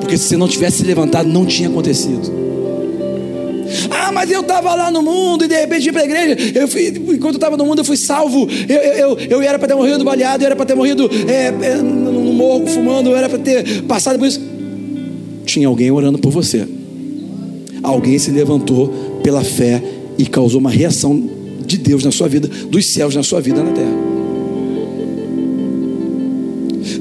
Porque 0.00 0.16
se 0.16 0.24
você 0.24 0.36
não 0.36 0.46
tivesse 0.46 0.78
se 0.78 0.84
levantado, 0.84 1.28
não 1.28 1.44
tinha 1.44 1.68
acontecido. 1.68 2.35
Ah, 3.98 4.12
mas 4.12 4.30
eu 4.30 4.40
estava 4.42 4.74
lá 4.74 4.90
no 4.90 5.02
mundo 5.02 5.44
e 5.44 5.48
de 5.48 5.56
repente 5.56 5.84
vim 5.84 5.92
para 5.92 6.02
a 6.02 6.04
igreja. 6.04 6.58
Eu 6.58 6.68
fui, 6.68 6.88
enquanto 6.88 7.34
eu 7.34 7.38
estava 7.38 7.56
no 7.56 7.64
mundo, 7.64 7.78
eu 7.80 7.84
fui 7.84 7.96
salvo. 7.96 8.46
Eu, 8.68 8.76
eu, 8.76 9.18
eu 9.18 9.42
era 9.42 9.58
para 9.58 9.68
ter 9.68 9.74
morrido 9.74 10.04
baleado, 10.04 10.42
eu 10.42 10.46
era 10.46 10.56
para 10.56 10.66
ter 10.66 10.74
morrido 10.74 11.08
é, 11.26 11.46
é, 11.46 11.76
no 11.76 12.32
morro 12.32 12.66
fumando, 12.66 13.10
eu 13.10 13.16
era 13.16 13.28
para 13.28 13.38
ter 13.38 13.82
passado 13.82 14.18
por 14.18 14.26
isso. 14.26 14.40
Tinha 15.46 15.66
alguém 15.68 15.90
orando 15.90 16.18
por 16.18 16.30
você. 16.30 16.66
Alguém 17.82 18.18
se 18.18 18.30
levantou 18.30 19.20
pela 19.22 19.42
fé 19.42 19.82
e 20.18 20.26
causou 20.26 20.60
uma 20.60 20.70
reação 20.70 21.30
de 21.64 21.78
Deus 21.78 22.04
na 22.04 22.12
sua 22.12 22.28
vida, 22.28 22.48
dos 22.48 22.86
céus 22.86 23.14
na 23.14 23.22
sua 23.22 23.40
vida 23.40 23.62
na 23.62 23.72
terra. 23.72 24.16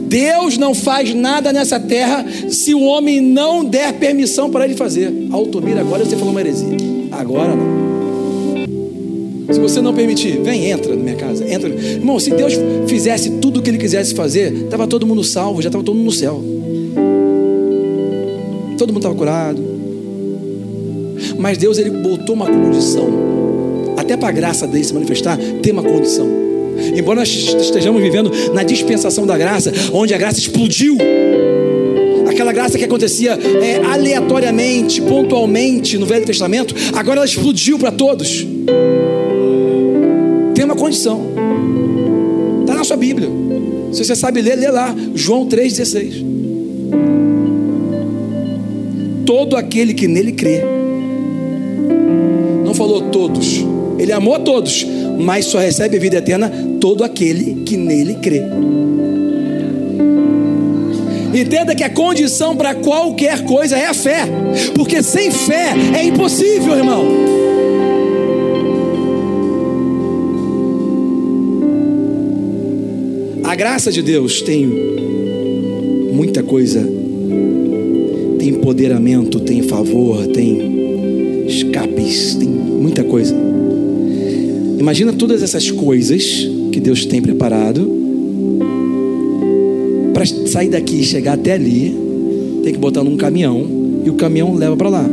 Deus 0.07 0.57
não 0.57 0.73
faz 0.73 1.13
nada 1.13 1.51
nessa 1.51 1.79
terra 1.79 2.25
se 2.49 2.73
o 2.73 2.81
homem 2.81 3.19
não 3.19 3.65
der 3.65 3.93
permissão 3.93 4.49
para 4.49 4.65
ele 4.65 4.75
fazer. 4.75 5.11
Altomira, 5.31 5.81
agora 5.81 6.05
você 6.05 6.15
falou 6.15 6.31
uma 6.31 6.39
heresia. 6.39 6.84
Agora 7.35 7.53
não. 7.53 7.75
Se 9.53 9.59
você 9.59 9.81
não 9.81 9.93
permitir, 9.93 10.41
vem, 10.41 10.71
entra 10.71 10.95
na 10.95 11.03
minha 11.03 11.17
casa. 11.17 11.45
Entra. 11.47 11.69
Irmão, 11.69 12.17
se 12.17 12.31
Deus 12.31 12.53
fizesse 12.87 13.29
tudo 13.41 13.59
o 13.59 13.61
que 13.61 13.69
ele 13.69 13.77
quisesse 13.77 14.15
fazer, 14.15 14.53
estava 14.53 14.87
todo 14.87 15.05
mundo 15.05 15.21
salvo, 15.23 15.61
já 15.61 15.67
estava 15.67 15.83
todo 15.83 15.95
mundo 15.95 16.05
no 16.05 16.11
céu. 16.13 16.41
Todo 18.77 18.89
mundo 18.89 18.99
estava 18.99 19.15
curado. 19.15 19.61
Mas 21.37 21.57
Deus 21.57 21.77
ele 21.77 21.89
botou 21.89 22.35
uma 22.35 22.47
condição. 22.47 23.09
Até 23.97 24.15
para 24.15 24.29
a 24.29 24.31
graça 24.31 24.65
dele 24.65 24.83
se 24.85 24.93
manifestar, 24.93 25.37
tem 25.61 25.73
uma 25.73 25.83
condição. 25.83 26.27
Embora 26.95 27.19
nós 27.19 27.29
estejamos 27.29 28.01
vivendo 28.01 28.31
na 28.53 28.63
dispensação 28.63 29.25
da 29.25 29.37
graça, 29.37 29.73
onde 29.93 30.13
a 30.13 30.17
graça 30.17 30.39
explodiu, 30.39 30.97
aquela 32.35 32.51
graça 32.51 32.77
que 32.77 32.83
acontecia 32.83 33.31
é, 33.31 33.77
aleatoriamente, 33.85 35.01
pontualmente 35.01 35.97
no 35.97 36.05
Velho 36.05 36.25
Testamento, 36.25 36.75
agora 36.93 37.19
ela 37.19 37.25
explodiu 37.25 37.79
para 37.79 37.91
todos. 37.91 38.45
Tem 40.53 40.65
uma 40.65 40.75
condição. 40.75 41.31
Está 42.61 42.75
na 42.75 42.83
sua 42.83 42.97
Bíblia. 42.97 43.29
Se 43.91 44.03
você 44.03 44.15
sabe 44.15 44.41
ler, 44.41 44.55
lê 44.55 44.69
lá. 44.69 44.93
João 45.15 45.47
3,16. 45.47 46.25
Todo 49.25 49.55
aquele 49.55 49.93
que 49.93 50.07
nele 50.07 50.33
crê. 50.33 50.61
Não 52.65 52.73
falou 52.73 53.03
todos. 53.03 53.65
Ele 53.97 54.11
amou 54.11 54.35
a 54.35 54.39
todos, 54.39 54.85
mas 55.17 55.45
só 55.45 55.57
recebe 55.57 55.95
a 55.95 55.99
vida 55.99 56.17
eterna 56.17 56.51
todo 56.81 57.03
aquele 57.03 57.63
que 57.63 57.77
nele 57.77 58.15
crê. 58.15 58.43
Entenda 61.35 61.75
que 61.75 61.83
a 61.83 61.89
condição 61.89 62.55
para 62.55 62.73
qualquer 62.73 63.43
coisa 63.43 63.77
é 63.77 63.87
a 63.87 63.93
fé, 63.93 64.21
porque 64.73 65.03
sem 65.03 65.29
fé 65.29 65.73
é 65.93 66.05
impossível, 66.05 66.77
irmão. 66.77 67.05
A 73.43 73.53
graça 73.53 73.91
de 73.91 74.01
Deus 74.01 74.41
tem 74.41 74.65
muita 76.13 76.41
coisa, 76.41 76.79
tem 78.39 78.49
empoderamento, 78.49 79.41
tem 79.41 79.61
favor, 79.61 80.25
tem 80.27 81.45
escapes, 81.47 82.35
tem 82.35 82.47
muita 82.47 83.03
coisa. 83.03 83.35
Imagina 84.79 85.11
todas 85.11 85.43
essas 85.43 85.69
coisas 85.69 86.47
que 86.71 86.79
Deus 86.79 87.05
tem 87.05 87.21
preparado 87.21 87.94
para 90.15 90.25
sair 90.25 90.69
daqui 90.69 91.01
e 91.01 91.03
chegar 91.03 91.33
até 91.33 91.51
ali, 91.51 91.93
tem 92.63 92.71
que 92.71 92.79
botar 92.79 93.03
num 93.03 93.17
caminhão 93.17 93.67
e 94.05 94.09
o 94.09 94.13
caminhão 94.13 94.55
leva 94.55 94.77
para 94.77 94.87
lá. 94.87 95.05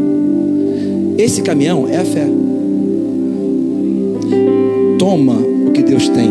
Esse 1.19 1.43
caminhão 1.43 1.89
é 1.89 1.97
a 1.97 2.05
fé. 2.05 2.25
Toma 5.01 5.35
o 5.67 5.73
que 5.73 5.83
Deus 5.83 6.09
tem. 6.09 6.31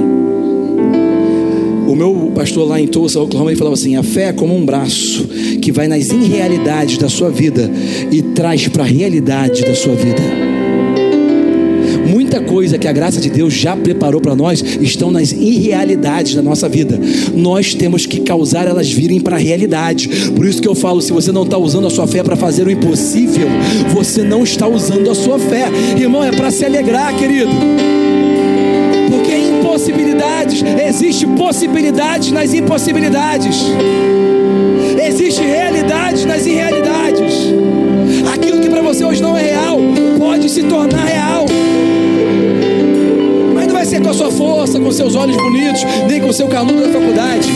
O 1.86 1.96
meu 1.98 2.32
pastor 2.34 2.66
lá 2.66 2.80
em 2.80 2.88
Tulsa, 2.88 3.20
Oklahoma, 3.20 3.52
ele 3.52 3.58
falava 3.58 3.74
assim: 3.74 3.98
a 3.98 4.04
fé 4.04 4.30
é 4.30 4.34
como 4.34 4.56
um 4.56 4.66
braço 4.66 5.28
que 5.62 5.70
vai 5.70 5.90
nas 5.90 6.10
irrealidades 6.10 6.98
da 6.98 7.10
sua 7.10 7.30
vida 7.30 7.70
e 8.10 8.22
traz 8.22 8.70
para 8.70 8.84
a 8.84 8.88
realidade 8.88 9.64
da 9.64 9.76
sua 9.76 9.96
vida 9.96 10.41
muita 12.32 12.40
coisa 12.40 12.78
que 12.78 12.88
a 12.88 12.94
graça 12.94 13.20
de 13.20 13.30
Deus 13.30 13.54
já 13.54 13.76
preparou 13.76 14.22
para 14.22 14.34
nós 14.34 14.64
estão 14.80 15.12
nas 15.12 15.34
irrealidades 15.34 16.34
da 16.34 16.42
nossa 16.42 16.70
vida. 16.70 16.98
Nós 17.36 17.74
temos 17.74 18.06
que 18.06 18.22
causar 18.22 18.68
elas 18.68 18.90
virem 18.90 19.20
para 19.20 19.36
a 19.36 19.40
realidade. 19.40 20.08
Por 20.34 20.46
isso 20.46 20.62
que 20.62 20.68
eu 20.68 20.74
falo: 20.74 21.02
se 21.02 21.12
você 21.12 21.30
não 21.30 21.44
está 21.44 21.58
usando 21.58 21.88
a 21.88 21.90
sua 21.90 22.08
fé 22.08 22.24
para 22.24 22.38
fazer 22.38 22.66
o 22.66 22.72
impossível, 22.72 23.50
você 23.94 24.24
não 24.24 24.44
está 24.44 24.66
usando 24.66 25.10
a 25.12 25.16
sua 25.16 25.38
fé. 25.38 25.66
Irmão, 25.98 26.24
é 26.24 26.32
para 26.32 26.50
se 26.52 26.64
alegrar, 26.64 27.14
querido. 27.18 27.52
Porque 29.10 29.36
impossibilidades, 29.36 30.64
existe 30.88 31.28
possibilidades 31.28 32.32
nas 32.32 32.54
impossibilidades. 32.54 33.58
Existe 35.06 35.42
realidades 35.42 36.24
nas 36.24 36.46
irrealidades. 36.46 37.34
Aquilo 38.34 38.62
que 38.62 38.70
para 38.70 38.82
você 38.82 39.04
hoje 39.04 39.22
não 39.22 39.38
é 39.38 39.44
real, 39.44 39.78
pode 40.18 40.50
se 40.50 40.64
tornar 40.64 41.04
real 41.04 41.51
a 44.12 44.14
sua 44.14 44.30
força, 44.30 44.78
com 44.78 44.92
seus 44.92 45.16
olhos 45.16 45.38
bonitos, 45.38 45.84
nem 46.08 46.20
com 46.20 46.32
seu 46.34 46.48
canudo 46.48 46.82
da 46.82 46.90
faculdade. 46.90 47.50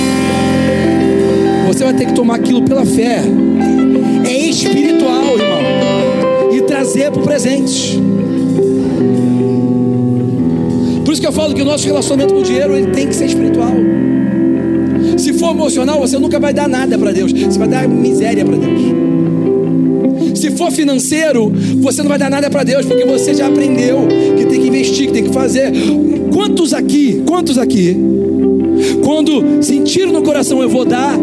Você 1.68 1.84
vai 1.84 1.94
ter 1.94 2.06
que 2.06 2.14
tomar 2.14 2.36
aquilo 2.36 2.62
pela 2.64 2.86
fé. 2.86 3.22
É 4.26 4.38
espiritual, 4.38 5.38
irmão. 5.38 6.54
E 6.54 6.62
trazer 6.62 7.12
para 7.12 7.22
o 7.22 7.24
presente. 7.24 8.02
Por 11.04 11.12
isso 11.12 11.22
que 11.22 11.28
eu 11.28 11.34
falo 11.34 11.54
que 11.54 11.62
o 11.62 11.66
nosso 11.66 11.86
relacionamento 11.86 12.34
com 12.34 12.40
o 12.40 12.44
dinheiro 12.44 12.76
ele 12.76 12.88
tem 12.88 13.08
que 13.08 13.16
ser 13.16 13.26
espiritual. 13.26 13.74
Se 15.18 15.34
for 15.34 15.52
emocional, 15.52 16.00
você 16.00 16.18
nunca 16.18 16.40
vai 16.40 16.54
dar 16.54 16.70
nada 16.70 16.98
para 16.98 17.12
Deus. 17.12 17.34
Você 17.34 17.60
vai 17.60 17.68
dar 17.68 17.88
miséria 17.88 18.46
para 18.46 18.56
Deus. 18.56 20.40
Se 20.40 20.52
for 20.52 20.72
financeiro, 20.72 21.52
você 21.78 22.02
não 22.02 22.10
vai 22.10 22.18
dar 22.18 22.30
nada 22.30 22.50
para 22.50 22.64
Deus, 22.64 22.86
porque 22.86 23.04
você 23.04 23.34
já 23.34 23.48
aprendeu 23.48 24.08
que 24.38 24.46
tem 24.46 24.62
que 24.62 24.68
investir, 24.68 25.08
que 25.08 25.14
tem 25.14 25.24
que 25.26 25.34
fazer. 25.34 25.72
Quantos 26.46 26.76
aqui, 26.76 27.24
quantos 27.26 27.58
aqui, 27.58 27.98
quando 29.04 29.64
sentiram 29.64 30.12
no 30.12 30.22
coração, 30.22 30.62
eu 30.62 30.70
vou 30.70 30.86
dar 30.86 31.18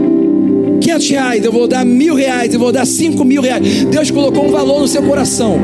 500 0.81 1.11
reais, 1.11 1.45
eu 1.45 1.53
vou 1.53 1.68
dar 1.68 1.85
mil 1.85 2.16
reais, 2.16 2.53
eu 2.53 2.59
vou 2.59 2.73
dar 2.73 2.85
cinco 2.85 3.25
mil 3.25 3.41
reais. 3.41 3.85
Deus 3.85 4.11
colocou 4.11 4.45
um 4.45 4.51
valor 4.51 4.81
no 4.81 4.89
seu 4.89 5.01
coração. 5.01 5.61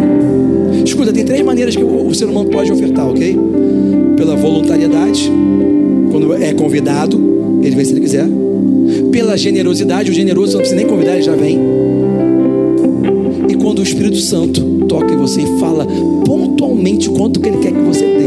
Escuta, 0.84 1.12
tem 1.12 1.24
três 1.24 1.44
maneiras 1.44 1.74
que 1.74 1.82
o 1.82 2.14
ser 2.14 2.26
humano 2.26 2.48
pode 2.48 2.70
ofertar, 2.70 3.08
ok? 3.08 3.36
Pela 4.16 4.36
voluntariedade, 4.36 5.28
quando 6.12 6.34
é 6.34 6.54
convidado, 6.54 7.60
ele 7.60 7.74
vem 7.74 7.84
se 7.84 7.90
ele 7.94 8.00
quiser. 8.00 8.28
Pela 9.10 9.36
generosidade, 9.36 10.08
o 10.08 10.14
generoso 10.14 10.52
não 10.52 10.60
precisa 10.60 10.76
nem 10.76 10.86
convidar, 10.86 11.14
ele 11.14 11.22
já 11.22 11.34
vem. 11.34 11.58
E 13.48 13.56
quando 13.56 13.80
o 13.80 13.82
Espírito 13.82 14.18
Santo 14.18 14.60
toca 14.86 15.12
em 15.12 15.16
você 15.16 15.40
e 15.40 15.58
fala 15.58 15.84
pontualmente 16.24 17.10
quanto 17.10 17.40
que 17.40 17.48
ele 17.48 17.58
quer 17.58 17.72
que 17.72 17.80
você. 17.80 18.17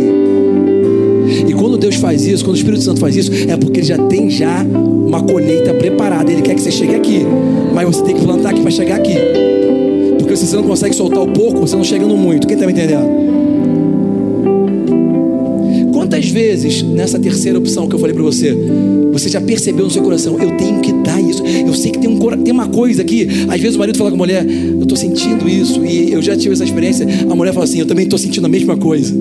E 1.48 1.54
quando 1.54 1.78
Deus 1.78 1.96
faz 1.96 2.26
isso, 2.26 2.44
quando 2.44 2.56
o 2.56 2.58
Espírito 2.58 2.84
Santo 2.84 3.00
faz 3.00 3.16
isso, 3.16 3.32
é 3.50 3.58
porque 3.58 3.80
ele 3.80 3.88
já 3.88 3.98
tem 3.98 4.30
já 4.30 4.64
uma 4.64 5.22
colheita 5.24 5.74
preparada. 5.74 6.32
Ele 6.32 6.42
quer 6.42 6.56
que 6.56 6.62
você 6.62 6.72
chegue 6.72 6.96
aqui, 6.96 7.26
mas 7.74 7.86
você 7.86 8.04
tem 8.04 8.16
que 8.16 8.24
plantar 8.24 8.50
aqui 8.50 8.62
para 8.62 8.72
chegar 8.72 8.96
aqui. 8.96 9.16
Porque 10.20 10.36
se 10.36 10.48
você 10.48 10.56
não 10.56 10.64
consegue 10.64 10.96
soltar 10.96 11.22
o 11.22 11.28
pouco, 11.28 11.60
você 11.60 11.76
não 11.76 11.84
chega 11.84 12.06
no 12.06 12.16
muito. 12.18 12.48
Quem 12.48 12.56
está 12.56 12.66
me 12.66 12.74
entendendo? 12.74 13.32
Quantas 15.94 16.30
vezes 16.30 16.84
nessa 16.84 17.20
terceira 17.20 17.58
opção 17.58 17.88
que 17.88 17.96
eu 17.96 18.00
falei 18.00 18.14
para 18.14 18.24
você, 18.24 18.56
você 19.12 19.30
já 19.30 19.42
percebeu 19.42 19.86
no 19.86 19.92
seu 19.92 20.02
coração, 20.02 20.40
eu 20.40 20.56
tenho 20.58 20.80
que 20.80 20.94
dar 20.94 21.22
isso. 21.22 21.44
Eu 21.46 21.74
sei 21.74 21.92
que 21.92 22.00
tem, 22.00 22.10
um, 22.10 22.18
tem 22.44 22.54
uma 22.54 22.68
coisa 22.68 23.02
aqui. 23.02 23.28
Às 23.50 23.60
vezes 23.60 23.76
o 23.76 23.80
marido 23.80 23.98
fala 23.98 24.10
com 24.10 24.16
a 24.16 24.20
mulher, 24.20 24.46
eu 24.46 24.82
estou 24.82 24.98
sentindo 24.98 25.48
isso, 25.48 25.86
e 25.86 26.12
eu 26.12 26.22
já 26.22 26.36
tive 26.36 26.54
essa 26.54 26.64
experiência. 26.64 27.08
A 27.30 27.36
mulher 27.36 27.54
fala 27.54 27.66
assim, 27.66 27.80
eu 27.80 27.86
também 27.86 28.06
estou 28.06 28.20
sentindo 28.20 28.46
a 28.46 28.50
mesma 28.50 28.78
coisa 28.78 29.14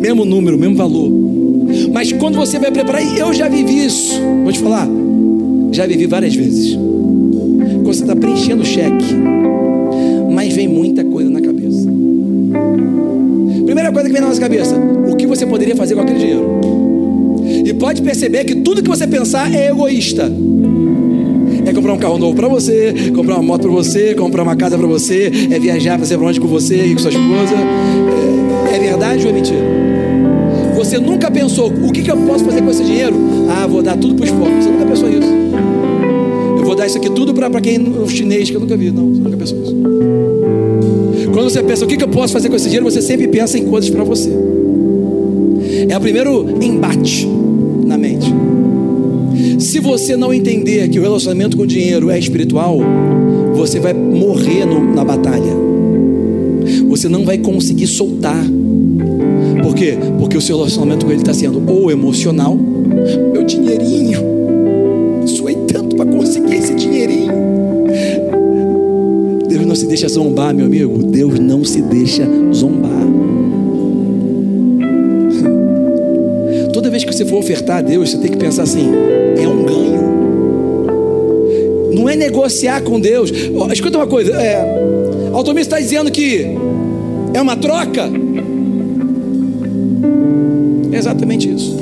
mesmo 0.00 0.24
número, 0.24 0.58
mesmo 0.58 0.74
valor. 0.74 1.10
Mas 1.92 2.10
quando 2.12 2.36
você 2.36 2.58
vai 2.58 2.70
preparar, 2.70 3.02
eu 3.16 3.32
já 3.32 3.48
vivi 3.48 3.84
isso. 3.84 4.18
Vou 4.42 4.52
te 4.52 4.58
falar, 4.58 4.88
já 5.70 5.86
vivi 5.86 6.06
várias 6.06 6.34
vezes. 6.34 6.74
Quando 6.74 7.94
você 7.94 8.02
está 8.02 8.16
preenchendo 8.16 8.62
o 8.62 8.66
cheque, 8.66 9.14
mas 10.32 10.54
vem 10.54 10.66
muita 10.66 11.04
coisa 11.04 11.28
na 11.30 11.40
cabeça. 11.40 11.88
Primeira 13.64 13.92
coisa 13.92 14.08
que 14.08 14.12
vem 14.12 14.22
na 14.22 14.28
nossa 14.28 14.40
cabeça: 14.40 14.76
o 15.08 15.14
que 15.16 15.26
você 15.26 15.46
poderia 15.46 15.76
fazer 15.76 15.94
com 15.94 16.00
aquele 16.00 16.18
dinheiro? 16.18 16.60
E 17.64 17.74
pode 17.74 18.00
perceber 18.02 18.44
que 18.44 18.56
tudo 18.56 18.82
que 18.82 18.88
você 18.88 19.06
pensar 19.06 19.54
é 19.54 19.68
egoísta. 19.68 20.30
É 21.66 21.72
comprar 21.72 21.92
um 21.92 21.98
carro 21.98 22.18
novo 22.18 22.34
para 22.34 22.48
você, 22.48 23.12
comprar 23.14 23.34
uma 23.34 23.42
moto 23.42 23.62
para 23.62 23.70
você, 23.70 24.14
comprar 24.14 24.42
uma 24.42 24.56
casa 24.56 24.78
para 24.78 24.86
você, 24.86 25.30
é 25.50 25.58
viajar 25.58 25.98
para 25.98 26.06
ser 26.06 26.18
onde 26.18 26.40
com 26.40 26.48
você 26.48 26.86
e 26.86 26.94
com 26.94 27.00
sua 27.00 27.10
esposa. 27.10 27.54
É, 28.72 28.76
é 28.76 28.78
verdade 28.78 29.24
ou 29.24 29.30
é 29.30 29.32
mentira? 29.32 29.89
Você 30.90 30.98
nunca 30.98 31.30
pensou, 31.30 31.68
o 31.68 31.92
que, 31.92 32.02
que 32.02 32.10
eu 32.10 32.16
posso 32.16 32.44
fazer 32.44 32.62
com 32.62 32.70
esse 32.72 32.82
dinheiro? 32.82 33.14
Ah, 33.48 33.64
vou 33.64 33.80
dar 33.80 33.96
tudo 33.96 34.16
para 34.16 34.24
os 34.24 34.30
pobres. 34.32 34.64
Você 34.64 34.70
nunca 34.72 34.86
pensou 34.86 35.08
isso. 35.08 35.28
Eu 36.58 36.64
vou 36.64 36.74
dar 36.74 36.84
isso 36.84 36.98
aqui 36.98 37.08
tudo 37.08 37.32
para 37.32 37.60
quem 37.60 37.78
o 37.78 38.08
chinês 38.08 38.50
que 38.50 38.56
eu 38.56 38.60
nunca 38.60 38.76
vi. 38.76 38.90
Não, 38.90 39.08
você 39.14 39.20
nunca 39.20 39.36
pensou 39.36 39.62
isso. 39.62 39.76
Quando 41.32 41.48
você 41.48 41.62
pensa, 41.62 41.84
o 41.84 41.86
que, 41.86 41.96
que 41.96 42.02
eu 42.02 42.08
posso 42.08 42.32
fazer 42.32 42.48
com 42.48 42.56
esse 42.56 42.64
dinheiro? 42.64 42.90
Você 42.90 43.00
sempre 43.00 43.28
pensa 43.28 43.56
em 43.56 43.66
coisas 43.66 43.88
para 43.88 44.02
você. 44.02 44.32
É 45.88 45.96
o 45.96 46.00
primeiro 46.00 46.60
embate 46.60 47.24
na 47.86 47.96
mente. 47.96 48.26
Se 49.60 49.78
você 49.78 50.16
não 50.16 50.34
entender 50.34 50.88
que 50.88 50.98
o 50.98 51.02
relacionamento 51.02 51.56
com 51.56 51.62
o 51.62 51.68
dinheiro 51.68 52.10
é 52.10 52.18
espiritual, 52.18 52.80
você 53.54 53.78
vai 53.78 53.92
morrer 53.92 54.64
no, 54.64 54.92
na 54.92 55.04
batalha. 55.04 55.54
Você 56.88 57.08
não 57.08 57.24
vai 57.24 57.38
conseguir 57.38 57.86
soltar 57.86 58.44
quê? 59.80 59.96
Porque 60.18 60.36
o 60.36 60.40
seu 60.42 60.58
relacionamento 60.58 61.06
com 61.06 61.10
ele 61.10 61.22
está 61.22 61.32
sendo 61.32 61.62
ou 61.66 61.90
emocional, 61.90 62.54
meu 62.54 63.42
dinheirinho, 63.42 64.20
suei 65.26 65.56
tanto 65.66 65.96
para 65.96 66.04
conseguir 66.04 66.54
esse 66.54 66.74
dinheirinho. 66.74 67.32
Deus 69.48 69.64
não 69.64 69.74
se 69.74 69.86
deixa 69.86 70.06
zombar, 70.06 70.54
meu 70.54 70.66
amigo. 70.66 71.02
Deus 71.02 71.40
não 71.40 71.64
se 71.64 71.80
deixa 71.80 72.28
zombar. 72.52 72.90
Toda 76.74 76.90
vez 76.90 77.02
que 77.02 77.10
você 77.10 77.24
for 77.24 77.38
ofertar 77.38 77.78
a 77.78 77.82
Deus, 77.82 78.10
você 78.10 78.18
tem 78.18 78.30
que 78.30 78.36
pensar 78.36 78.64
assim: 78.64 78.90
é 79.42 79.48
um 79.48 79.64
ganho. 79.64 80.00
Não 81.94 82.06
é 82.06 82.14
negociar 82.14 82.82
com 82.82 83.00
Deus. 83.00 83.32
Escuta 83.72 83.96
uma 83.96 84.06
coisa, 84.06 84.32
é, 84.34 84.62
Altomir 85.32 85.62
está 85.62 85.80
dizendo 85.80 86.10
que 86.10 86.48
é 87.32 87.40
uma 87.40 87.56
troca? 87.56 88.19
Exatamente 91.00 91.50
isso. 91.50 91.74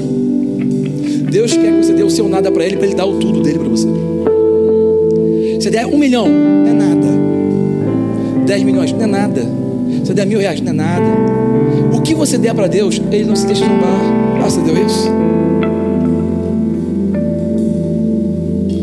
Deus 1.28 1.52
quer 1.52 1.72
que 1.72 1.84
você 1.84 1.92
dê 1.92 2.04
o 2.04 2.10
seu 2.10 2.28
nada 2.28 2.52
para 2.52 2.64
Ele, 2.64 2.76
para 2.76 2.86
Ele 2.86 2.94
dar 2.94 3.04
o 3.04 3.18
tudo 3.18 3.42
dele 3.42 3.58
para 3.58 3.68
você. 3.68 3.88
Você 5.58 5.70
der 5.70 5.86
um 5.86 5.98
milhão, 5.98 6.28
não 6.28 6.70
é 6.70 6.72
nada. 6.72 7.08
Dez 8.46 8.62
milhões, 8.62 8.92
não 8.92 9.02
é 9.02 9.06
nada. 9.06 9.42
Você 10.04 10.14
der 10.14 10.24
mil 10.24 10.38
reais, 10.38 10.60
não 10.60 10.70
é 10.70 10.72
nada. 10.72 11.04
O 11.92 12.00
que 12.00 12.14
você 12.14 12.38
der 12.38 12.54
para 12.54 12.68
Deus, 12.68 13.02
Ele 13.10 13.24
não 13.24 13.34
se 13.34 13.44
deixa 13.44 13.64
zombar. 13.64 14.00
Ah, 14.40 14.48
você 14.48 14.60
deu 14.60 14.86
isso? 14.86 15.10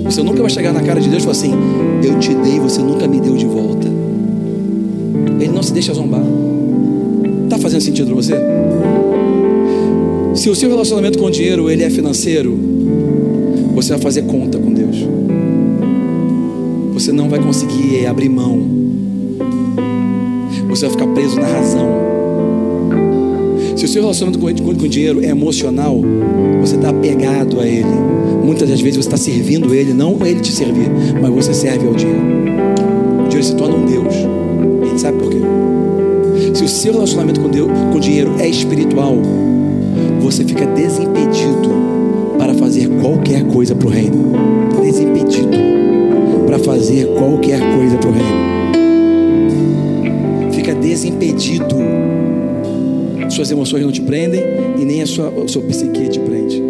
Você 0.04 0.22
nunca 0.22 0.42
vai 0.42 0.50
chegar 0.50 0.74
na 0.74 0.82
cara 0.82 1.00
de 1.00 1.08
Deus 1.08 1.24
e 1.24 1.26
falar 1.26 1.38
assim: 1.38 1.54
Eu 2.04 2.20
te 2.20 2.34
dei, 2.36 2.60
você 2.60 2.82
nunca 2.82 3.08
me 3.08 3.22
deu 3.22 3.38
de 3.38 3.46
volta. 3.46 3.88
Ele 5.40 5.54
não 5.54 5.64
se 5.64 5.72
deixa 5.72 5.94
zombar. 5.94 6.24
Está 7.46 7.58
fazendo 7.58 7.82
sentido 7.82 8.08
para 8.08 8.16
você? 8.16 8.36
Se 10.36 10.50
o 10.50 10.56
seu 10.56 10.70
relacionamento 10.70 11.18
com 11.18 11.26
o 11.26 11.32
dinheiro 11.32 11.70
ele 11.70 11.82
é 11.82 11.90
financeiro, 11.90 12.60
você 13.74 13.94
vai 13.94 14.02
fazer 14.02 14.24
conta 14.24 14.58
com 14.58 14.74
Deus. 14.74 14.98
Você 16.94 17.14
não 17.14 17.30
vai 17.30 17.40
conseguir 17.40 18.06
abrir 18.06 18.28
mão. 18.28 18.62
Você 20.68 20.88
vai 20.88 20.92
ficar 20.92 21.08
preso 21.14 21.40
na 21.40 21.48
razão. 21.48 21.88
Se 23.78 23.86
o 23.86 23.88
seu 23.88 24.02
relacionamento 24.02 24.40
com, 24.40 24.76
com, 24.76 24.88
dinheiro 24.88 25.24
é 25.24 25.30
emocional, 25.30 26.02
você 26.60 26.76
está 26.76 26.90
apegado 26.90 27.62
a 27.62 27.66
ele. 27.66 27.88
Muitas 28.44 28.70
das 28.70 28.82
vezes 28.82 28.98
você 28.98 29.08
está 29.08 29.18
servindo 29.18 29.74
ele, 29.74 29.94
não 29.94 30.18
ele 30.26 30.42
te 30.42 30.52
servir, 30.52 30.90
mas 31.22 31.32
você 31.32 31.54
serve 31.54 31.88
ao 31.88 31.94
dinheiro. 31.94 32.22
O 33.26 33.28
dinheiro 33.30 33.44
se 33.44 33.56
torna 33.56 33.76
um 33.76 33.86
Deus. 33.86 34.14
A 34.84 34.86
gente 34.86 35.00
sabe 35.00 35.18
por 35.18 35.30
quê? 35.30 35.38
Se 36.54 36.64
o 36.64 36.68
seu 36.68 36.94
relacionamento 36.94 37.40
com, 37.40 37.50
Deus, 37.50 37.70
com 37.92 37.98
o 37.98 38.00
dinheiro 38.02 38.36
é 38.38 38.48
espiritual, 38.48 39.18
você 40.26 40.44
fica 40.44 40.66
desimpedido 40.66 41.70
para 42.40 42.56
fazer 42.56 42.90
qualquer 43.00 43.46
coisa 43.46 43.76
para 43.76 43.88
o 43.88 43.92
reino. 43.92 44.34
Desimpedido 44.82 45.56
para 46.48 46.58
fazer 46.58 47.06
qualquer 47.10 47.60
coisa 47.76 47.96
para 47.98 48.10
o 48.10 48.12
reino. 48.12 48.56
Fica 50.52 50.74
desimpedido. 50.74 51.76
Suas 53.30 53.52
emoções 53.52 53.84
não 53.84 53.92
te 53.92 54.02
prendem 54.02 54.42
e 54.80 54.86
nem 54.86 55.04
a 55.04 55.06
sua, 55.06 55.32
a 55.44 55.48
sua 55.48 55.62
psique 55.62 56.10
te 56.10 56.20
prende. 56.20 56.65